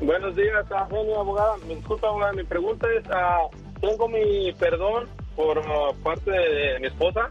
[0.00, 1.56] Buenos días, ah, genio abogada.
[1.68, 2.32] Me disculpa, abogada.
[2.32, 3.42] Mi pregunta es: ah,
[3.80, 7.30] tengo mi perdón por ah, parte de mi esposa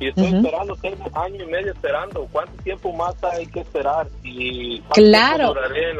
[0.00, 2.26] y estoy esperando, tengo año y medio esperando.
[2.32, 4.08] ¿Cuánto tiempo más hay que esperar?
[4.24, 5.54] Y Claro,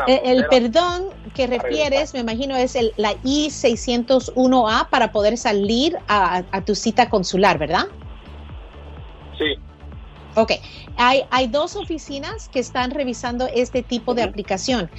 [0.07, 0.49] Eh, el frontera?
[0.49, 1.05] perdón
[1.35, 7.11] que refieres, me imagino, es el, la I-601A para poder salir a, a tu cita
[7.11, 7.85] consular, ¿verdad?
[9.39, 9.55] Sí.
[10.35, 10.53] Ok,
[10.97, 14.91] hay, hay dos oficinas que están revisando este tipo de aplicación.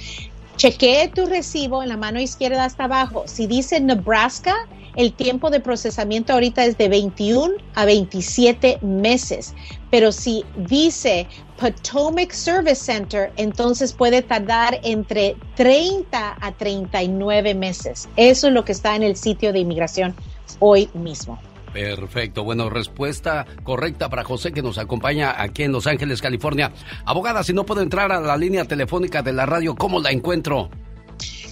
[0.56, 3.24] Chequee tu recibo en la mano izquierda hasta abajo.
[3.26, 4.54] Si dice Nebraska,
[4.96, 9.54] el tiempo de procesamiento ahorita es de 21 a 27 meses.
[9.90, 11.26] Pero si dice
[11.58, 18.08] Potomac Service Center, entonces puede tardar entre 30 a 39 meses.
[18.16, 20.14] Eso es lo que está en el sitio de inmigración
[20.58, 21.38] hoy mismo.
[21.72, 22.44] Perfecto.
[22.44, 26.72] Bueno, respuesta correcta para José que nos acompaña aquí en Los Ángeles, California.
[27.06, 30.68] Abogada, si no puedo entrar a la línea telefónica de la radio, ¿cómo la encuentro?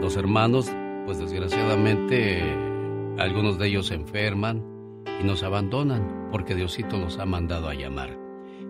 [0.00, 0.70] Los hermanos,
[1.04, 2.42] pues desgraciadamente,
[3.18, 4.64] algunos de ellos enferman
[5.20, 8.18] y nos abandonan porque Diosito los ha mandado a llamar.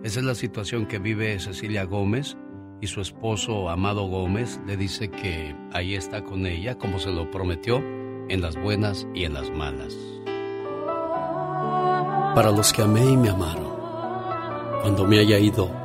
[0.03, 2.35] Esa es la situación que vive Cecilia Gómez
[2.81, 7.31] y su esposo Amado Gómez le dice que ahí está con ella como se lo
[7.31, 7.77] prometió
[8.27, 9.95] en las buenas y en las malas.
[12.35, 13.73] Para los que amé y me amaron,
[14.81, 15.84] cuando me haya ido,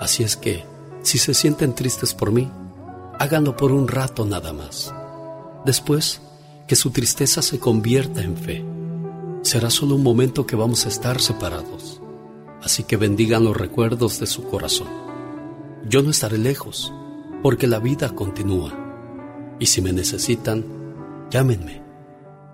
[0.00, 0.64] Así es que,
[1.02, 2.50] si se sienten tristes por mí,
[3.18, 4.94] háganlo por un rato nada más.
[5.64, 6.20] Después,
[6.66, 8.64] que su tristeza se convierta en fe.
[9.42, 12.00] Será solo un momento que vamos a estar separados.
[12.62, 14.88] Así que bendigan los recuerdos de su corazón.
[15.86, 16.92] Yo no estaré lejos,
[17.42, 18.72] porque la vida continúa.
[19.58, 20.64] Y si me necesitan,
[21.30, 21.82] llámenme,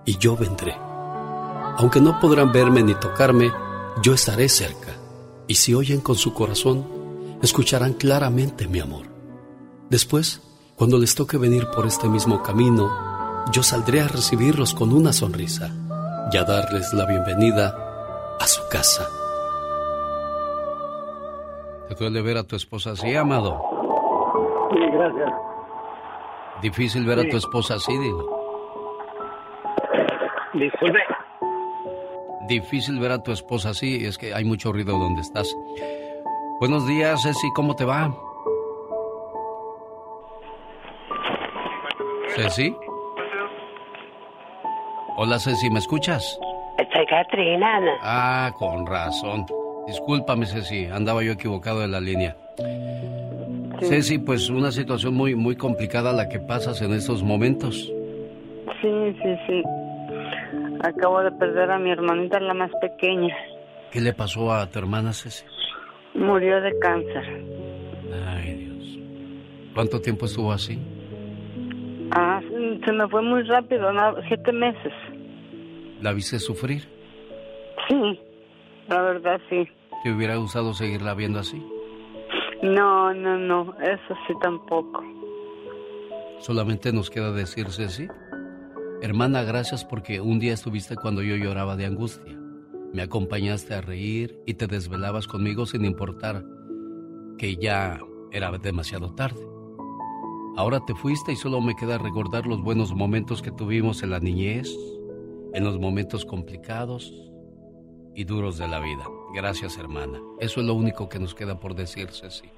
[0.05, 0.75] y yo vendré.
[1.77, 3.51] Aunque no podrán verme ni tocarme,
[4.03, 4.97] yo estaré cerca.
[5.47, 7.00] Y si oyen con su corazón,
[7.41, 9.07] escucharán claramente mi amor.
[9.89, 10.41] Después,
[10.75, 12.89] cuando les toque venir por este mismo camino,
[13.51, 15.71] yo saldré a recibirlos con una sonrisa
[16.31, 17.75] y a darles la bienvenida
[18.39, 19.07] a su casa.
[21.89, 23.61] ¿Te duele ver a tu esposa así, amado?
[24.71, 25.29] Sí, gracias.
[26.61, 28.41] Difícil ver a tu esposa así, digo.
[30.53, 30.99] Disculpe.
[32.47, 35.53] Difícil ver a tu esposa así, es que hay mucho ruido donde estás.
[36.61, 38.15] Buenos días, Ceci, ¿cómo te va?
[42.35, 42.75] ¿Ceci?
[45.17, 46.39] Hola, Ceci, ¿me escuchas?
[46.93, 47.77] Soy Katrina.
[47.77, 47.91] Ana.
[48.03, 49.47] Ah, con razón.
[49.87, 52.37] Discúlpame, Ceci, andaba yo equivocado de la línea.
[53.79, 57.91] Ceci, pues una situación muy, muy complicada la que pasas en estos momentos.
[58.81, 59.63] Sí, sí, sí.
[60.83, 63.35] Acabo de perder a mi hermanita, la más pequeña.
[63.91, 65.43] ¿Qué le pasó a tu hermana Ceci?
[66.13, 67.43] Murió de cáncer.
[68.27, 68.99] Ay, Dios.
[69.73, 70.79] ¿Cuánto tiempo estuvo así?
[72.11, 72.41] Ah,
[72.85, 74.93] se me fue muy rápido, no, siete meses.
[76.01, 76.83] ¿La viste sufrir?
[77.87, 78.19] Sí,
[78.89, 79.67] la verdad sí.
[80.03, 81.63] ¿Te hubiera gustado seguirla viendo así?
[82.63, 85.03] No, no, no, eso sí tampoco.
[86.39, 88.07] Solamente nos queda decirse sí.
[89.01, 92.40] Hermana, gracias porque un día estuviste cuando yo lloraba de angustia.
[92.93, 96.43] Me acompañaste a reír y te desvelabas conmigo sin importar
[97.37, 97.99] que ya
[98.31, 99.41] era demasiado tarde.
[100.57, 104.19] Ahora te fuiste y solo me queda recordar los buenos momentos que tuvimos en la
[104.19, 104.69] niñez,
[105.53, 107.13] en los momentos complicados
[108.13, 109.05] y duros de la vida.
[109.33, 110.19] Gracias, hermana.
[110.39, 112.49] Eso es lo único que nos queda por decirse, sí.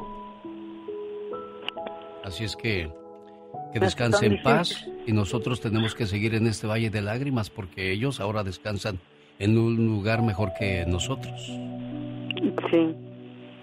[2.23, 2.91] Así es que
[3.73, 7.91] que descanse en paz y nosotros tenemos que seguir en este valle de lágrimas porque
[7.91, 8.99] ellos ahora descansan
[9.43, 11.33] en un lugar mejor que nosotros.
[12.71, 12.95] Sí.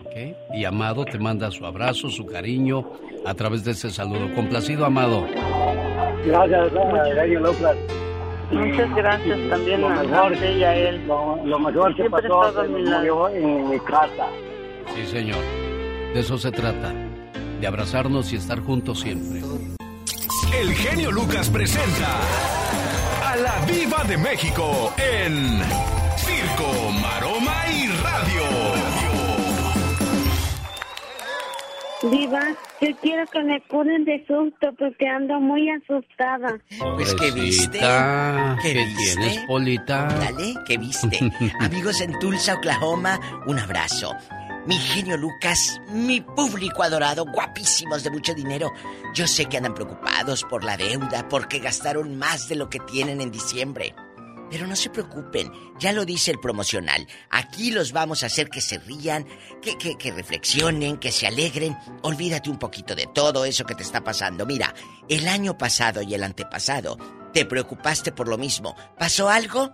[0.04, 0.36] ¿Ok?
[0.54, 2.84] Y Amado te manda su abrazo, su cariño
[3.24, 4.32] a través de ese saludo.
[4.34, 5.26] Complacido, Amado.
[6.26, 7.76] Gracias, Lucas.
[8.52, 11.06] Muchas gracias también lo a mejor, a él.
[11.06, 12.64] Lo, lo mejor que Siempre pasó
[13.32, 14.26] en mi casa.
[14.94, 15.38] Sí, señor.
[16.12, 16.92] De eso se trata.
[17.60, 19.40] De abrazarnos y estar juntos siempre.
[20.60, 22.20] El genio Lucas presenta
[23.42, 25.60] la Viva de México en
[26.16, 28.42] Circo, Maroma y Radio.
[32.10, 32.40] Diva,
[32.80, 36.58] yo quiero que me curen de susto porque ando muy asustada.
[36.96, 37.78] Pues que viste.
[37.78, 39.14] Pobrecita, ¿Qué ¿Qué viste?
[39.20, 40.04] tienes, Polita?
[40.06, 41.18] Dale, ¿qué viste?
[41.60, 44.16] Amigos en Tulsa, Oklahoma, un abrazo.
[44.66, 48.70] Mi genio Lucas, mi público adorado, guapísimos de mucho dinero.
[49.14, 53.22] Yo sé que andan preocupados por la deuda, porque gastaron más de lo que tienen
[53.22, 53.94] en diciembre.
[54.50, 57.06] Pero no se preocupen, ya lo dice el promocional.
[57.30, 59.24] Aquí los vamos a hacer que se rían,
[59.62, 61.76] que, que, que reflexionen, que se alegren.
[62.02, 64.44] Olvídate un poquito de todo eso que te está pasando.
[64.44, 64.74] Mira,
[65.08, 66.98] el año pasado y el antepasado
[67.32, 68.76] te preocupaste por lo mismo.
[68.98, 69.72] ¿Pasó algo?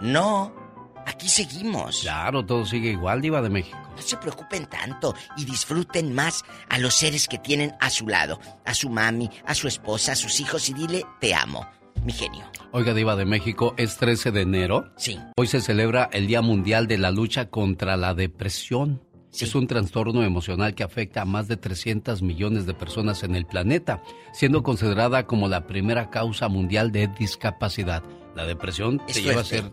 [0.00, 0.61] No.
[1.06, 2.00] Aquí seguimos.
[2.00, 3.78] Claro, todo sigue igual, Diva de México.
[3.96, 8.38] No se preocupen tanto y disfruten más a los seres que tienen a su lado,
[8.64, 11.66] a su mami, a su esposa, a sus hijos y dile te amo,
[12.04, 12.44] mi genio.
[12.72, 14.92] Oiga, Diva de México, es 13 de enero.
[14.96, 15.18] Sí.
[15.36, 19.02] Hoy se celebra el Día Mundial de la Lucha contra la Depresión.
[19.40, 23.46] Es un trastorno emocional que afecta a más de 300 millones de personas en el
[23.46, 24.02] planeta,
[24.34, 28.02] siendo considerada como la primera causa mundial de discapacidad.
[28.34, 29.72] La depresión Es te lleva a fuerte.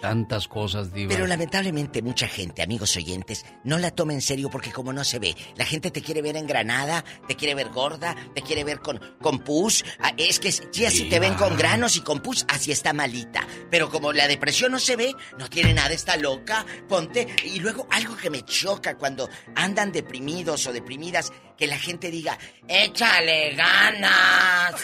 [0.00, 1.10] Tantas cosas, Diva.
[1.12, 5.18] Pero lamentablemente mucha gente, amigos oyentes, no la toma en serio porque como no se
[5.18, 8.80] ve, la gente te quiere ver en granada, te quiere ver gorda, te quiere ver
[8.80, 9.84] con, con pus.
[9.98, 13.46] Ah, Es que ya si te ven con granos y con pus, así está malita.
[13.70, 17.26] Pero como la depresión no se ve, no tiene nada, está loca, ponte.
[17.44, 22.38] Y luego algo que me choca cuando andan deprimidos o deprimidas, que la gente diga,
[22.68, 24.74] échale ganas.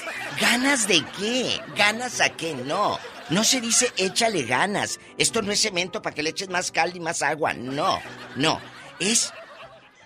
[0.40, 1.60] ¿Ganas de qué?
[1.76, 2.54] ¿Ganas a qué?
[2.54, 2.98] No.
[3.32, 5.00] No se dice échale ganas.
[5.16, 7.54] Esto no es cemento para que le eches más cal y más agua.
[7.54, 7.98] No,
[8.36, 8.60] no.
[9.00, 9.32] Es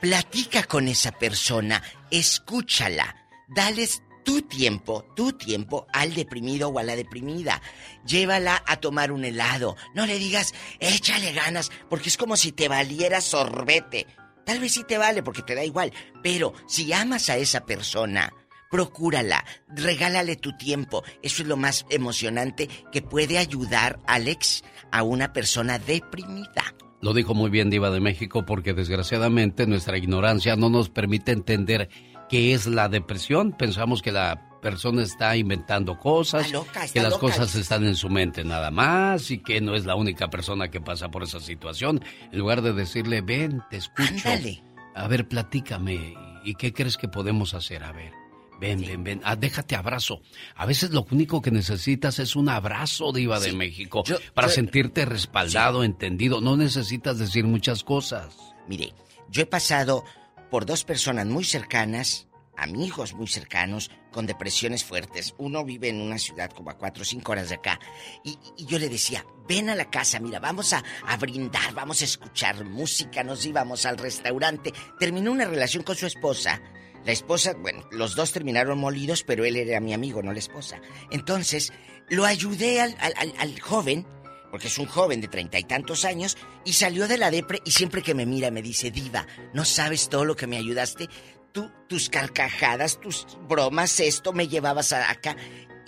[0.00, 1.82] platica con esa persona,
[2.12, 3.16] escúchala,
[3.48, 7.60] dales tu tiempo, tu tiempo al deprimido o a la deprimida.
[8.06, 9.76] Llévala a tomar un helado.
[9.92, 14.06] No le digas, échale ganas, porque es como si te valiera sorbete.
[14.44, 15.92] Tal vez sí te vale porque te da igual,
[16.22, 18.32] pero si amas a esa persona,
[18.70, 21.02] procúrala, regálale tu tiempo.
[21.22, 26.74] Eso es lo más emocionante que puede ayudar, Alex, a una persona deprimida.
[27.00, 31.88] Lo dijo muy bien Diva de México porque desgraciadamente nuestra ignorancia no nos permite entender
[32.28, 33.52] qué es la depresión.
[33.52, 37.84] Pensamos que la persona está inventando cosas, Está loca, está que las loca, cosas están
[37.84, 41.22] en su mente nada más y que no es la única persona que pasa por
[41.22, 42.02] esa situación.
[42.32, 44.12] En lugar de decirle, ven, te escucho.
[44.24, 44.62] Ándale.
[44.94, 46.14] A ver, platícame.
[46.42, 47.84] ¿Y qué crees que podemos hacer?
[47.84, 48.25] A ver.
[48.58, 49.20] Ven, ven, ven.
[49.24, 50.20] Ah, déjate abrazo.
[50.54, 53.56] A veces lo único que necesitas es un abrazo, Diva de Sí.
[53.56, 56.40] México, Yo- para yo- sentirte respaldado, entendido.
[56.40, 58.34] No necesitas decir muchas cosas.
[58.66, 58.94] Mire,
[59.30, 60.04] yo he pasado
[60.50, 65.34] por dos personas muy cercanas, amigos muy cercanos, con depresiones fuertes.
[65.36, 67.78] Uno vive en una ciudad como a cuatro o cinco horas de acá.
[68.24, 72.00] Y, y yo le decía, ven a la casa, mira, vamos a, a brindar, vamos
[72.00, 74.72] a escuchar música, nos íbamos al restaurante.
[74.98, 76.62] Terminó una relación con su esposa.
[77.06, 80.80] La esposa, bueno, los dos terminaron molidos, pero él era mi amigo, no la esposa.
[81.10, 81.72] Entonces,
[82.10, 84.06] lo ayudé al, al- al- joven,
[84.50, 87.70] porque es un joven de treinta y tantos años, y salió de la depre y
[87.70, 91.08] siempre que me mira me dice, diva, ¿no sabes todo lo que me ayudaste?
[91.52, 95.36] tú, tus carcajadas, tus bromas, esto, me llevabas a acá,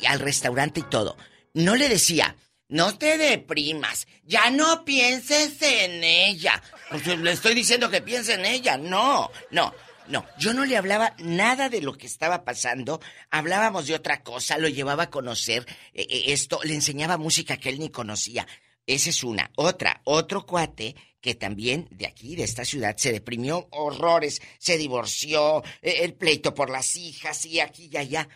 [0.07, 1.17] al restaurante y todo.
[1.53, 2.37] No le decía,
[2.69, 6.63] no te deprimas, ya no pienses en ella.
[6.89, 9.75] Pues, le estoy diciendo que piense en ella, no, no.
[10.09, 14.57] No, yo no le hablaba nada de lo que estaba pasando, hablábamos de otra cosa,
[14.57, 18.47] lo llevaba a conocer eh, eh, esto, le enseñaba música que él ni conocía.
[18.87, 19.51] Esa es una.
[19.57, 25.63] Otra, otro cuate que también de aquí, de esta ciudad, se deprimió horrores, se divorció,
[25.83, 28.29] eh, el pleito por las hijas y aquí y allá.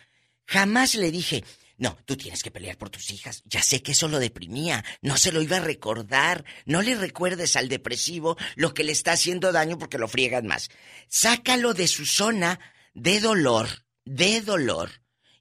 [0.45, 1.43] Jamás le dije,
[1.83, 3.43] no, tú tienes que pelear por tus hijas.
[3.43, 4.85] Ya sé que eso lo deprimía.
[5.01, 6.45] No se lo iba a recordar.
[6.65, 10.69] No le recuerdes al depresivo lo que le está haciendo daño porque lo friegan más.
[11.09, 12.57] Sácalo de su zona
[12.93, 13.67] de dolor,
[14.05, 14.91] de dolor.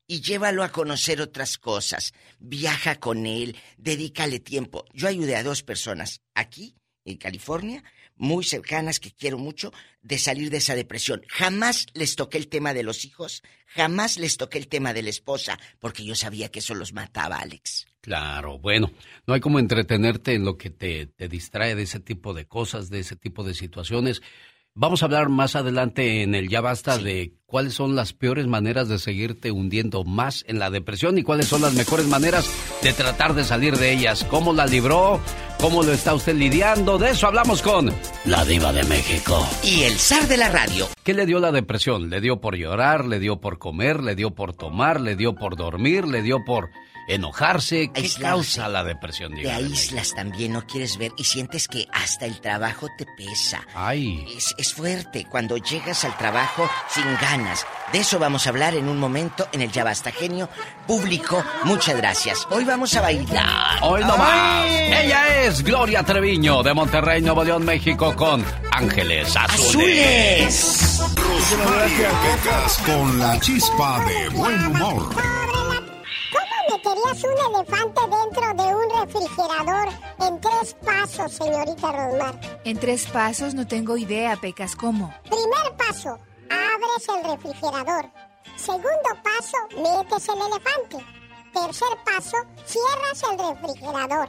[0.08, 2.12] Y llévalo a conocer otras cosas.
[2.40, 4.84] Viaja con él, dedícale tiempo.
[4.92, 6.74] Yo ayudé a dos personas aquí,
[7.04, 7.84] en California,
[8.22, 11.22] muy cercanas que quiero mucho, de salir de esa depresión.
[11.28, 15.10] Jamás les toqué el tema de los hijos, jamás les toqué el tema de la
[15.10, 17.88] esposa, porque yo sabía que eso los mataba, Alex.
[18.00, 18.92] Claro, bueno,
[19.26, 22.90] no hay como entretenerte en lo que te, te distrae de ese tipo de cosas,
[22.90, 24.22] de ese tipo de situaciones.
[24.74, 28.88] Vamos a hablar más adelante en el Ya Basta de cuáles son las peores maneras
[28.88, 32.50] de seguirte hundiendo más en la depresión y cuáles son las mejores maneras
[32.82, 34.24] de tratar de salir de ellas.
[34.30, 35.20] ¿Cómo la libró?
[35.60, 36.96] ¿Cómo lo está usted lidiando?
[36.96, 37.92] De eso hablamos con
[38.24, 39.46] la diva de México.
[39.62, 40.88] Y el zar de la radio.
[41.04, 42.08] ¿Qué le dio la depresión?
[42.08, 43.04] ¿Le dio por llorar?
[43.04, 44.02] ¿Le dio por comer?
[44.02, 45.02] ¿Le dio por tomar?
[45.02, 46.06] ¿Le dio por dormir?
[46.06, 46.70] ¿Le dio por
[47.08, 47.90] enojarse.
[47.92, 49.34] ¿Qué causa la depresión?
[49.34, 53.62] Te aíslas también, no quieres ver y sientes que hasta el trabajo te pesa.
[53.74, 54.26] Ay.
[54.36, 57.66] Es, es, fuerte cuando llegas al trabajo sin ganas.
[57.92, 60.48] De eso vamos a hablar en un momento en el Ya Basta Genio
[60.86, 61.44] Público.
[61.64, 62.46] Muchas gracias.
[62.50, 63.78] Hoy vamos a bailar.
[63.82, 64.66] Hoy no más.
[64.66, 70.98] Ella es Gloria Treviño de Monterrey, Nuevo León, México con Ángeles Azules.
[70.98, 71.02] Azules.
[71.52, 75.61] Pecas con la chispa de buen humor.
[76.82, 79.88] Meterías un elefante dentro de un refrigerador
[80.20, 82.60] en tres pasos, señorita Rosmar?
[82.64, 84.74] En tres pasos no tengo idea, Pecas.
[84.74, 85.14] ¿Cómo?
[85.24, 86.18] Primer paso,
[86.50, 88.10] abres el refrigerador.
[88.56, 91.06] Segundo paso, metes el elefante.
[91.52, 94.28] Tercer paso, cierras el refrigerador.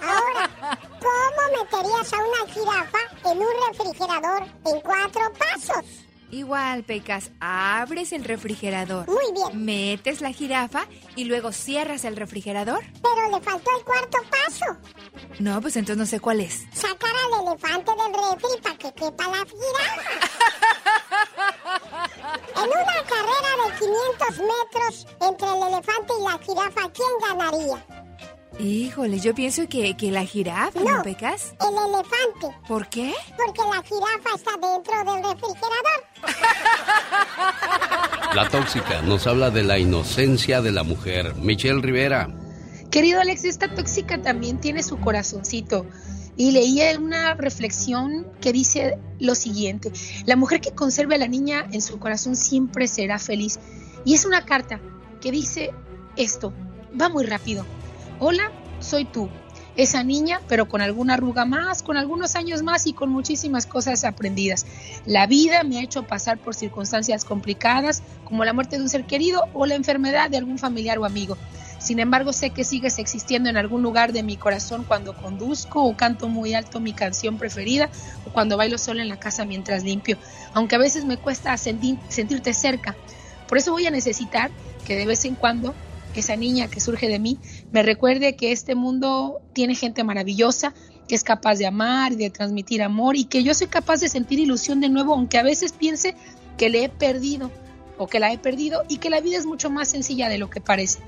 [0.00, 6.07] Ahora, ¿cómo meterías a una jirafa en un refrigerador en cuatro pasos?
[6.30, 9.06] Igual, Pecas, abres el refrigerador.
[9.08, 9.64] Muy bien.
[9.64, 10.86] Metes la jirafa
[11.16, 12.84] y luego cierras el refrigerador.
[13.02, 14.66] Pero le faltó el cuarto paso.
[15.38, 16.66] No, pues entonces no sé cuál es.
[16.72, 20.02] Sacar al elefante del refri para que quepa la jirafa.
[22.56, 27.86] en una carrera de 500 metros entre el elefante y la jirafa, ¿quién ganaría?
[28.58, 31.54] Híjole, yo pienso que, que la jirafa, ¿no, Pecas?
[31.60, 32.58] El elefante.
[32.66, 33.14] ¿Por qué?
[33.36, 36.02] Porque la jirafa está dentro del refrigerador.
[38.34, 41.34] La tóxica nos habla de la inocencia de la mujer.
[41.36, 42.28] Michelle Rivera.
[42.90, 45.86] Querido Alex, esta tóxica también tiene su corazoncito.
[46.36, 49.90] Y leía una reflexión que dice lo siguiente,
[50.24, 53.58] la mujer que conserve a la niña en su corazón siempre será feliz.
[54.04, 54.80] Y es una carta
[55.20, 55.70] que dice
[56.16, 56.52] esto,
[57.00, 57.64] va muy rápido.
[58.20, 58.50] Hola,
[58.80, 59.28] soy tú,
[59.76, 64.02] esa niña, pero con alguna arruga más, con algunos años más y con muchísimas cosas
[64.02, 64.66] aprendidas.
[65.06, 69.04] La vida me ha hecho pasar por circunstancias complicadas, como la muerte de un ser
[69.04, 71.38] querido o la enfermedad de algún familiar o amigo.
[71.78, 75.96] Sin embargo, sé que sigues existiendo en algún lugar de mi corazón cuando conduzco o
[75.96, 77.88] canto muy alto mi canción preferida
[78.26, 80.18] o cuando bailo sola en la casa mientras limpio,
[80.54, 82.96] aunque a veces me cuesta sentirte cerca.
[83.46, 84.50] Por eso voy a necesitar
[84.84, 85.72] que de vez en cuando
[86.20, 87.38] esa niña que surge de mí
[87.72, 90.74] me recuerde que este mundo tiene gente maravillosa,
[91.06, 94.08] que es capaz de amar y de transmitir amor y que yo soy capaz de
[94.08, 96.14] sentir ilusión de nuevo, aunque a veces piense
[96.56, 97.50] que le he perdido
[97.96, 100.50] o que la he perdido y que la vida es mucho más sencilla de lo
[100.50, 101.00] que parece.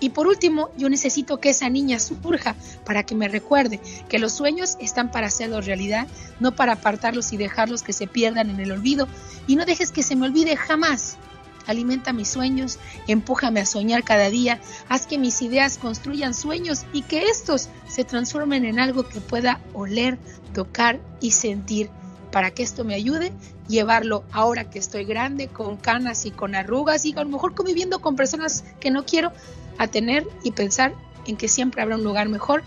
[0.00, 4.32] Y por último, yo necesito que esa niña surja para que me recuerde que los
[4.32, 6.08] sueños están para hacerlos realidad,
[6.40, 9.08] no para apartarlos y dejarlos que se pierdan en el olvido.
[9.46, 11.16] Y no dejes que se me olvide jamás.
[11.66, 12.78] Alimenta mis sueños,
[13.08, 18.04] empújame a soñar cada día, haz que mis ideas construyan sueños y que estos se
[18.04, 20.18] transformen en algo que pueda oler,
[20.52, 21.90] tocar y sentir.
[22.30, 23.32] Para que esto me ayude,
[23.68, 28.00] llevarlo ahora que estoy grande, con canas y con arrugas y a lo mejor conviviendo
[28.00, 29.32] con personas que no quiero,
[29.78, 30.94] a tener y pensar
[31.26, 32.62] en que siempre habrá un lugar mejor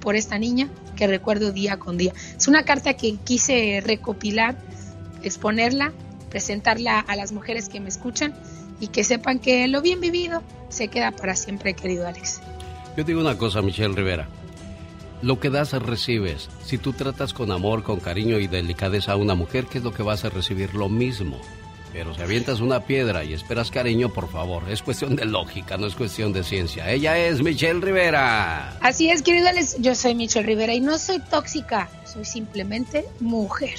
[0.00, 2.12] por esta niña que recuerdo día con día.
[2.36, 4.56] Es una carta que quise recopilar,
[5.22, 5.92] exponerla,
[6.34, 8.34] presentarla a las mujeres que me escuchan
[8.80, 12.40] y que sepan que lo bien vivido se queda para siempre, querido Alex.
[12.96, 14.26] Yo digo una cosa, Michelle Rivera.
[15.22, 16.48] lo que das recibes.
[16.64, 19.94] Si tú tratas con amor, con cariño y delicadeza a una mujer, ¿qué es lo
[19.94, 20.74] que vas a recibir?
[20.74, 21.40] Lo mismo.
[21.92, 25.86] Pero si avientas una piedra y esperas cariño, por favor, es cuestión de lógica, no
[25.86, 26.90] es cuestión de ciencia.
[26.90, 28.76] Ella es Michelle Rivera.
[28.80, 33.78] Así es, querido Alex, yo soy Michelle Rivera y no soy tóxica, soy simplemente mujer.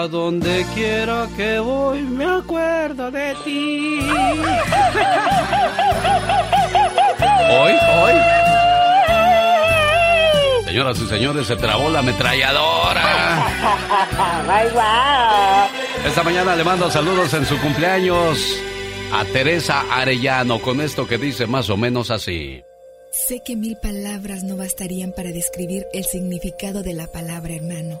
[0.00, 4.00] A donde quiera que voy me acuerdo de ti.
[7.50, 8.12] Hoy, hoy.
[10.64, 13.46] Señoras y señores, se trabó la ametralladora.
[16.06, 18.38] Esta mañana le mando saludos en su cumpleaños
[19.12, 22.64] a Teresa Arellano con esto que dice más o menos así.
[23.10, 28.00] Sé que mil palabras no bastarían para describir el significado de la palabra hermano.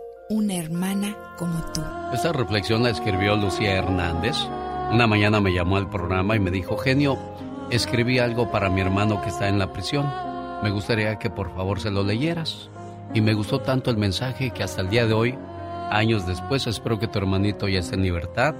[0.31, 1.81] una hermana como tú.
[2.13, 4.37] Esta reflexión la escribió Lucía Hernández.
[4.89, 7.17] Una mañana me llamó al programa y me dijo, genio,
[7.69, 10.09] escribí algo para mi hermano que está en la prisión.
[10.63, 12.69] Me gustaría que por favor se lo leyeras.
[13.13, 15.37] Y me gustó tanto el mensaje que hasta el día de hoy,
[15.89, 18.55] años después, espero que tu hermanito ya esté en libertad.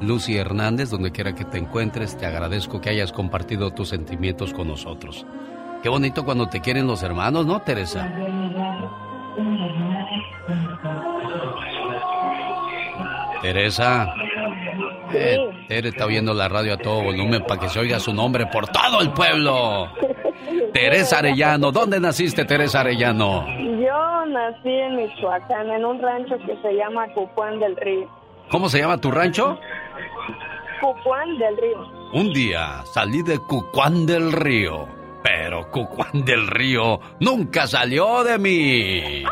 [0.00, 4.68] Lucy Hernández, donde quiera que te encuentres, te agradezco que hayas compartido tus sentimientos con
[4.68, 5.26] nosotros.
[5.82, 8.12] Qué bonito cuando te quieren los hermanos, ¿no, Teresa?
[13.42, 14.14] Teresa.
[15.12, 15.38] Eh,
[15.68, 18.66] Tere está oyendo la radio a todo volumen para que se oiga su nombre por
[18.68, 19.88] todo el pueblo.
[20.72, 23.46] Teresa Arellano, ¿dónde naciste, Teresa Arellano?
[23.46, 28.08] Yo nací en Michoacán, en un rancho que se llama Cupuán del Río.
[28.50, 29.58] ¿Cómo se llama tu rancho?
[30.80, 32.10] Cupuán del Río.
[32.12, 34.88] Un día salí de Cucuán del Río,
[35.24, 39.24] pero Cucuán del Río nunca salió de mí.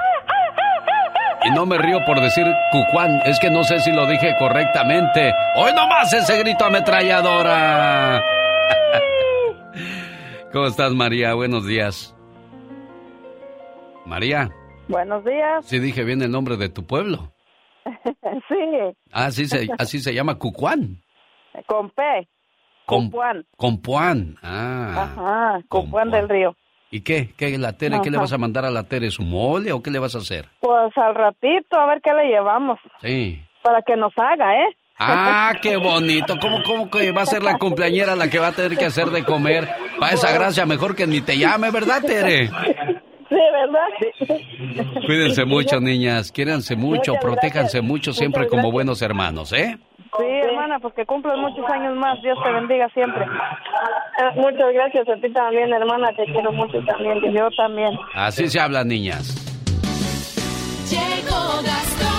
[1.45, 5.35] Y no me río por decir Cucuán, es que no sé si lo dije correctamente.
[5.57, 8.23] Hoy nomás ese grito ametralladora.
[10.53, 11.35] ¿Cómo estás, María?
[11.35, 12.17] Buenos días.
[14.07, 14.51] María,
[14.89, 15.65] Buenos días.
[15.67, 17.33] sí dije bien el nombre de tu pueblo.
[18.49, 21.03] sí, Ah, así se, así se llama Cucuán.
[21.67, 22.03] con P.
[22.87, 23.45] Com- Cupuán.
[23.57, 24.37] Compuán.
[24.43, 25.03] Ah.
[25.15, 26.57] Ajá, Cupuán del Río.
[26.91, 27.31] ¿Y qué?
[27.37, 28.01] ¿Qué la Tere?
[28.03, 29.11] ¿Qué le vas a mandar a la Tere?
[29.11, 30.47] ¿Su mole o qué le vas a hacer?
[30.61, 32.79] Pues al ratito, a ver qué le llevamos.
[33.01, 33.43] Sí.
[33.63, 34.77] Para que nos haga, ¿eh?
[34.99, 36.35] Ah, qué bonito.
[36.39, 39.07] ¿Cómo, ¿Cómo que va a ser la cumpleañera la que va a tener que hacer
[39.09, 39.69] de comer?
[39.99, 42.49] Para esa gracia, mejor que ni te llame, ¿verdad, Tere?
[42.49, 45.01] Sí, ¿verdad?
[45.07, 46.31] Cuídense mucho, niñas.
[46.31, 47.85] Quiéranse mucho, Muchas protéjanse gracias.
[47.85, 48.73] mucho siempre Muchas como gracias.
[48.75, 49.79] buenos hermanos, ¿eh?
[50.19, 52.21] Sí, hermana, pues que cumplas muchos años más.
[52.23, 53.25] Dios te bendiga siempre.
[53.25, 56.09] Ah, muchas gracias a ti también, hermana.
[56.15, 57.19] Te quiero mucho también.
[57.25, 57.99] y Yo también.
[58.15, 59.39] Así se habla, niñas.
[60.91, 62.12] Llegó Gastón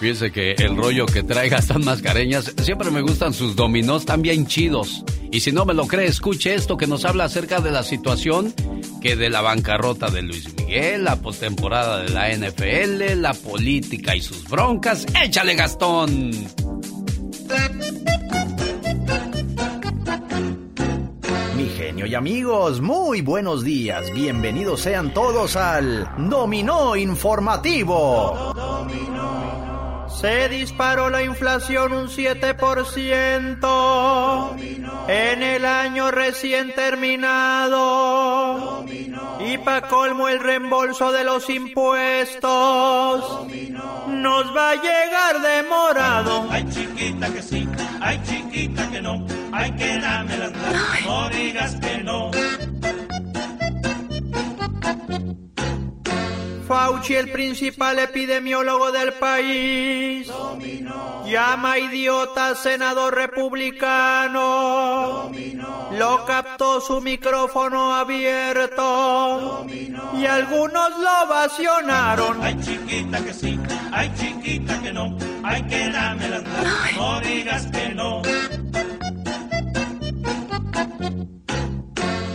[0.00, 4.46] Fíjense que el rollo que trae Gastón Mascareñas, siempre me gustan sus dominós, tan bien
[4.46, 5.04] chidos.
[5.30, 8.54] Y si no me lo cree, escuche esto que nos habla acerca de la situación
[9.00, 14.20] que de la bancarrota de Luis Miguel, la postemporada de la NFL, la política y
[14.20, 15.06] sus broncas.
[15.22, 16.30] ¡Échale, Gastón!
[21.56, 24.12] Mi genio y amigos, muy buenos días.
[24.14, 28.53] Bienvenidos sean todos al Dominó Informativo.
[30.24, 34.56] Se disparó la inflación un 7%
[35.06, 38.86] en el año recién terminado.
[39.40, 42.42] Y pa' colmo el reembolso de los impuestos
[44.08, 46.48] nos va a llegar demorado.
[46.50, 47.68] Ay, chiquita que sí,
[48.00, 50.52] ay, chiquita que no, ay, que dame las
[51.04, 52.30] no digas que no.
[56.74, 60.28] Fauci, el principal epidemiólogo del país,
[61.24, 64.42] Llama idiota senador republicano.
[65.92, 69.64] Lo captó su micrófono abierto.
[70.18, 72.42] Y algunos lo vacionaron.
[72.42, 73.56] Ay, chiquita que sí,
[73.92, 75.16] ay, chiquita que no.
[75.44, 78.20] Ay, que dame las manos, no digas que no.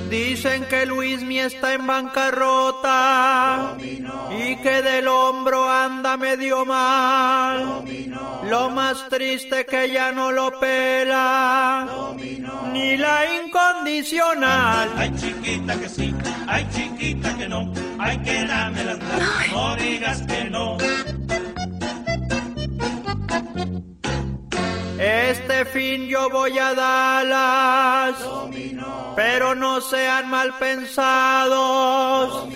[0.10, 7.84] Dicen que Luismi está en bancarrota y que del hombro anda medio mal.
[8.49, 11.88] Lo más triste que ya no lo pela
[12.73, 14.90] ni la incondicional.
[14.95, 16.15] Ay, chiquita que sí,
[16.48, 17.72] ay, chiquita que no.
[17.98, 18.99] Ay, que dame las
[19.52, 20.77] no digas que no.
[24.99, 28.17] Este fin yo voy a Dallas,
[29.15, 32.49] pero no sean mal pensados.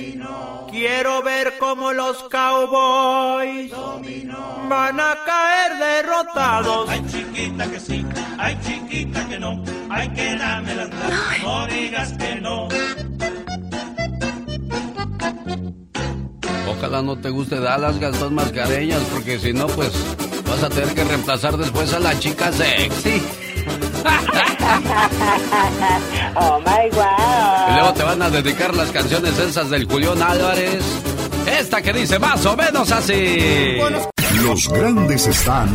[0.69, 3.71] Quiero ver cómo los cowboys
[4.67, 6.89] van a caer derrotados.
[6.89, 8.05] Ay, chiquita que sí,
[8.37, 9.63] ay, chiquita que no.
[9.89, 10.89] Ay, que dame las
[11.43, 12.67] no digas que no.
[16.67, 19.93] Ojalá no te guste Dallas, Gastón Mascareñas, porque si no, pues
[20.53, 23.21] vas a tener que reemplazar después a la chica sexy.
[26.35, 27.69] oh my wow.
[27.69, 30.83] Y luego te van a dedicar las canciones esas del Julián Álvarez.
[31.47, 33.77] Esta que dice más o menos así.
[34.43, 35.69] Los grandes están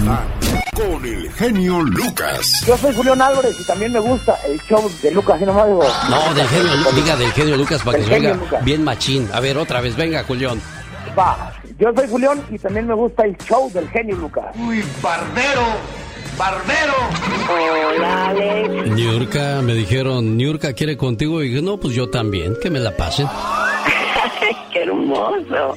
[0.74, 2.62] con el genio Lucas.
[2.66, 5.82] Yo soy Julián Álvarez y también me gusta el show de Lucas, y nomás digo.
[6.10, 8.64] No, del genio, Lu- diga del genio Lucas para que se oiga Lucas.
[8.64, 9.28] bien machín.
[9.32, 10.60] A ver, otra vez, venga, Julián.
[11.18, 14.46] Va, yo soy Julián y también me gusta el show del genio Lucas.
[14.58, 15.62] Uy, barbero,
[16.36, 16.94] barbero.
[17.50, 18.90] Hola, Alex.
[18.92, 21.42] Niurka, me dijeron, Niurka quiere contigo.
[21.42, 23.26] Y dije, no, pues yo también, que me la pasen.
[24.72, 25.76] qué hermoso.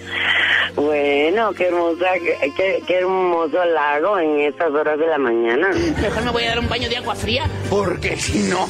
[0.75, 5.69] Bueno, qué hermosa, qué, qué- qué hermoso lago en estas horas de la mañana.
[6.01, 7.43] Mejor me voy a dar un baño de agua fría.
[7.69, 8.65] Porque si no.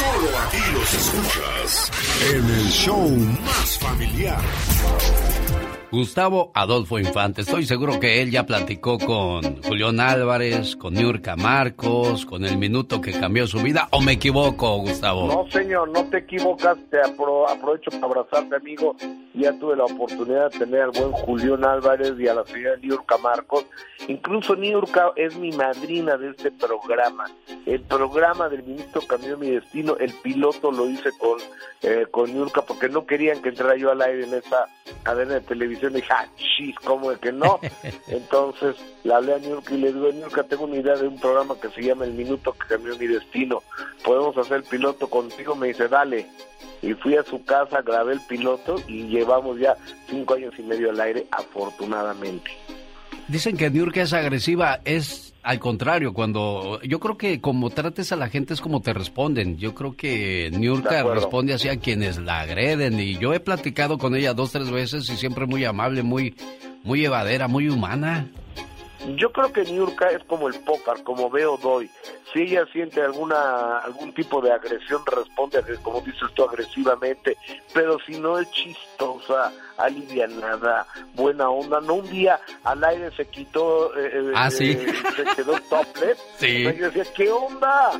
[0.00, 1.92] Solo aquí los escuchas
[2.32, 3.06] en el show
[3.44, 4.40] más familiar.
[5.92, 12.24] Gustavo Adolfo Infante, estoy seguro que él ya platicó con Julián Álvarez, con Niurka Marcos,
[12.26, 13.88] con el minuto que cambió su vida.
[13.90, 15.26] ¿O me equivoco, Gustavo?
[15.26, 16.78] No, señor, no te equivocas.
[16.90, 18.94] Te apro- aprovecho para abrazarte, amigo.
[19.34, 23.18] Ya tuve la oportunidad de tener al buen Julián Álvarez y a la señora Niurka
[23.18, 23.66] Marcos.
[24.06, 27.24] Incluso Niurka es mi madrina de este programa.
[27.66, 31.38] El programa del ministro Cambió Mi Destino, el piloto lo hice con,
[31.82, 34.66] eh, con Niurka porque no querían que entrara yo al aire en esa
[35.02, 35.79] cadena de televisión.
[35.88, 37.60] Y dije, ah, chis, ¿cómo de que no?
[38.08, 41.54] Entonces le hablé a Niurka y le digo, Niurka, tengo una idea de un programa
[41.60, 43.62] que se llama El Minuto que Cambió Mi Destino.
[44.04, 45.54] ¿Podemos hacer el piloto contigo?
[45.54, 46.26] Me dice, dale.
[46.82, 49.76] Y fui a su casa, grabé el piloto y llevamos ya
[50.08, 52.50] cinco años y medio al aire, afortunadamente.
[53.28, 58.16] Dicen que Niurka es agresiva, es al contrario, cuando yo creo que como trates a
[58.16, 59.56] la gente es como te responden.
[59.56, 64.14] Yo creo que Niurka responde así a quienes la agreden y yo he platicado con
[64.14, 66.34] ella dos, tres veces y siempre muy amable, muy,
[66.84, 68.28] muy llevadera, muy humana.
[69.16, 71.90] Yo creo que Niurka es como el póker, como veo doy.
[72.32, 77.36] Si ella siente alguna algún tipo de agresión, responde, como dices tú, agresivamente.
[77.72, 81.80] Pero si no es chistosa, alivianada, buena onda.
[81.80, 84.70] No un día al aire se quitó, eh, eh, Ah, sí.
[84.72, 86.18] eh, se quedó topless.
[86.38, 86.62] Sí.
[86.64, 87.90] Yo decía, ¿qué onda?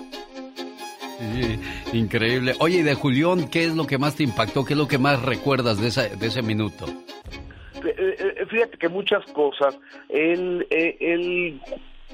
[1.19, 1.61] Sí,
[1.93, 2.55] increíble.
[2.61, 4.65] Oye, y de Julián, ¿qué es lo que más te impactó?
[4.65, 6.87] ¿Qué es lo que más recuerdas de, esa, de ese minuto?
[7.85, 9.79] Eh, eh, fíjate que muchas cosas.
[10.09, 11.61] Él, eh, él,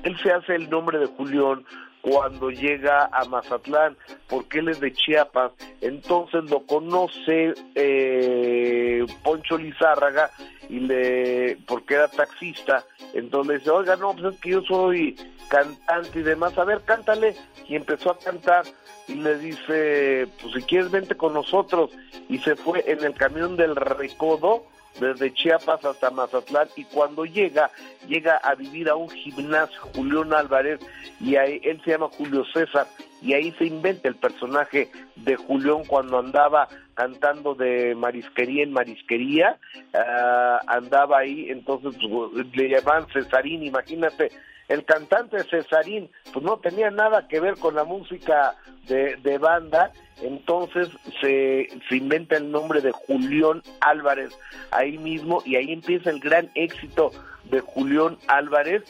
[0.02, 1.64] él se hace el nombre de Julián
[2.06, 3.96] cuando llega a Mazatlán,
[4.28, 5.52] porque él es de Chiapas.
[5.80, 10.30] Entonces lo conoce eh, Poncho Lizárraga
[10.68, 12.84] y le, porque era taxista.
[13.12, 15.16] Entonces le dice, oiga, no, pues es que yo soy
[15.48, 16.56] cantante y demás.
[16.58, 17.34] A ver, cántale.
[17.68, 18.64] Y empezó a cantar
[19.08, 21.90] y le dice, pues si quieres vente con nosotros.
[22.28, 24.64] Y se fue en el camión del Recodo
[25.00, 27.70] desde Chiapas hasta Mazatlán y cuando llega,
[28.06, 30.80] llega a vivir a un gimnasio, Julián Álvarez,
[31.20, 32.86] y ahí, él se llama Julio César,
[33.22, 39.58] y ahí se inventa el personaje de Julián cuando andaba cantando de marisquería en marisquería,
[39.94, 44.30] ah, andaba ahí, entonces pues, le llamaban Cesarín, imagínate,
[44.68, 48.54] el cantante Cesarín, pues no tenía nada que ver con la música
[48.88, 50.88] de, banda, entonces
[51.20, 54.30] se, se inventa el nombre de Julián Álvarez
[54.70, 57.10] ahí mismo y ahí empieza el gran éxito
[57.50, 58.82] de Julián Álvarez,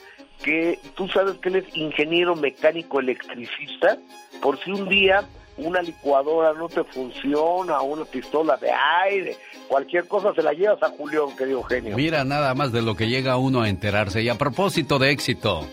[0.43, 3.98] que tú sabes que él es ingeniero mecánico electricista,
[4.43, 5.27] por si un día
[5.59, 8.70] una licuadora no te funciona, una pistola de
[9.05, 9.37] aire,
[9.69, 11.97] cualquier cosa se la llevas a Julián, querido genio.
[11.97, 14.23] Mira nada más de lo que llega uno a enterarse.
[14.23, 15.66] Y a propósito de éxito.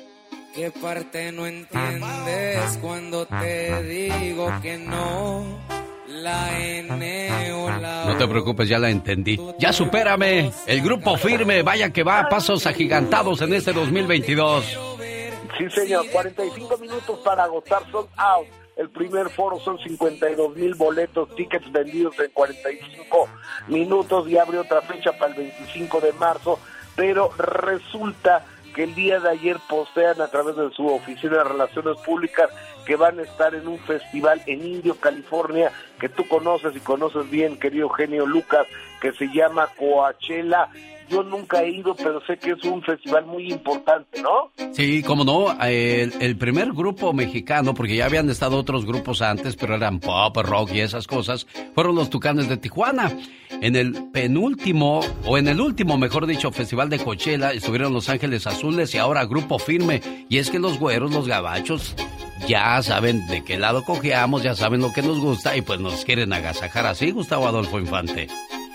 [0.53, 5.43] ¿Qué parte no entiendes cuando te digo que no?
[6.07, 9.39] La N o la No te preocupes, ya la entendí.
[9.57, 10.51] Ya supérame.
[10.67, 14.77] El grupo firme, vaya que va a pasos agigantados en este 2022.
[15.57, 18.47] Sí, señor, 45 minutos para agotar sold out.
[18.75, 23.29] El primer foro son 52 mil boletos, tickets vendidos en 45
[23.67, 26.59] minutos y abre otra fecha para el 25 de marzo.
[26.95, 31.97] Pero resulta que el día de ayer postean a través de su oficina de relaciones
[31.99, 32.49] públicas
[32.85, 37.29] que van a estar en un festival en Indio, California, que tú conoces y conoces
[37.29, 38.67] bien, querido genio Lucas,
[39.03, 40.69] que se llama Coachella.
[41.09, 44.51] Yo nunca he ido, pero sé que es un festival muy importante, ¿no?
[44.71, 49.57] Sí, como no, el, el, primer grupo mexicano, porque ya habían estado otros grupos antes,
[49.57, 53.11] pero eran pop, rock y esas cosas, fueron los Tucanes de Tijuana.
[53.61, 58.47] En el penúltimo, o en el último, mejor dicho, festival de Coachella, estuvieron Los Ángeles
[58.47, 60.01] Azules y ahora Grupo Firme.
[60.29, 61.95] Y es que los güeros, los gabachos,
[62.47, 66.05] ya saben de qué lado cojeamos, ya saben lo que nos gusta y pues nos
[66.05, 68.27] quieren agasajar así, Gustavo Adolfo Infante.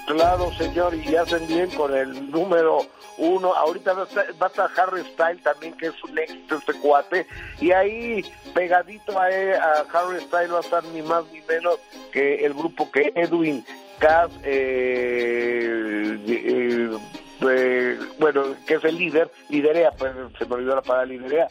[0.09, 2.79] Claro, señor, y hacen bien con el número
[3.19, 3.55] uno.
[3.55, 6.73] Ahorita va a estar, va a estar Harry Styles también, que es un éxito este
[6.81, 7.27] cuate.
[7.61, 8.25] Y ahí,
[8.55, 11.79] pegadito a, Harry Styles, va a estar ni más ni menos
[12.11, 13.63] que el grupo que Edwin
[13.99, 16.99] Cass, eh, eh,
[17.41, 21.49] eh, bueno, que es el líder, liderea, pues se me olvidó la palabra liderea,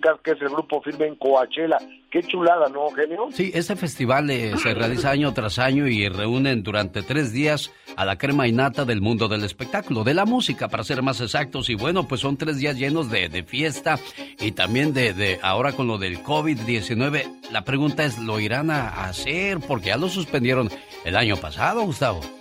[0.00, 1.78] Cass, que es el grupo firme en Coachella.
[2.10, 3.28] Qué chulada, ¿no, genio?
[3.32, 8.06] Sí, este festival eh, se realiza año tras año y reúnen durante tres días a
[8.06, 11.68] la crema innata del mundo del espectáculo, de la música, para ser más exactos.
[11.68, 13.98] Y bueno, pues son tres días llenos de, de fiesta
[14.40, 17.50] y también de, de, ahora con lo del COVID-19.
[17.50, 19.58] La pregunta es, ¿lo irán a hacer?
[19.60, 20.70] Porque ya lo suspendieron
[21.04, 22.37] el año pasado, Gustavo.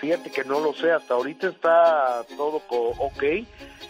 [0.00, 3.22] Fíjate que no lo sé, hasta ahorita está todo ok.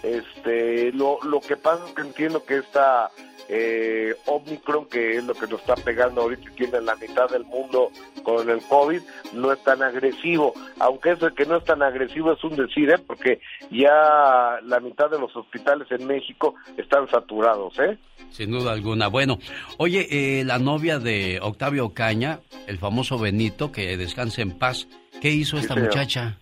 [0.02, 3.10] Este, lo, lo que pasa es que entiendo que esta
[3.52, 7.44] eh, Omicron, que es lo que nos está pegando ahorita y tiene la mitad del
[7.44, 7.90] mundo
[8.22, 9.00] con el COVID,
[9.32, 10.54] no es tan agresivo.
[10.78, 12.98] Aunque eso de que no es tan agresivo es un decir, ¿eh?
[13.04, 13.40] porque
[13.72, 17.98] ya la mitad de los hospitales en México están saturados, ¿eh?
[18.30, 19.08] Sin duda alguna.
[19.08, 19.38] Bueno,
[19.78, 24.86] oye, eh, la novia de Octavio Caña, el famoso Benito, que descanse en paz,
[25.20, 25.88] ¿qué hizo esta señor.
[25.88, 26.38] muchacha?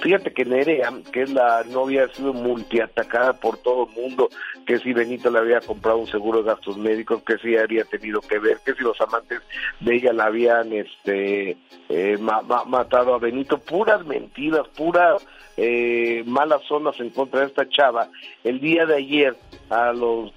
[0.00, 4.30] Fíjate que Nerea, que es la novia, ha sido multiatacada por todo el mundo,
[4.66, 8.20] que si Benito le había comprado un seguro de gastos médicos, que si había tenido
[8.22, 9.40] que ver, que si los amantes
[9.80, 11.58] de ella la habían este
[11.90, 15.26] eh, ma ma matado a Benito, puras mentiras, puras
[15.58, 18.08] eh, malas ondas en contra de esta chava.
[18.42, 19.36] El día de ayer,
[19.68, 20.32] a los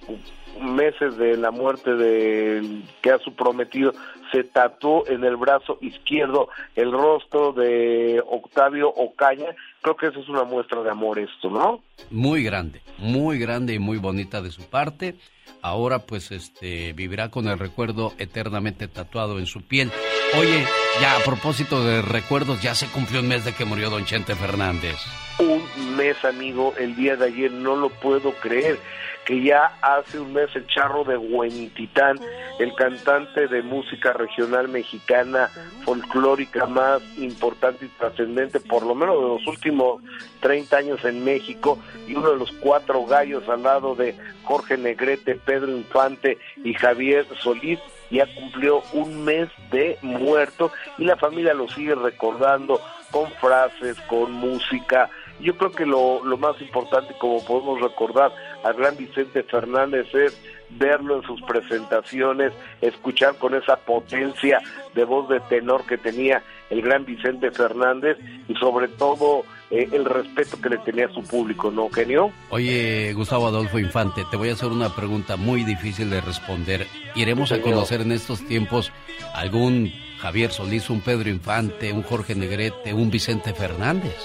[0.62, 3.94] meses de la muerte de que a su prometido
[4.32, 9.56] se tatuó en el brazo izquierdo el rostro de Octavio Ocaña.
[9.82, 11.82] Creo que eso es una muestra de amor esto, ¿no?
[12.10, 15.16] Muy grande, muy grande y muy bonita de su parte.
[15.62, 19.92] Ahora pues este vivirá con el recuerdo eternamente tatuado en su piel.
[20.38, 20.66] Oye,
[21.00, 24.36] ya a propósito de recuerdos, ya se cumplió un mes de que murió don Chente
[24.36, 24.96] Fernández.
[25.40, 28.78] Un mes, amigo, el día de ayer, no lo puedo creer
[29.26, 32.20] que ya hace un mes el charro de Huentitán,
[32.60, 35.50] el cantante de música regional mexicana
[35.84, 40.02] folclórica más importante y trascendente, por lo menos de los últimos
[40.42, 45.36] 30 años en México, y uno de los cuatro gallos al lado de Jorge Negrete,
[45.36, 47.80] Pedro Infante y Javier Solís,
[48.12, 52.80] ya cumplió un mes de muerto y la familia lo sigue recordando
[53.12, 55.10] con frases, con música.
[55.40, 58.32] Yo creo que lo, lo más importante, como podemos recordar
[58.72, 64.62] gran Vicente Fernández, es verlo en sus presentaciones, escuchar con esa potencia
[64.96, 68.18] de voz de tenor que tenía el gran Vicente Fernández
[68.48, 72.32] y sobre todo eh, el respeto que le tenía a su público, ¿no, genio?
[72.50, 76.88] Oye, Gustavo Adolfo Infante, te voy a hacer una pregunta muy difícil de responder.
[77.16, 78.92] ¿Iremos a conocer en estos tiempos
[79.34, 84.16] algún Javier Solís, un Pedro Infante, un Jorge Negrete, un Vicente Fernández?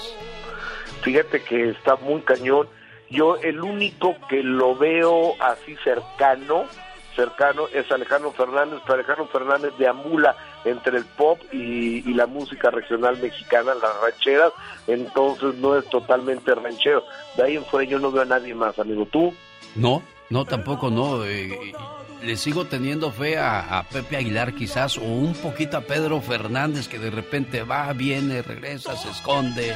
[1.01, 2.67] Fíjate que está muy cañón.
[3.09, 6.65] Yo el único que lo veo así cercano,
[7.15, 13.17] cercano es Alejandro Fernández, pero Alejandro Fernández deambula entre el pop y, la música regional
[13.21, 14.51] mexicana, las rancheras,
[14.87, 17.03] entonces no es totalmente ranchero.
[17.37, 19.05] De ahí en fuera yo no veo a nadie más, amigo.
[19.05, 19.33] ¿Tú?
[19.75, 21.25] No, no, tampoco no.
[21.25, 21.73] Eh,
[22.23, 26.87] le sigo teniendo fe a, a, Pepe Aguilar quizás, o un poquito a Pedro Fernández
[26.87, 29.75] que de repente va, viene, regresa, se esconde.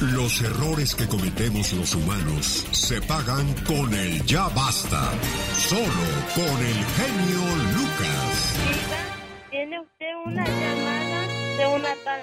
[0.00, 5.10] Los errores que cometemos los humanos se pagan con el ya basta.
[5.56, 7.40] Solo con el genio
[7.74, 8.54] Lucas.
[9.50, 11.26] Tiene usted una llamada
[11.58, 12.22] de una tal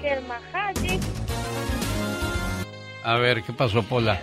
[0.00, 1.00] Germa Haji.
[3.04, 4.20] A ver, ¿qué pasó, Pola?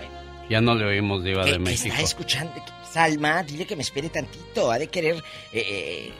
[0.48, 1.88] Ya no le oímos, Diva ¿Qué- de México.
[1.88, 2.52] está escuchando?
[2.92, 4.70] Salma, dile que me espere tantito.
[4.70, 5.22] Ha de querer eh,
[5.52, 6.12] eh,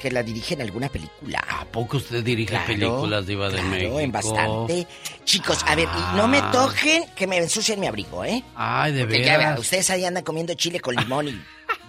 [0.00, 1.44] que la dirija en alguna película.
[1.48, 4.00] ¿A poco usted dirige Claro, películas, Diva de claro, México?
[4.00, 4.86] en bastante.
[5.24, 6.50] Chicos, a ver, y no me Ah.
[6.52, 8.42] toquen que me ensucien mi abrigo, ¿eh?
[8.56, 9.38] Ay, de Porque ya veras.
[9.50, 11.40] vean, ustedes ahí andan comiendo chile con limón y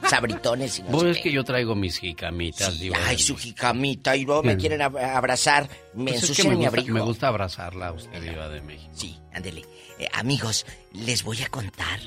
[0.08, 2.80] sabritones y no sé es que yo traigo mis jicamitas.
[3.06, 6.56] Ay, su jicamita y luego me quieren ab- abrazar, me Pues es que ensucian me
[6.56, 6.94] mi gusta, abrigo.
[6.94, 8.92] me gusta abrazarla a usted, Diva de México.
[8.96, 9.66] Sí, ándele.
[10.00, 12.00] Eh, amigos, les voy a contar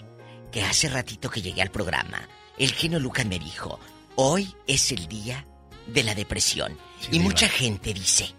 [0.50, 2.28] que hace ratito que llegué al programa,
[2.58, 3.78] el genio Lucas me dijo,
[4.16, 5.46] hoy es el día
[5.86, 6.76] de la depresión.
[7.08, 7.24] y diva.
[7.24, 8.30] mucha gente dice,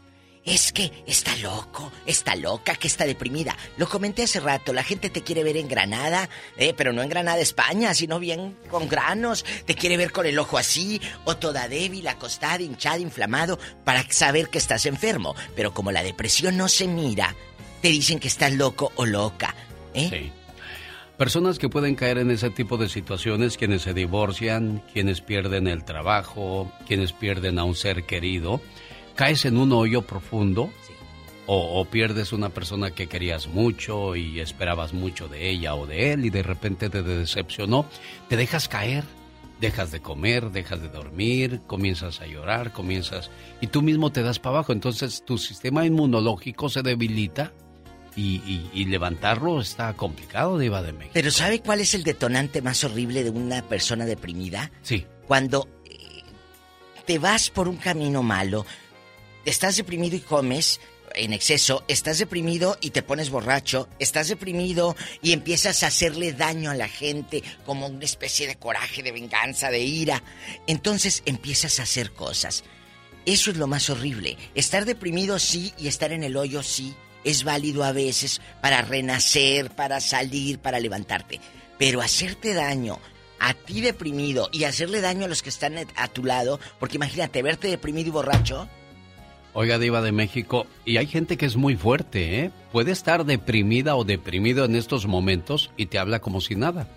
[0.45, 3.55] es que está loco, está loca, que está deprimida.
[3.77, 7.09] Lo comenté hace rato, la gente te quiere ver en Granada, eh, pero no en
[7.09, 9.45] Granada, España, sino bien con granos.
[9.65, 14.49] Te quiere ver con el ojo así, o toda débil, acostada, hinchada, inflamado, para saber
[14.49, 15.35] que estás enfermo.
[15.55, 17.35] Pero como la depresión no se mira,
[17.81, 19.55] te dicen que estás loco o loca.
[19.93, 20.09] ¿eh?
[20.09, 20.31] Sí.
[21.17, 25.85] Personas que pueden caer en ese tipo de situaciones, quienes se divorcian, quienes pierden el
[25.85, 28.61] trabajo, quienes pierden a un ser querido,
[29.15, 30.69] caes en un hoyo profundo
[31.45, 36.13] o, o pierdes una persona que querías mucho y esperabas mucho de ella o de
[36.13, 37.85] él y de repente te decepcionó,
[38.29, 39.03] te dejas caer,
[39.59, 43.29] dejas de comer, dejas de dormir, comienzas a llorar, comienzas
[43.61, 47.51] y tú mismo te das para abajo, entonces tu sistema inmunológico se debilita
[48.15, 51.11] y, y- y levantarlo está complicado, Diva de México.
[51.13, 54.71] Pero ¿sabe cuál es el detonante más horrible de una persona deprimida?
[54.81, 55.05] Sí.
[55.27, 56.21] Cuando eh,
[57.05, 58.65] te vas por un camino malo,
[59.45, 60.79] estás deprimido y comes
[61.15, 66.71] en exceso, estás deprimido y te pones borracho, estás deprimido y empiezas a hacerle daño
[66.71, 70.23] a la gente como una especie de coraje, de venganza, de ira.
[70.67, 72.63] Entonces empiezas a hacer cosas.
[73.25, 74.37] Eso es lo más horrible.
[74.55, 76.95] Estar deprimido sí y estar en el hoyo sí.
[77.23, 81.39] Es válido a veces para renacer, para salir, para levantarte.
[81.77, 82.99] Pero hacerte daño
[83.39, 87.41] a ti deprimido y hacerle daño a los que están a tu lado, porque imagínate
[87.41, 88.67] verte deprimido y borracho.
[89.55, 92.51] Oiga, Diva de México, y hay gente que es muy fuerte, ¿eh?
[92.71, 96.87] Puede estar deprimida o deprimido en estos momentos y te habla como si nada.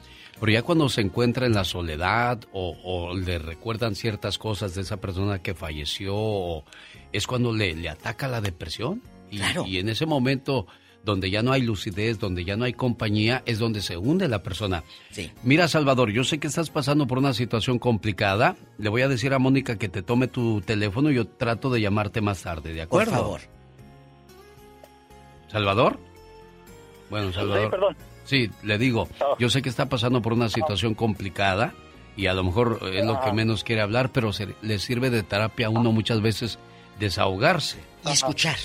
[0.40, 4.82] Pero ya cuando se encuentra en la soledad o, o le recuerdan ciertas cosas de
[4.82, 6.64] esa persona que falleció, o
[7.12, 9.02] es cuando le, le ataca la depresión.
[9.30, 10.66] Y, y en ese momento
[11.06, 14.42] donde ya no hay lucidez, donde ya no hay compañía, es donde se hunde la
[14.42, 14.82] persona.
[15.12, 15.30] Sí.
[15.44, 18.56] Mira, Salvador, yo sé que estás pasando por una situación complicada.
[18.76, 21.80] Le voy a decir a Mónica que te tome tu teléfono y yo trato de
[21.80, 23.12] llamarte más tarde, ¿de Por acuerdo?
[23.12, 23.40] favor.
[25.48, 26.00] ¿Salvador?
[27.08, 27.70] Bueno, Salvador.
[27.70, 27.96] perdón.
[28.24, 29.08] Sí, le digo,
[29.38, 31.72] yo sé que está pasando por una situación complicada
[32.16, 35.22] y a lo mejor es lo que menos quiere hablar, pero se, le sirve de
[35.22, 36.58] terapia a uno muchas veces
[36.98, 37.78] desahogarse.
[38.04, 38.56] Y escuchar.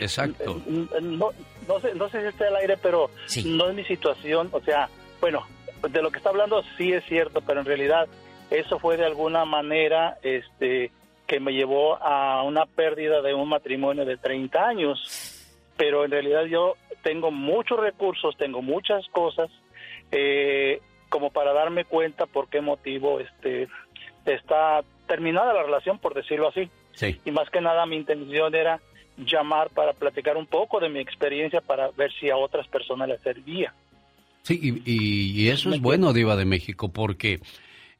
[0.00, 0.60] Exacto.
[0.66, 1.30] No,
[1.66, 3.10] no sé, no sé si esté al aire, pero
[3.44, 4.48] no es mi situación.
[4.52, 4.88] O sea,
[5.20, 5.46] bueno,
[5.90, 8.08] de lo que está hablando sí es cierto, pero en realidad
[8.50, 10.90] eso fue de alguna manera este
[11.26, 15.44] que me llevó a una pérdida de un matrimonio de 30 años.
[15.76, 19.50] Pero en realidad yo tengo muchos recursos, tengo muchas cosas
[20.10, 20.80] eh,
[21.10, 23.68] como para darme cuenta por qué motivo este
[24.24, 26.70] está terminada la relación, por decirlo así.
[26.92, 27.20] Sí.
[27.24, 28.80] Y más que nada mi intención era
[29.18, 33.20] llamar para platicar un poco de mi experiencia para ver si a otras personas les
[33.20, 33.72] servía.
[34.42, 37.40] Sí, y, y- y eso es bueno, Diva de México, porque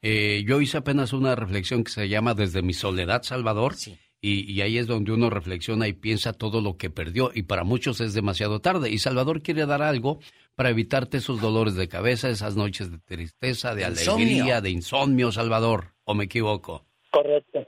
[0.01, 3.75] eh, yo hice apenas una reflexión que se llama Desde mi soledad, Salvador.
[4.21, 7.31] Y, y ahí es donde uno reflexiona y piensa todo lo que perdió.
[7.33, 8.89] Y para muchos es demasiado tarde.
[8.89, 10.19] Y Salvador quiere dar algo
[10.55, 14.25] para evitarte esos dolores de cabeza, esas noches de tristeza, de Insomnio.
[14.25, 15.93] alegría, de insomnio, Salvador.
[16.03, 16.83] ¿O me equivoco?
[17.11, 17.65] Correcto.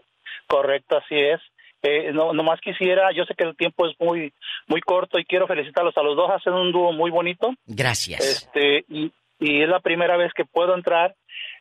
[0.47, 1.39] Correcto, así es.
[1.83, 4.31] Eh, no, nomás quisiera, yo sé que el tiempo es muy
[4.67, 7.53] muy corto y quiero felicitarlos a los dos, hacen un dúo muy bonito.
[7.65, 8.19] Gracias.
[8.21, 11.15] Este, y, y es la primera vez que puedo entrar.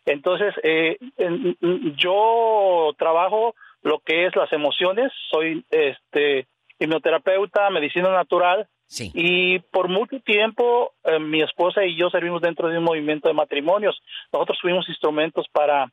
[0.04, 1.56] Entonces, eh, en-
[1.96, 6.46] yo trabajo lo que es las emociones, soy este
[6.78, 8.66] hipnoterapeuta, medicina natural.
[9.14, 13.34] Y por mucho tiempo eh, mi esposa y yo servimos dentro de un movimiento de
[13.34, 14.02] matrimonios.
[14.32, 15.86] Nosotros fuimos instrumentos para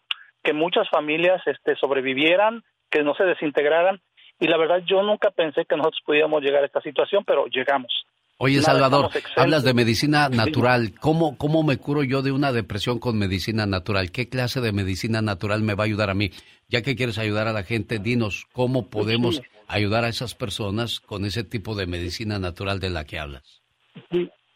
[0.43, 3.99] que muchas familias este, sobrevivieran, que no se desintegraran.
[4.39, 7.91] Y la verdad yo nunca pensé que nosotros pudiéramos llegar a esta situación, pero llegamos.
[8.39, 10.93] Oye, Nada, Salvador, hablas de medicina natural.
[11.01, 14.11] ¿Cómo, ¿Cómo me curo yo de una depresión con medicina natural?
[14.11, 16.29] ¿Qué clase de medicina natural me va a ayudar a mí?
[16.67, 21.25] Ya que quieres ayudar a la gente, dinos cómo podemos ayudar a esas personas con
[21.25, 23.63] ese tipo de medicina natural de la que hablas.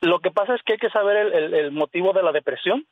[0.02, 2.86] Lo que pasa es que hay que saber el, el- el motivo de la depresión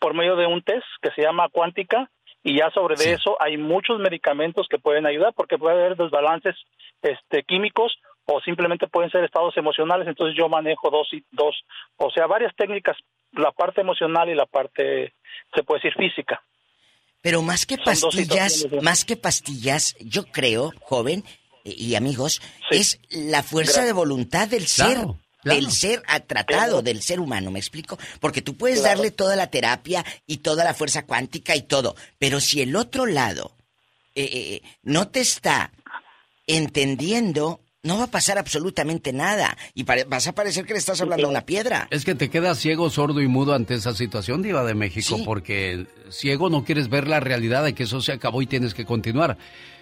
[0.00, 2.10] por medio de un test que se llama cuántica
[2.42, 6.56] y ya sobre de eso hay muchos medicamentos que pueden ayudar porque puede haber desbalances
[7.02, 10.08] este, químicos o simplemente pueden ser estados emocionales.
[10.08, 11.54] Entonces yo manejo dos y dos,
[11.96, 12.96] o sea, varias técnicas,
[13.32, 15.14] la parte emocional y la parte,
[15.54, 16.42] se puede decir, física.
[17.22, 21.22] Pero más que pastillas, más que pastillas, yo creo, joven
[21.64, 22.40] eh, y amigos,
[22.70, 25.60] es la fuerza de voluntad del ser, Claro, claro.
[25.60, 27.98] del ser tratado, del ser humano, ¿me explico?
[28.20, 32.40] Porque tú puedes darle toda la terapia y toda la fuerza cuántica y todo, pero
[32.40, 33.52] si el otro lado
[34.14, 35.72] eh, eh, no te está
[36.46, 41.26] entendiendo, no va a pasar absolutamente nada y vas a parecer que le estás hablando
[41.26, 41.88] a una piedra.
[41.90, 45.86] Es que te quedas ciego, sordo y mudo ante esa situación, Diva de México, porque
[46.10, 49.38] ciego no quieres ver la realidad de que eso se acabó y tienes que continuar.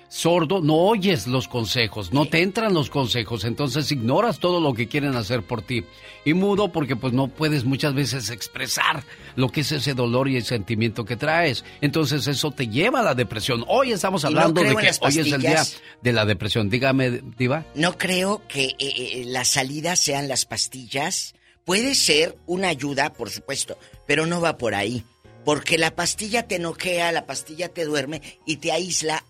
[0.08, 4.88] Sordo, no oyes los consejos, no te entran los consejos, entonces ignoras todo lo que
[4.88, 5.84] quieren hacer por ti.
[6.24, 9.04] Y mudo porque pues no puedes muchas veces expresar
[9.36, 11.62] lo que es ese dolor y el sentimiento que traes.
[11.82, 13.64] Entonces eso te lleva a la depresión.
[13.68, 15.62] Hoy estamos no hablando de que hoy es el día
[16.00, 16.70] de la depresión.
[16.70, 17.66] Dígame, Diva.
[17.74, 21.34] No creo que eh, eh, la salida sean las pastillas.
[21.66, 23.76] Puede ser una ayuda, por supuesto,
[24.06, 25.04] pero no va por ahí.
[25.44, 29.24] Porque la pastilla te noquea, la pastilla te duerme y te aísla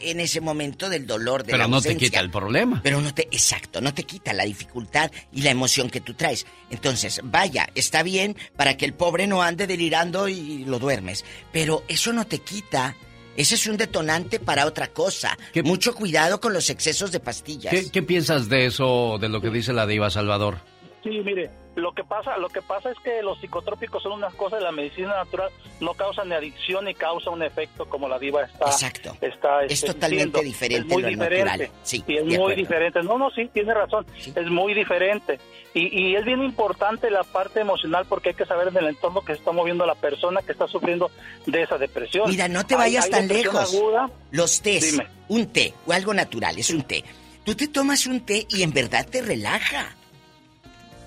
[0.00, 2.80] en ese momento del dolor, de Pero la no te quita el problema.
[2.82, 6.46] Pero no te, exacto, no te quita la dificultad y la emoción que tú traes.
[6.70, 11.24] Entonces, vaya, está bien para que el pobre no ande delirando y lo duermes.
[11.52, 12.96] Pero eso no te quita.
[13.36, 15.38] Ese es un detonante para otra cosa.
[15.64, 17.72] Mucho cuidado con los excesos de pastillas.
[17.72, 20.58] ¿Qué, qué piensas de eso, de lo que dice la Diva Salvador?
[21.02, 24.58] Sí, mire, lo que pasa, lo que pasa es que los psicotrópicos son unas cosas
[24.58, 25.50] de la medicina natural,
[25.80, 28.66] no causan ni adicción ni causa un efecto como la diva está.
[28.66, 29.16] Exacto.
[29.20, 30.42] Está, Es este, totalmente diciendo.
[30.42, 31.44] diferente Es muy lo diferente.
[31.44, 31.70] natural.
[31.82, 32.56] Sí, Y es muy acuerdo.
[32.56, 33.02] diferente.
[33.02, 34.04] No, no, sí, tiene razón.
[34.34, 35.40] Es muy diferente.
[35.74, 39.22] Y, y es bien importante la parte emocional porque hay que saber en el entorno
[39.22, 41.10] que se está moviendo la persona que está sufriendo
[41.46, 42.28] de esa depresión.
[42.28, 43.74] Mira, no te vayas hay tan lejos.
[43.74, 44.10] aguda.
[44.30, 45.06] Los tés, Dime.
[45.28, 47.02] un té o algo natural, es un té.
[47.44, 49.96] Tú te tomas un té y en verdad te relaja.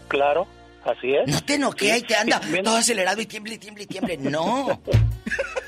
[0.07, 0.47] Claro,
[0.85, 1.27] así es.
[1.27, 4.17] No te noquea y te anda todo acelerado y tiemble, y tiemble, y tiemble.
[4.17, 4.81] No.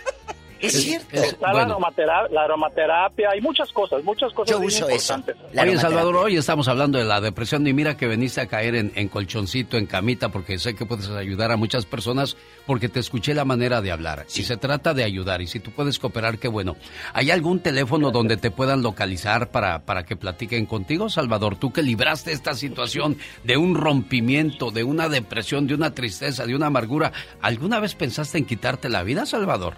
[0.62, 1.08] es cierto.
[1.16, 5.14] Está la, aromatera- la aromaterapia, hay muchas cosas, muchas cosas Yo bien uso eso.
[5.16, 5.36] importantes.
[5.62, 8.92] Oye, Salvador, hoy estamos hablando de la depresión y mira que veniste a caer en,
[8.96, 13.34] en colchoncito, en camita, porque sé que puedes ayudar a muchas personas porque te escuché
[13.34, 14.26] la manera de hablar.
[14.36, 16.76] Y se trata de ayudar y si tú puedes cooperar, qué bueno.
[17.14, 21.56] ¿Hay algún teléfono donde te puedan localizar para, para que platiquen contigo, Salvador?
[21.58, 26.56] Tú que libraste esta situación de un rompimiento, de una depresión, de una tristeza, de
[26.56, 27.12] una amargura.
[27.42, 29.76] ¿Alguna vez pensaste en quitarte la vida, Salvador?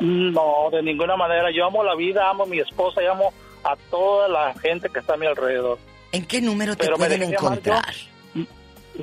[0.00, 1.50] No, de ninguna manera.
[1.50, 3.32] Yo amo la vida, amo a mi esposa y amo
[3.64, 5.78] a toda la gente que está a mi alrededor.
[6.12, 7.84] ¿En qué número te Pero pueden encontrar?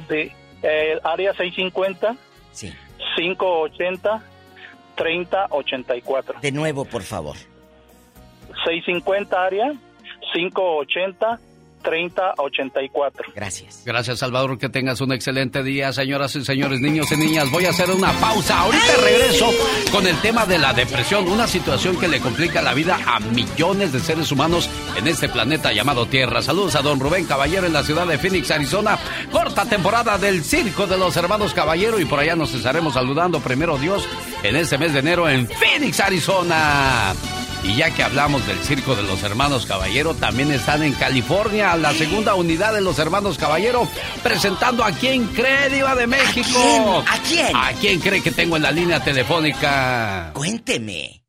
[0.10, 2.16] Sí, el área 650
[2.52, 2.74] Sí.
[3.16, 4.24] 580
[4.96, 6.40] 3084.
[6.42, 7.36] De nuevo, por favor.
[8.66, 9.74] 650 área
[10.34, 11.40] 580
[11.88, 13.32] 3084.
[13.34, 13.84] Gracias.
[13.86, 14.58] Gracias, Salvador.
[14.58, 17.50] Que tengas un excelente día, señoras y señores, niños y niñas.
[17.50, 18.60] Voy a hacer una pausa.
[18.60, 19.50] Ahorita regreso
[19.90, 23.94] con el tema de la depresión, una situación que le complica la vida a millones
[23.94, 26.42] de seres humanos en este planeta llamado Tierra.
[26.42, 29.00] Saludos a don Rubén Caballero en la ciudad de Phoenix, Arizona.
[29.32, 33.78] Corta temporada del Circo de los Hermanos Caballero y por allá nos estaremos saludando primero
[33.78, 34.06] Dios
[34.44, 37.14] en este mes de enero en Phoenix, Arizona.
[37.68, 41.94] Y ya que hablamos del circo de los hermanos Caballero, también están en California, la
[41.94, 43.88] segunda unidad de los hermanos Caballero,
[44.24, 47.04] presentando a quién cree, Diva de México.
[47.06, 47.56] ¿A quién?
[47.56, 50.32] ¿A quién cree que tengo en la línea telefónica?
[50.34, 51.22] Cuénteme.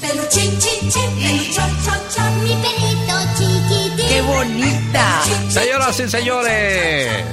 [0.00, 4.08] Peluchín, chin, chin, peluchón, chon, chon, mi perrito chiquitín.
[4.08, 5.22] ¡Qué bonita!
[5.48, 7.24] Señoras y señores,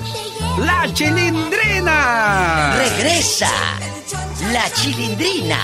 [0.57, 2.75] la chilindrina.
[2.77, 3.49] Regresa.
[4.53, 5.57] la chilindrina.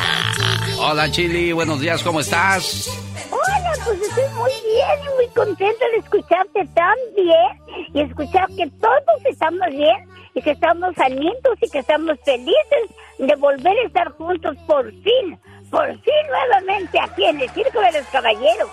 [0.80, 2.90] Hola Chili, buenos días, ¿cómo estás?
[3.30, 8.68] Hola, pues estoy muy bien y muy contenta de escucharte tan bien y escuchar que
[8.82, 12.84] todos estamos bien y que estamos sanitos y que estamos felices
[13.20, 15.40] de volver a estar juntos por fin,
[15.70, 18.70] por fin nuevamente aquí en el Circo de los Caballeros.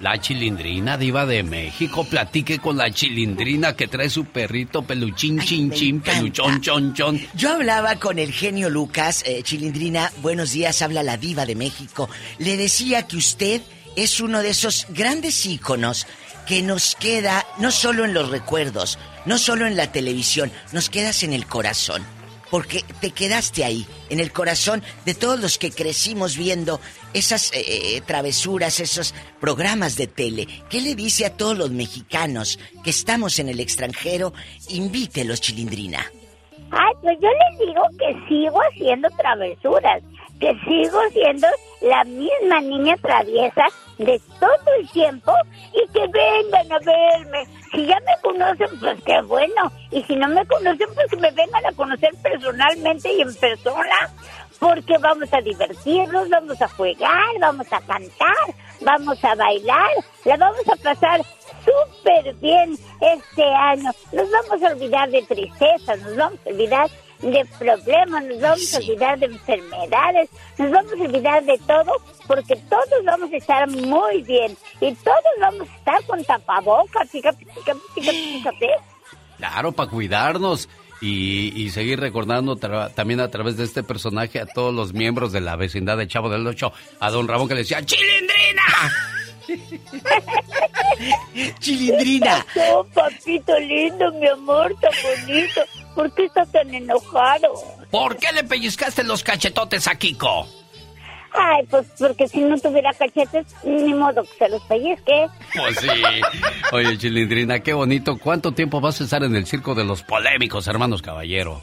[0.00, 2.04] La chilindrina diva de México.
[2.04, 7.20] Platique con la chilindrina que trae su perrito peluchín, chin, chin, peluchón, chon, chon.
[7.34, 12.08] Yo hablaba con el genio Lucas, eh, chilindrina, buenos días, habla la diva de México.
[12.38, 13.60] Le decía que usted
[13.96, 16.06] es uno de esos grandes íconos
[16.46, 21.24] que nos queda no solo en los recuerdos, no solo en la televisión, nos quedas
[21.24, 22.17] en el corazón.
[22.50, 26.80] Porque te quedaste ahí, en el corazón de todos los que crecimos viendo
[27.12, 30.46] esas eh, eh, travesuras, esos programas de tele.
[30.70, 34.32] ¿Qué le dice a todos los mexicanos que estamos en el extranjero?
[34.68, 36.10] Invítelos, chilindrina.
[36.70, 40.02] Ay, pues yo les digo que sigo haciendo travesuras,
[40.38, 41.46] que sigo siendo
[41.80, 43.66] la misma niña traviesa
[43.98, 45.32] de todo el tiempo
[45.72, 47.44] y que vengan a verme.
[47.72, 49.72] Si ya me conocen, pues qué bueno.
[49.90, 54.10] Y si no me conocen, pues que me vengan a conocer personalmente y en persona.
[54.58, 59.90] Porque vamos a divertirnos, vamos a jugar, vamos a cantar, vamos a bailar,
[60.24, 61.20] la vamos a pasar
[61.64, 63.90] súper bien este año.
[64.12, 66.90] Nos vamos a olvidar de tristezas, nos vamos a olvidar
[67.20, 71.92] de problemas, nos vamos a olvidar de enfermedades, nos vamos a olvidar de todo,
[72.26, 77.44] porque todos vamos a estar muy bien y todos vamos a estar con tapabocas, fíjate,
[77.44, 78.66] fíjate, fíjate, fíjate.
[79.36, 80.68] Claro, para cuidarnos
[81.00, 85.32] y, y seguir recordando tra- también a través de este personaje a todos los miembros
[85.32, 88.62] de la vecindad de Chavo del Ocho, a don Ramón que le decía, ¡Chilindrina!
[91.60, 92.44] Chilindrina.
[92.52, 94.90] ¿Qué pasó, papito lindo, mi amor, tan
[95.26, 95.60] bonito?
[95.98, 97.48] ¿Por qué estás tan enojado?
[97.90, 100.46] ¿Por qué le pellizcaste los cachetotes a Kiko?
[101.32, 105.26] Ay, pues porque si no tuviera cachetes, ni modo que se los pellizque.
[105.56, 105.88] Pues sí.
[106.70, 108.16] Oye, Chilindrina, qué bonito.
[108.16, 111.60] ¿Cuánto tiempo vas a estar en el circo de los polémicos, hermanos caballero?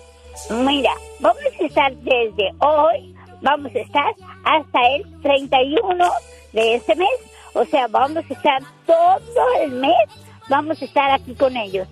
[0.49, 0.91] Mira,
[1.21, 4.13] vamos a estar desde hoy, vamos a estar
[4.43, 6.09] hasta el 31
[6.51, 7.07] de este mes.
[7.53, 10.09] O sea, vamos a estar todo el mes,
[10.49, 11.87] vamos a estar aquí con ellos.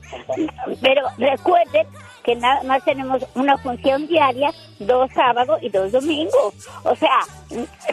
[0.82, 1.88] Pero recuerden
[2.24, 6.54] que nada más tenemos una función diaria, dos sábados y dos domingos.
[6.84, 7.20] O sea,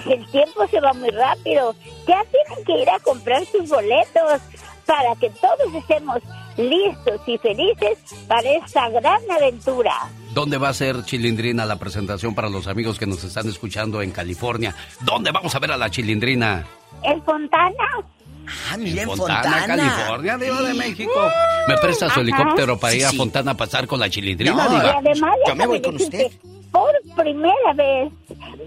[0.06, 1.74] el tiempo se va muy rápido.
[2.06, 4.40] Ya tienen que ir a comprar sus boletos
[4.86, 6.20] para que todos estemos
[6.56, 9.92] listos y felices para esta gran aventura.
[10.34, 14.10] ¿Dónde va a ser Chilindrina la presentación para los amigos que nos están escuchando en
[14.10, 14.74] California?
[15.00, 16.66] ¿Dónde vamos a ver a la Chilindrina?
[17.02, 18.04] ¿En Fontana?
[18.70, 19.76] Ah, mira, en Fontana, Fontana.
[19.76, 21.30] California, Diva de México.
[21.68, 22.20] ¿Me presta su Ajá.
[22.20, 23.16] helicóptero para Sí, ir a sí.
[23.16, 24.94] Fontana a pasar con la Chilindrina, No, Diva?
[24.98, 26.30] Además, Yo me voy con usted.
[26.72, 28.12] Por primera vez,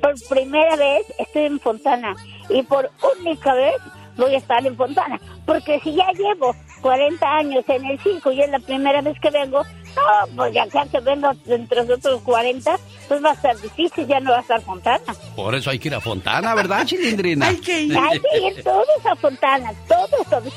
[0.01, 2.13] por primera vez estoy en Fontana.
[2.49, 2.89] Y por
[3.19, 3.75] única vez
[4.17, 5.19] voy a estar en Fontana.
[5.45, 9.29] Porque si ya llevo 40 años en el circo y es la primera vez que
[9.29, 9.63] vengo,
[9.95, 14.19] no, pues ya que vengo entre los otros 40, pues va a estar difícil, ya
[14.19, 15.15] no va a estar Fontana.
[15.35, 17.47] Por eso hay que ir a Fontana, ¿verdad, Chilindrina?
[17.47, 17.97] Hay que ir.
[17.97, 20.53] Hay que ir todos a Fontana, todos, todos.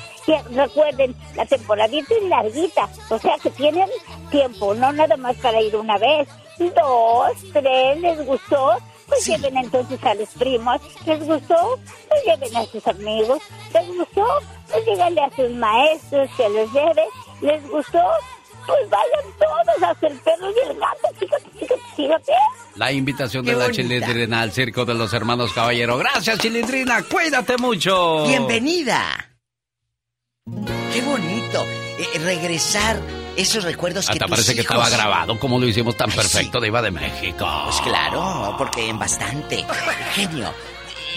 [0.51, 3.89] Recuerden, la temporadita es larguita, o sea que tienen
[4.31, 6.29] tiempo, no nada más para ir una vez.
[6.59, 8.77] Dos, tres, ¿les gustó?
[9.07, 10.81] Pues lleven entonces a los primos.
[11.05, 11.79] ¿Les gustó?
[12.09, 13.39] Pues lleven a sus amigos.
[13.73, 14.25] ¿Les gustó?
[14.71, 17.05] Pues díganle a sus maestros que los lleve.
[17.41, 18.03] ¿Les gustó?
[18.67, 21.09] Pues vayan todos a hacer el perro y el gato.
[21.19, 22.33] Fíjate, fíjate, fíjate.
[22.77, 23.83] La invitación Qué de la bonita.
[23.83, 25.97] Chilindrina al circo de los hermanos Caballero.
[25.99, 27.03] Gracias, Chilindrina.
[27.03, 28.27] Cuídate mucho.
[28.27, 29.31] Bienvenida.
[30.93, 31.65] Qué bonito.
[31.99, 33.01] eh, regresar
[33.37, 36.61] esos recuerdos que Hasta tus parece que estaba grabado, como lo hicimos tan Ay, perfecto,
[36.61, 37.47] Diva de México.
[37.65, 39.65] Pues claro, porque en bastante.
[40.15, 40.53] Genio.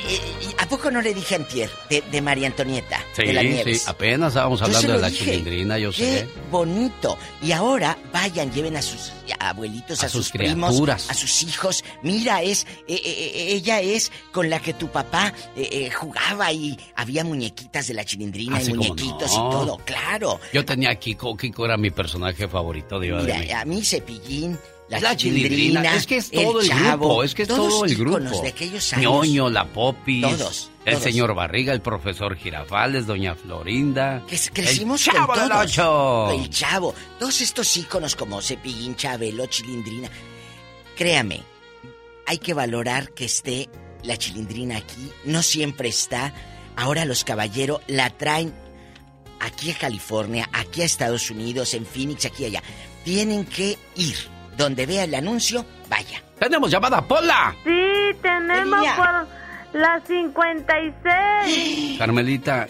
[0.07, 0.21] Eh,
[0.59, 3.03] ¿A poco no le dije antier de, de María Antonieta?
[3.15, 5.25] Sí, de la sí, apenas estábamos hablando de la dije.
[5.25, 6.27] Chilindrina, yo Qué sé.
[6.51, 7.17] bonito.
[7.41, 11.09] Y ahora vayan, lleven a sus abuelitos, a, A sus sus, primos, criaturas.
[11.09, 11.83] a sus hijos.
[12.03, 17.23] Mira, es eh, eh, ella es con la que tu papá eh, jugaba y había
[17.23, 19.47] muñequitas de la chilindrina Así y muñequitos no.
[19.47, 20.39] y todo, claro.
[20.53, 24.57] Yo tenía a Kiko, Kiko era mi personaje favorito, de Mira, a mí Cepillín,
[24.89, 27.85] la, La chilindrina, chilindrina, es que es todo el, Chavo, grupo, es que es todo
[27.85, 28.41] el grupo.
[28.41, 29.03] de aquellos años.
[29.11, 31.03] Ñoño, la Popis, Todos, el todos.
[31.03, 34.23] señor Barriga, el profesor Girafales, doña Florinda.
[34.27, 35.63] Que crecimos el Chavo con del todos.
[35.65, 36.31] Ocho.
[36.31, 36.95] El chavo.
[37.19, 40.09] Todos estos íconos como Cepillín, Chabelo, Chilindrina.
[40.97, 41.43] Créame,
[42.25, 43.69] hay que valorar que esté
[44.03, 45.11] la Chilindrina aquí.
[45.25, 46.33] No siempre está.
[46.75, 48.53] Ahora los caballeros la traen
[49.39, 52.63] aquí a California, aquí a Estados Unidos, en Phoenix, aquí y allá.
[53.03, 54.15] Tienen que ir.
[54.59, 56.21] Donde vea el anuncio, vaya.
[56.37, 57.55] Tenemos llamada, Pola.
[57.63, 59.25] Sí, tenemos por
[59.71, 61.97] la 56.
[61.97, 62.67] Carmelita,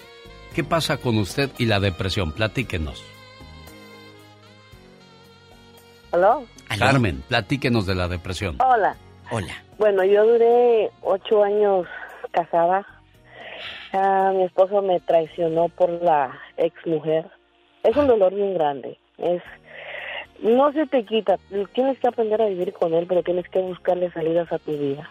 [0.53, 2.31] ¿qué pasa con usted y la depresión?
[2.31, 3.03] Platíquenos.
[6.11, 6.45] ¿Aló?
[6.77, 8.57] Carmen, platíquenos de la depresión.
[8.61, 8.95] Hola.
[9.31, 9.63] Hola.
[9.79, 11.87] Bueno, yo duré ocho años
[12.29, 12.85] casada.
[13.93, 17.31] Ah, mi esposo me traicionó por la ex mujer.
[17.81, 18.99] Es un dolor bien grande.
[19.17, 19.41] Es
[20.41, 21.37] no se te quita.
[21.73, 25.09] Tienes que aprender a vivir con él, pero tienes que buscarle salidas a tu vida.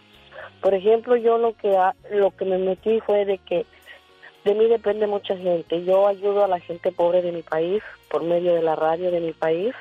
[0.60, 1.76] Por ejemplo, yo lo que
[2.10, 3.66] lo que me metí fue de que
[4.44, 5.84] de mí depende mucha gente.
[5.84, 9.20] Yo ayudo a la gente pobre de mi país por medio de la radio de
[9.20, 9.74] mi país,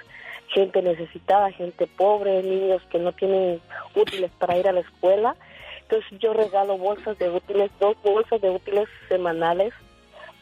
[0.50, 3.62] gente necesitada, gente pobre, niños que no tienen
[3.96, 5.36] útiles para ir a la escuela.
[5.84, 9.74] Entonces yo regalo bolsas de útiles, dos bolsas de útiles semanales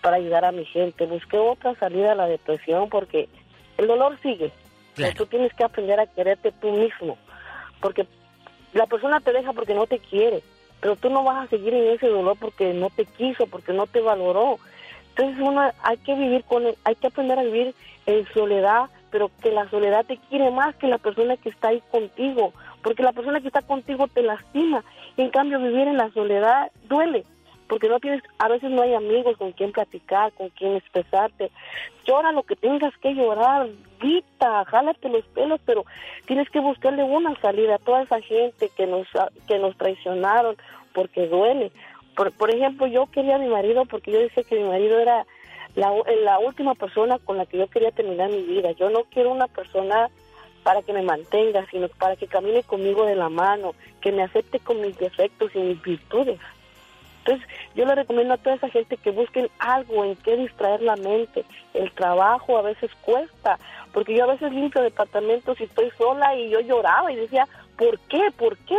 [0.01, 1.05] para ayudar a mi gente.
[1.05, 3.29] Busqué otra salida a la depresión porque
[3.77, 4.51] el dolor sigue.
[5.15, 7.17] Tú tienes que aprender a quererte tú mismo.
[7.81, 8.07] Porque
[8.73, 10.41] la persona te deja porque no te quiere,
[10.81, 13.87] pero tú no vas a seguir en ese dolor porque no te quiso, porque no
[13.87, 14.59] te valoró.
[15.09, 17.73] Entonces uno hay que vivir con, hay que aprender a vivir
[18.05, 21.81] en soledad, pero que la soledad te quiere más que la persona que está ahí
[21.89, 24.83] contigo, porque la persona que está contigo te lastima.
[25.15, 27.23] Y en cambio vivir en la soledad duele,
[27.67, 31.51] porque no tienes, a veces no hay amigos con quien platicar, con quien expresarte.
[32.05, 33.69] Llora lo que tengas que llorar,
[33.99, 35.85] grita, jálate los pelos, pero
[36.25, 39.07] tienes que buscarle una salida a toda esa gente que nos
[39.47, 40.55] que nos traicionaron,
[40.93, 41.71] porque duele.
[42.15, 45.25] Por, por ejemplo, yo quería a mi marido porque yo decía que mi marido era
[45.75, 45.91] la,
[46.23, 48.71] la última persona con la que yo quería terminar mi vida.
[48.71, 50.09] Yo no quiero una persona
[50.63, 54.59] para que me mantenga, sino para que camine conmigo de la mano, que me acepte
[54.59, 56.39] con mis defectos y mis virtudes.
[57.25, 60.95] Entonces, yo le recomiendo a toda esa gente que busquen algo en que distraer la
[60.95, 61.43] mente.
[61.73, 63.57] El trabajo a veces cuesta,
[63.93, 67.47] porque yo a veces limpio departamentos y estoy sola y yo lloraba y decía,
[67.77, 68.29] ¿por qué?
[68.37, 68.77] ¿Por qué?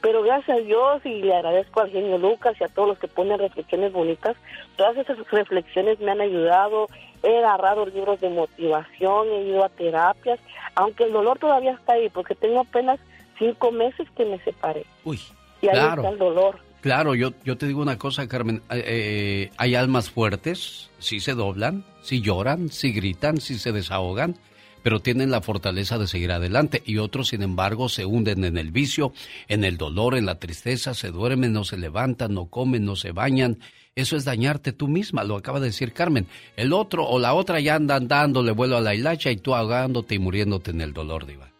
[0.00, 3.08] Pero gracias a Dios y le agradezco al genio Lucas y a todos los que
[3.08, 4.36] ponen reflexiones bonitas,
[4.76, 6.86] todas esas reflexiones me han ayudado.
[7.22, 10.38] He agarrado libros de motivación, he ido a terapias,
[10.76, 12.98] aunque el dolor todavía está ahí, porque tengo apenas
[13.38, 14.86] cinco meses que me separé.
[15.04, 15.20] Uy,
[15.60, 16.02] Y ahí claro.
[16.02, 16.69] está el dolor.
[16.80, 18.62] Claro, yo, yo te digo una cosa, Carmen.
[18.70, 24.36] eh, eh, hay almas fuertes, sí se doblan, sí lloran, sí gritan, sí se desahogan,
[24.82, 26.82] pero tienen la fortaleza de seguir adelante.
[26.86, 29.12] Y otros, sin embargo, se hunden en el vicio,
[29.48, 33.12] en el dolor, en la tristeza, se duermen, no se levantan, no comen, no se
[33.12, 33.58] bañan.
[33.94, 36.26] Eso es dañarte tú misma, lo acaba de decir Carmen.
[36.56, 40.14] El otro o la otra ya andan dándole vuelo a la hilacha y tú ahogándote
[40.14, 41.52] y muriéndote en el dolor, Diva.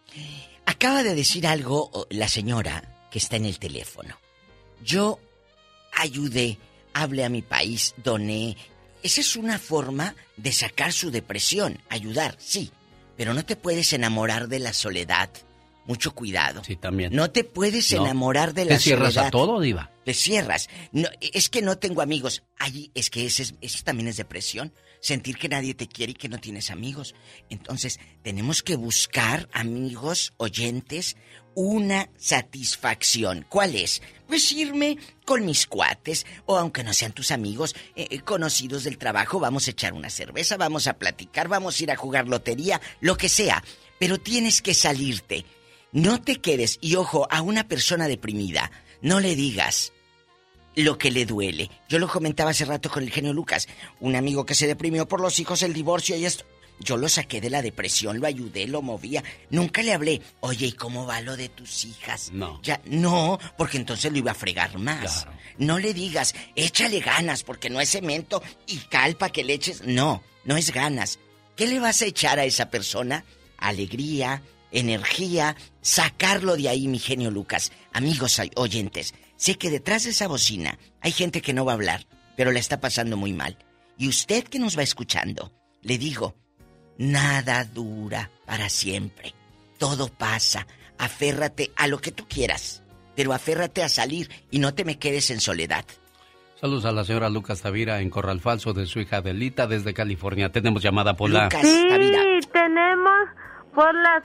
[0.65, 4.15] Acaba de decir algo oh, la señora que está en el teléfono.
[4.83, 5.19] Yo
[5.93, 6.57] ayudé,
[6.93, 8.57] hablé a mi país, doné.
[9.03, 12.71] Esa es una forma de sacar su depresión, ayudar, sí.
[13.17, 15.29] Pero no te puedes enamorar de la soledad.
[15.85, 16.63] Mucho cuidado.
[16.63, 17.13] Sí, también.
[17.15, 18.03] No te puedes No.
[18.05, 19.27] enamorar de Te la cierras soledad.
[19.27, 19.91] a todo, Diva.
[20.05, 20.69] Te cierras.
[20.91, 22.43] No, es que no tengo amigos.
[22.57, 24.71] Allí es que ese es- eso también es depresión.
[25.01, 27.15] Sentir que nadie te quiere y que no tienes amigos.
[27.49, 31.17] Entonces, tenemos que buscar, amigos, oyentes,
[31.55, 33.43] una satisfacción.
[33.49, 34.03] ¿Cuál es?
[34.27, 38.99] Pues irme con mis cuates, o aunque no sean tus amigos, eh, eh, conocidos del
[38.99, 42.79] trabajo, vamos a echar una cerveza, vamos a platicar, vamos a ir a jugar lotería,
[42.99, 43.63] lo que sea.
[43.99, 45.45] Pero tienes que salirte.
[45.91, 48.71] No te quedes, y ojo, a una persona deprimida,
[49.01, 49.93] no le digas
[50.75, 51.69] lo que le duele.
[51.89, 53.67] Yo lo comentaba hace rato con el genio Lucas,
[53.99, 56.45] un amigo que se deprimió por los hijos, el divorcio y esto.
[56.79, 59.23] Yo lo saqué de la depresión, lo ayudé, lo movía.
[59.51, 62.31] Nunca le hablé, oye, ¿y cómo va lo de tus hijas?
[62.33, 62.59] No.
[62.63, 65.27] Ya, no, porque entonces lo iba a fregar más.
[65.59, 69.83] No le digas, échale ganas, porque no es cemento y calpa que le eches.
[69.85, 71.19] No, no es ganas.
[71.55, 73.25] ¿Qué le vas a echar a esa persona?
[73.57, 74.41] Alegría,
[74.71, 77.71] energía, sacarlo de ahí, mi genio Lucas.
[77.93, 82.05] Amigos oyentes, sé que detrás de esa bocina hay gente que no va a hablar,
[82.37, 83.57] pero la está pasando muy mal.
[83.97, 85.51] Y usted que nos va escuchando,
[85.81, 86.35] le digo,
[86.99, 89.33] nada dura para siempre.
[89.79, 90.67] Todo pasa.
[90.99, 92.83] Aférrate a lo que tú quieras,
[93.15, 95.85] pero aférrate a salir y no te me quedes en soledad.
[96.59, 100.51] Saludos a la señora Lucas Tavira en Corral Falso de su hija Adelita desde California.
[100.51, 101.49] Tenemos llamada por la...
[101.49, 101.87] Sí,
[102.51, 103.27] tenemos
[103.73, 104.23] por las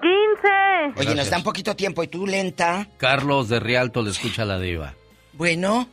[0.00, 1.00] 3015.
[1.00, 2.86] Oye, nos da un poquito tiempo y tú lenta.
[2.96, 4.94] Carlos de Rialto le escucha a la diva.
[5.32, 5.88] Bueno.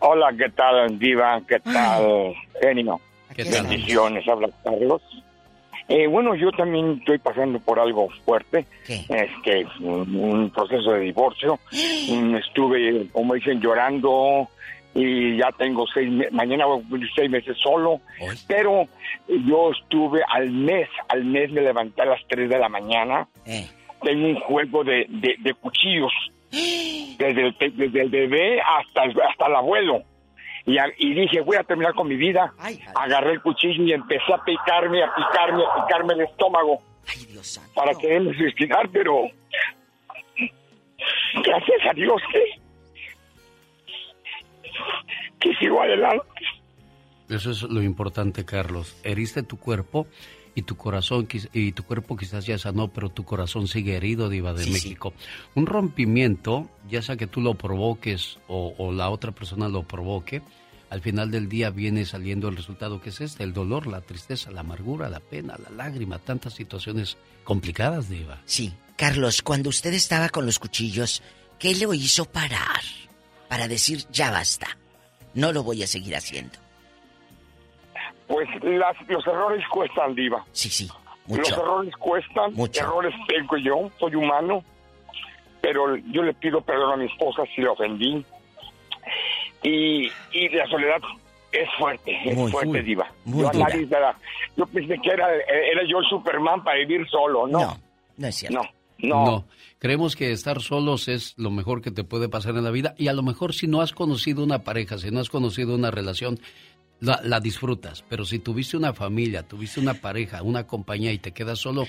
[0.00, 1.40] Hola, ¿qué tal, Diva?
[1.46, 3.00] ¿Qué tal, Genio?
[3.34, 3.66] ¿Qué tal?
[3.66, 5.02] Bendiciones, habla Carlos.
[5.88, 8.64] Eh, bueno, yo también estoy pasando por algo fuerte.
[8.86, 11.58] Este, un, un proceso de divorcio.
[11.72, 14.48] Estuve, como dicen, llorando
[14.94, 18.00] y ya tengo seis me- mañana voy a cumplir seis meses solo.
[18.48, 18.86] Pero
[19.28, 23.28] yo estuve al mes, al mes me levanté a las 3 de la mañana
[24.02, 26.12] tengo un juego de, de, de cuchillos.
[26.50, 30.02] Desde el, desde el bebé hasta el, hasta el abuelo.
[30.66, 32.52] Y, a- y dije, voy a terminar con mi vida.
[32.94, 36.80] Agarré el cuchillo y empecé a picarme, a picarme, a picarme el estómago.
[37.74, 39.24] Para quererme suicidar, pero
[41.44, 42.44] gracias a Dios que,
[45.40, 46.26] que sigo adelante.
[47.28, 48.96] Eso es lo importante, Carlos.
[49.04, 50.06] Heriste tu cuerpo
[50.54, 54.52] y tu corazón y tu cuerpo quizás ya sanó, pero tu corazón sigue herido, Diva
[54.52, 55.14] de México.
[55.54, 60.42] Un rompimiento, ya sea que tú lo provoques o, o la otra persona lo provoque,
[60.90, 64.50] al final del día viene saliendo el resultado que es este, el dolor, la tristeza,
[64.50, 68.40] la amargura, la pena, la lágrima, tantas situaciones complicadas, Diva.
[68.44, 68.72] Sí.
[68.96, 71.22] Carlos, cuando usted estaba con los cuchillos,
[71.58, 72.82] ¿qué le hizo parar?
[73.50, 74.68] Para decir, ya basta.
[75.34, 76.56] No lo voy a seguir haciendo.
[78.26, 80.42] Pues las- los errores cuestan, Diva.
[80.52, 80.88] Sí, sí.
[81.28, 81.60] Los Mucho.
[81.60, 82.80] errores cuestan, Mucho.
[82.80, 84.64] errores tengo yo, soy humano,
[85.60, 88.24] pero yo le pido perdón a mi esposa si la ofendí.
[89.62, 90.98] Y, y la soledad
[91.52, 93.10] es fuerte, es Muy, fuerte, muy, Diva.
[93.24, 93.88] muy yo, nadie
[94.56, 97.58] yo pensé que era, era yo el Superman para vivir solo, ¿no?
[97.60, 97.76] No,
[98.16, 98.62] no es cierto.
[98.98, 99.44] No, No.
[99.80, 103.08] Creemos que estar solos es lo mejor que te puede pasar en la vida y
[103.08, 106.38] a lo mejor si no has conocido una pareja, si no has conocido una relación,
[107.00, 108.04] la, la disfrutas.
[108.06, 111.86] Pero si tuviste una familia, tuviste una pareja, una compañía y te quedas solo,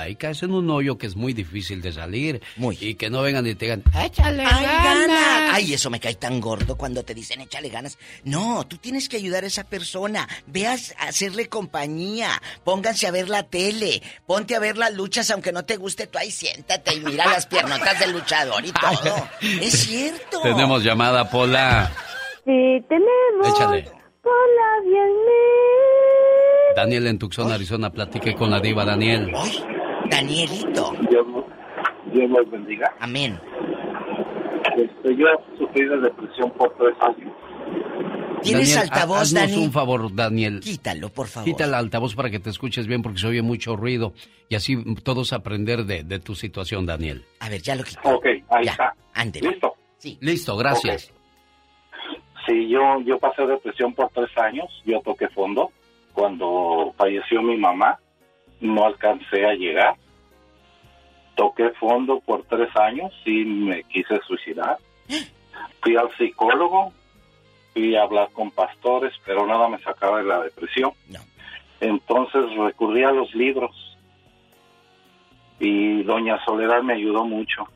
[0.00, 2.42] ahí caes en un hoyo que es muy difícil de salir.
[2.80, 4.84] Y que no vengan y te digan, échale ¡Ay, ganas".
[5.06, 5.50] ganas!
[5.54, 7.98] Ay, eso me cae tan gordo cuando te dicen échale ganas.
[8.24, 10.28] No, tú tienes que ayudar a esa persona.
[10.46, 12.30] Veas a hacerle compañía.
[12.64, 14.02] Pónganse a ver la tele.
[14.26, 16.06] Ponte a ver las luchas aunque no te guste.
[16.06, 19.28] Tú ahí siéntate y mira las piernotas del luchador y todo.
[19.60, 20.40] Es cierto.
[20.42, 21.92] Tenemos llamada, Pola.
[22.44, 23.48] Sí, tenemos.
[23.48, 23.88] Échale.
[24.22, 25.10] Hola, bien
[26.76, 29.32] Daniel en Tucson, Arizona, platique con la diva Daniel.
[30.10, 30.92] Danielito.
[31.08, 31.26] Dios,
[32.12, 32.92] Dios los bendiga.
[33.00, 33.38] Amén.
[34.76, 37.32] Este, yo he sufrido de depresión por tres años.
[38.42, 39.56] ¿Tienes Daniel, altavoz, Dani?
[39.64, 40.60] un favor, Daniel.
[40.60, 41.44] Quítalo, por favor.
[41.46, 44.14] Quita el altavoz para que te escuches bien porque se oye mucho ruido
[44.48, 47.24] y así todos aprender de, de tu situación, Daniel.
[47.40, 48.00] A ver, ya lo quito.
[48.04, 48.94] Ok, ahí Ya, está.
[49.12, 49.50] ándele.
[49.50, 49.74] ¿Listo?
[49.98, 50.16] Sí.
[50.22, 51.12] Listo, gracias.
[52.46, 54.66] Sí, yo, yo pasé depresión por tres años.
[54.86, 55.70] Yo toqué fondo.
[56.14, 57.98] Cuando falleció mi mamá,
[58.60, 59.94] no alcancé a llegar.
[61.34, 64.78] Toqué fondo por tres años y me quise suicidar.
[65.82, 66.92] Fui al psicólogo,
[67.72, 70.92] fui a hablar con pastores, pero nada me sacaba de la depresión.
[71.80, 73.74] Entonces recurrí a los libros
[75.58, 77.66] y doña Soledad me ayudó mucho.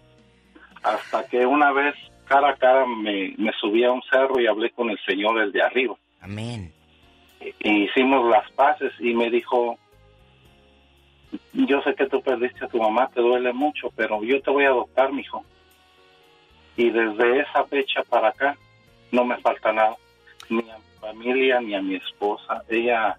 [0.82, 1.94] Hasta que una vez
[2.26, 5.52] cara a cara me, me subí a un cerro y hablé con el Señor, el
[5.52, 5.94] de arriba.
[6.20, 6.72] Amén.
[7.60, 9.78] Y hicimos las paces y me dijo,
[11.52, 14.64] yo sé que tú perdiste a tu mamá, te duele mucho, pero yo te voy
[14.64, 15.44] a adoptar, mijo.
[16.76, 18.56] Y desde esa fecha para acá
[19.12, 19.96] no me falta nada,
[20.48, 22.62] ni a mi familia ni a mi esposa.
[22.68, 23.16] Ella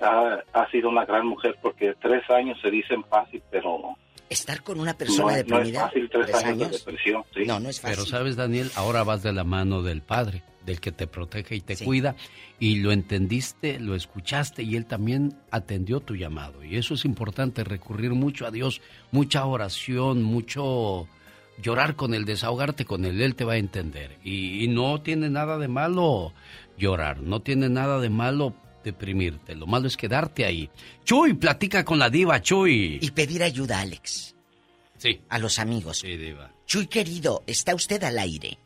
[0.00, 3.96] ha, ha sido una gran mujer porque tres años se dicen fácil, pero
[4.32, 5.80] Estar con una persona no, es- no es deprimida.
[5.86, 7.24] fácil tres, tres años, de depresión.
[7.34, 7.40] sí.
[7.46, 7.96] No, no es fácil.
[7.96, 11.60] Pero sabes, Daniel, ahora vas de la mano del Padre, del que te protege y
[11.60, 12.16] te cuida,
[12.58, 16.64] y lo entendiste, lo escuchaste y Él también atendió tu llamado.
[16.64, 18.80] Y eso es importante, recurrir mucho a Dios,
[19.10, 21.08] mucha oración, mucho
[21.60, 24.18] llorar con Él, desahogarte con Él, Él te va a entender.
[24.24, 26.32] Y, y no tiene nada de malo
[26.78, 30.68] llorar, no tiene nada de malo deprimirte, lo malo es quedarte ahí.
[31.04, 32.98] Chuy, platica con la diva, Chuy.
[33.00, 34.34] Y pedir ayuda, Alex.
[34.98, 35.20] Sí.
[35.28, 35.98] A los amigos.
[35.98, 36.50] Sí, diva.
[36.66, 38.58] Chuy, querido, ¿está usted al aire?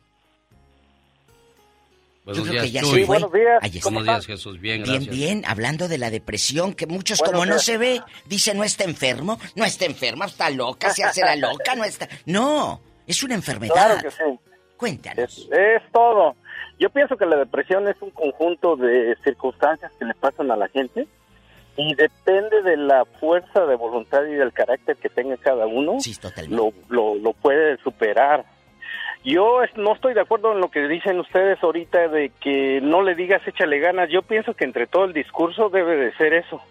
[2.25, 2.99] Buenos Yo creo días, que ya Chuy.
[3.01, 3.17] se fue.
[3.61, 3.83] Ahí está.
[3.89, 4.59] Buenos días, Jesús.
[4.59, 5.15] Bien, Bien, gracias.
[5.15, 7.63] bien, hablando de la depresión, que muchos Buenos como no días.
[7.63, 11.73] se ve, dicen no está enfermo, no está enferma, está loca, se hace la loca,
[11.75, 12.09] no está...
[12.25, 13.73] No, es una enfermedad.
[13.73, 14.39] Claro que sí.
[14.75, 15.37] Cuéntanos.
[15.37, 16.35] Es, es todo.
[16.79, 20.67] Yo pienso que la depresión es un conjunto de circunstancias que le pasan a la
[20.67, 21.07] gente
[21.75, 25.99] y depende de la fuerza de voluntad y del carácter que tenga cada uno.
[26.55, 28.45] Lo, lo, lo puede superar.
[29.23, 33.15] Yo no estoy de acuerdo en lo que dicen ustedes ahorita de que no le
[33.15, 34.09] digas échale ganas.
[34.09, 36.61] Yo pienso que entre todo el discurso debe de ser eso.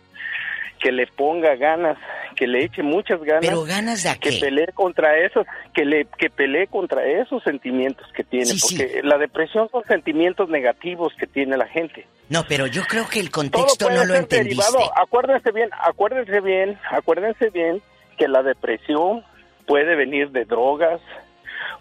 [0.80, 1.96] Que le ponga ganas,
[2.36, 3.40] que le eche muchas ganas.
[3.46, 4.38] Pero ganas de a que qué?
[4.40, 8.76] pelee contra esos, que le que pelee contra esos sentimientos que tiene, Sí, sí.
[8.76, 12.06] porque la depresión son sentimientos negativos que tiene la gente.
[12.28, 14.62] No, pero yo creo que el Todo contexto puede no lo ser entendiste.
[14.72, 14.92] derivado.
[15.00, 17.80] Acuérdense bien, acuérdense bien, acuérdense bien
[18.18, 19.24] que la depresión
[19.66, 21.00] puede venir de drogas,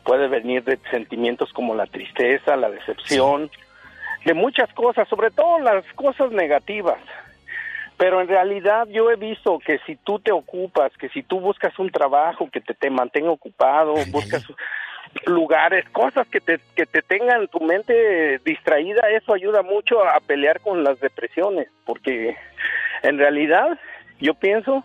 [0.04, 3.50] puede venir de sentimientos como la tristeza, la decepción,
[4.24, 6.98] de muchas cosas, sobre todo las cosas negativas.
[7.98, 11.78] Pero en realidad yo he visto que si tú te ocupas, que si tú buscas
[11.80, 14.46] un trabajo que te, te mantenga ocupado, buscas
[15.26, 20.60] lugares, cosas que te, que te tengan tu mente distraída, eso ayuda mucho a pelear
[20.60, 22.36] con las depresiones, porque
[23.02, 23.80] en realidad
[24.20, 24.84] yo pienso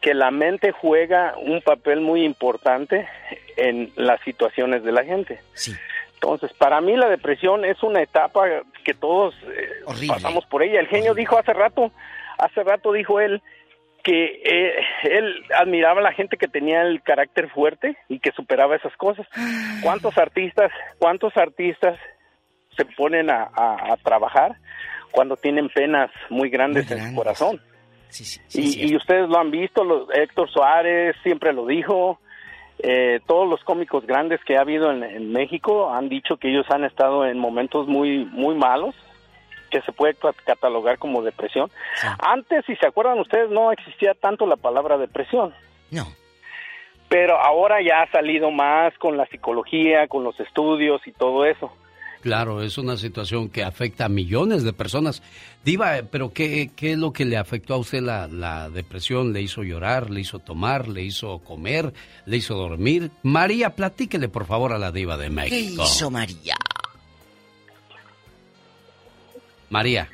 [0.00, 3.08] que la mente juega un papel muy importante
[3.56, 5.40] en las situaciones de la gente.
[6.14, 8.44] Entonces, para mí la depresión es una etapa
[8.84, 10.80] que todos eh, pasamos por ella.
[10.80, 11.90] El genio dijo hace rato,
[12.44, 13.42] hace rato dijo él
[14.04, 14.74] que eh,
[15.04, 19.26] él admiraba a la gente que tenía el carácter fuerte y que superaba esas cosas.
[19.82, 21.98] ¿Cuántos artistas, cuántos artistas
[22.76, 24.56] se ponen a, trabajar
[25.10, 27.60] cuando tienen penas muy grandes, en su corazón?
[28.52, 32.20] y, ustedes lo han visto, Héctor Suárez siempre lo dijo,
[32.80, 36.66] eh, todos los cómicos grandes que ha habido en, en, México han dicho que ellos
[36.68, 38.94] han estado en momentos muy muy malos
[39.74, 41.68] que se puede catalogar como depresión.
[42.20, 45.52] Antes, si se acuerdan ustedes, no existía tanto la palabra depresión.
[45.90, 46.06] No.
[47.08, 51.72] Pero ahora ya ha salido más con la psicología, con los estudios y todo eso.
[52.20, 55.24] Claro, es una situación que afecta a millones de personas.
[55.64, 59.32] Diva, pero ¿qué, qué es lo que le afectó a usted la, la, depresión?
[59.32, 60.08] ¿Le hizo llorar?
[60.08, 60.86] ¿Le hizo tomar?
[60.86, 61.92] ¿Le hizo comer?
[62.26, 63.10] ¿Le hizo dormir?
[63.24, 65.82] María, platíquele por favor a la diva de México.
[65.82, 66.54] ¿Qué hizo María?
[69.74, 70.08] María.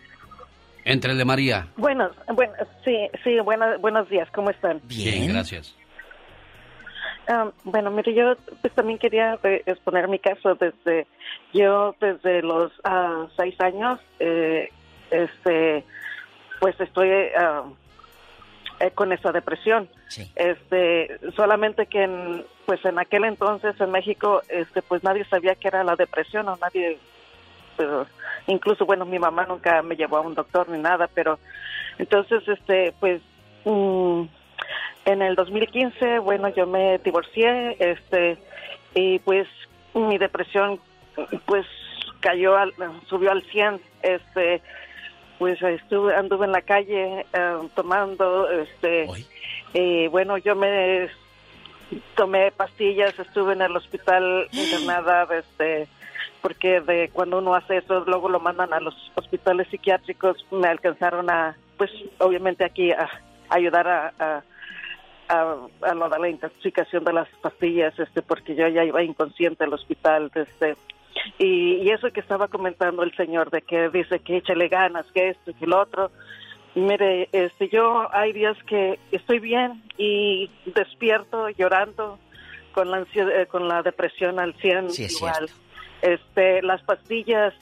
[0.86, 1.66] Entrele María.
[1.76, 4.80] Buenos, bueno, sí, sí, buenos, buenos días, ¿cómo están?
[4.84, 5.76] Bien, gracias.
[7.64, 11.06] Bueno, mire, yo pues también quería exponer mi caso desde,
[11.52, 14.70] yo desde los uh, seis años, eh,
[15.10, 15.84] este,
[16.58, 19.90] pues estoy uh, con esa depresión.
[20.36, 25.68] Este, solamente que en, pues en aquel entonces en México, este, pues nadie sabía que
[25.68, 26.98] era la depresión o nadie
[27.80, 28.06] pero
[28.46, 31.38] incluso bueno mi mamá nunca me llevó a un doctor ni nada pero
[31.98, 33.20] entonces este pues
[33.64, 34.22] mm,
[35.04, 38.38] en el 2015 bueno yo me divorcié este
[38.94, 39.46] y pues
[39.94, 40.80] mi depresión
[41.46, 41.66] pues
[42.20, 42.72] cayó al,
[43.08, 44.62] subió al 100 este
[45.38, 49.08] pues estuve anduve en la calle eh, tomando este
[49.72, 51.08] y bueno yo me
[52.14, 55.88] tomé pastillas estuve en el hospital internada este
[56.42, 61.30] porque de cuando uno hace eso luego lo mandan a los hospitales psiquiátricos me alcanzaron
[61.30, 63.08] a pues obviamente aquí a,
[63.48, 64.42] ayudar a, a
[65.30, 69.72] a, lo de la intoxicación de las pastillas, este, porque yo ya iba inconsciente al
[69.72, 70.76] hospital, este,
[71.38, 75.30] y, y, eso que estaba comentando el señor de que dice que échale ganas, que
[75.30, 76.10] esto y lo otro.
[76.74, 82.18] Mire, este, yo hay días que estoy bien y despierto llorando
[82.72, 85.50] con la ansiedad, eh, con la depresión al 100 igual.
[86.02, 87.54] Este, las pastillas,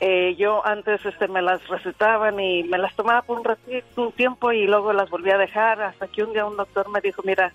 [0.00, 4.12] eh, yo antes este, me las recetaban y me las tomaba por un, ratito, un
[4.12, 7.22] tiempo y luego las volví a dejar hasta que un día un doctor me dijo,
[7.24, 7.52] mira,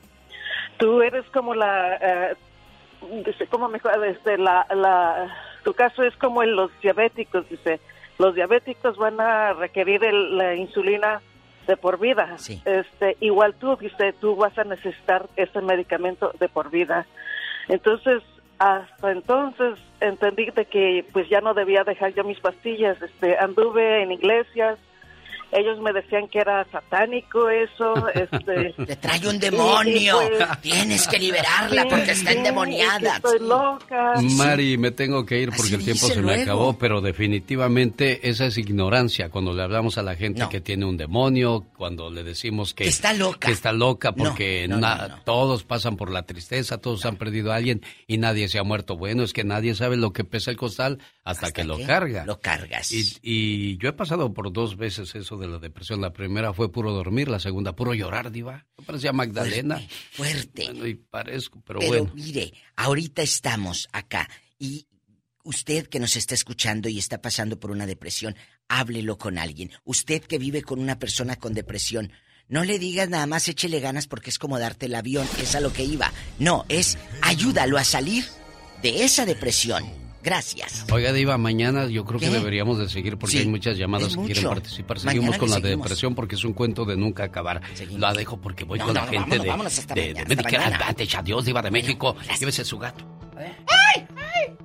[0.78, 2.36] tú eres como la, eh,
[3.26, 7.80] dice, ¿cómo me este, la, la, tu caso es como en los diabéticos, dice,
[8.18, 11.22] los diabéticos van a requerir la insulina
[11.68, 12.38] de por vida.
[12.66, 17.06] Este, igual tú, dice, tú vas a necesitar ese medicamento de por vida.
[17.68, 18.24] Entonces,
[18.62, 23.02] hasta entonces entendí de que pues ya no debía dejar yo mis pastillas.
[23.02, 24.78] Este, anduve en iglesias,
[25.52, 28.74] ellos me decían que era satánico eso, este...
[28.86, 33.18] Te trae un demonio, pues, tienes que liberarla porque está endemoniada.
[33.18, 34.14] Estoy loca.
[34.38, 38.58] Mari, me tengo que ir porque el tiempo se me acabó, pero definitivamente esa es
[38.58, 42.88] ignorancia cuando le hablamos a la gente que tiene un demonio, cuando le decimos que,
[42.88, 43.48] está loca.
[43.48, 44.70] Que está loca porque
[45.26, 48.96] todos pasan por la tristeza, todos han perdido a alguien y nadie se ha muerto.
[48.96, 52.26] Bueno, es que nadie sabe lo que pesa el costal hasta, que, lo carga.
[52.26, 52.92] Lo cargas.
[52.92, 56.00] Y, y yo he pasado por dos veces eso de la depresión.
[56.00, 58.66] La primera fue puro dormir, la segunda puro llorar, diva.
[58.78, 59.82] Me parecía Magdalena.
[60.12, 60.66] Fuerte.
[60.66, 62.12] Bueno, y parezco, pero, pero bueno.
[62.16, 64.88] mire, ahorita estamos acá y
[65.44, 68.36] usted que nos está escuchando y está pasando por una depresión,
[68.68, 69.72] háblelo con alguien.
[69.84, 72.12] Usted que vive con una persona con depresión,
[72.48, 75.62] no le digas nada más échele ganas porque es como darte el avión, es a
[75.62, 76.12] lo que iba.
[76.38, 78.26] No, es ayúdalo a salir
[78.82, 80.01] de esa depresión.
[80.24, 80.86] Gracias.
[80.92, 84.44] Oiga, Diva, mañana yo creo que deberíamos de seguir porque hay muchas llamadas que quieren
[84.46, 85.00] participar.
[85.00, 87.62] Seguimos con la depresión porque es un cuento de nunca acabar.
[87.98, 89.46] La dejo porque voy con la gente de,
[89.96, 91.18] de, de Medicare Advantage.
[91.18, 92.16] Adiós, Diva de México.
[92.40, 93.06] Llévese su gato.
[93.38, 94.06] ¡Ay!
[94.18, 94.56] ¡Ay!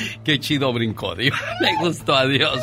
[0.24, 1.38] Qué chido brincó, Diva.
[1.60, 2.60] Me gustó, adiós.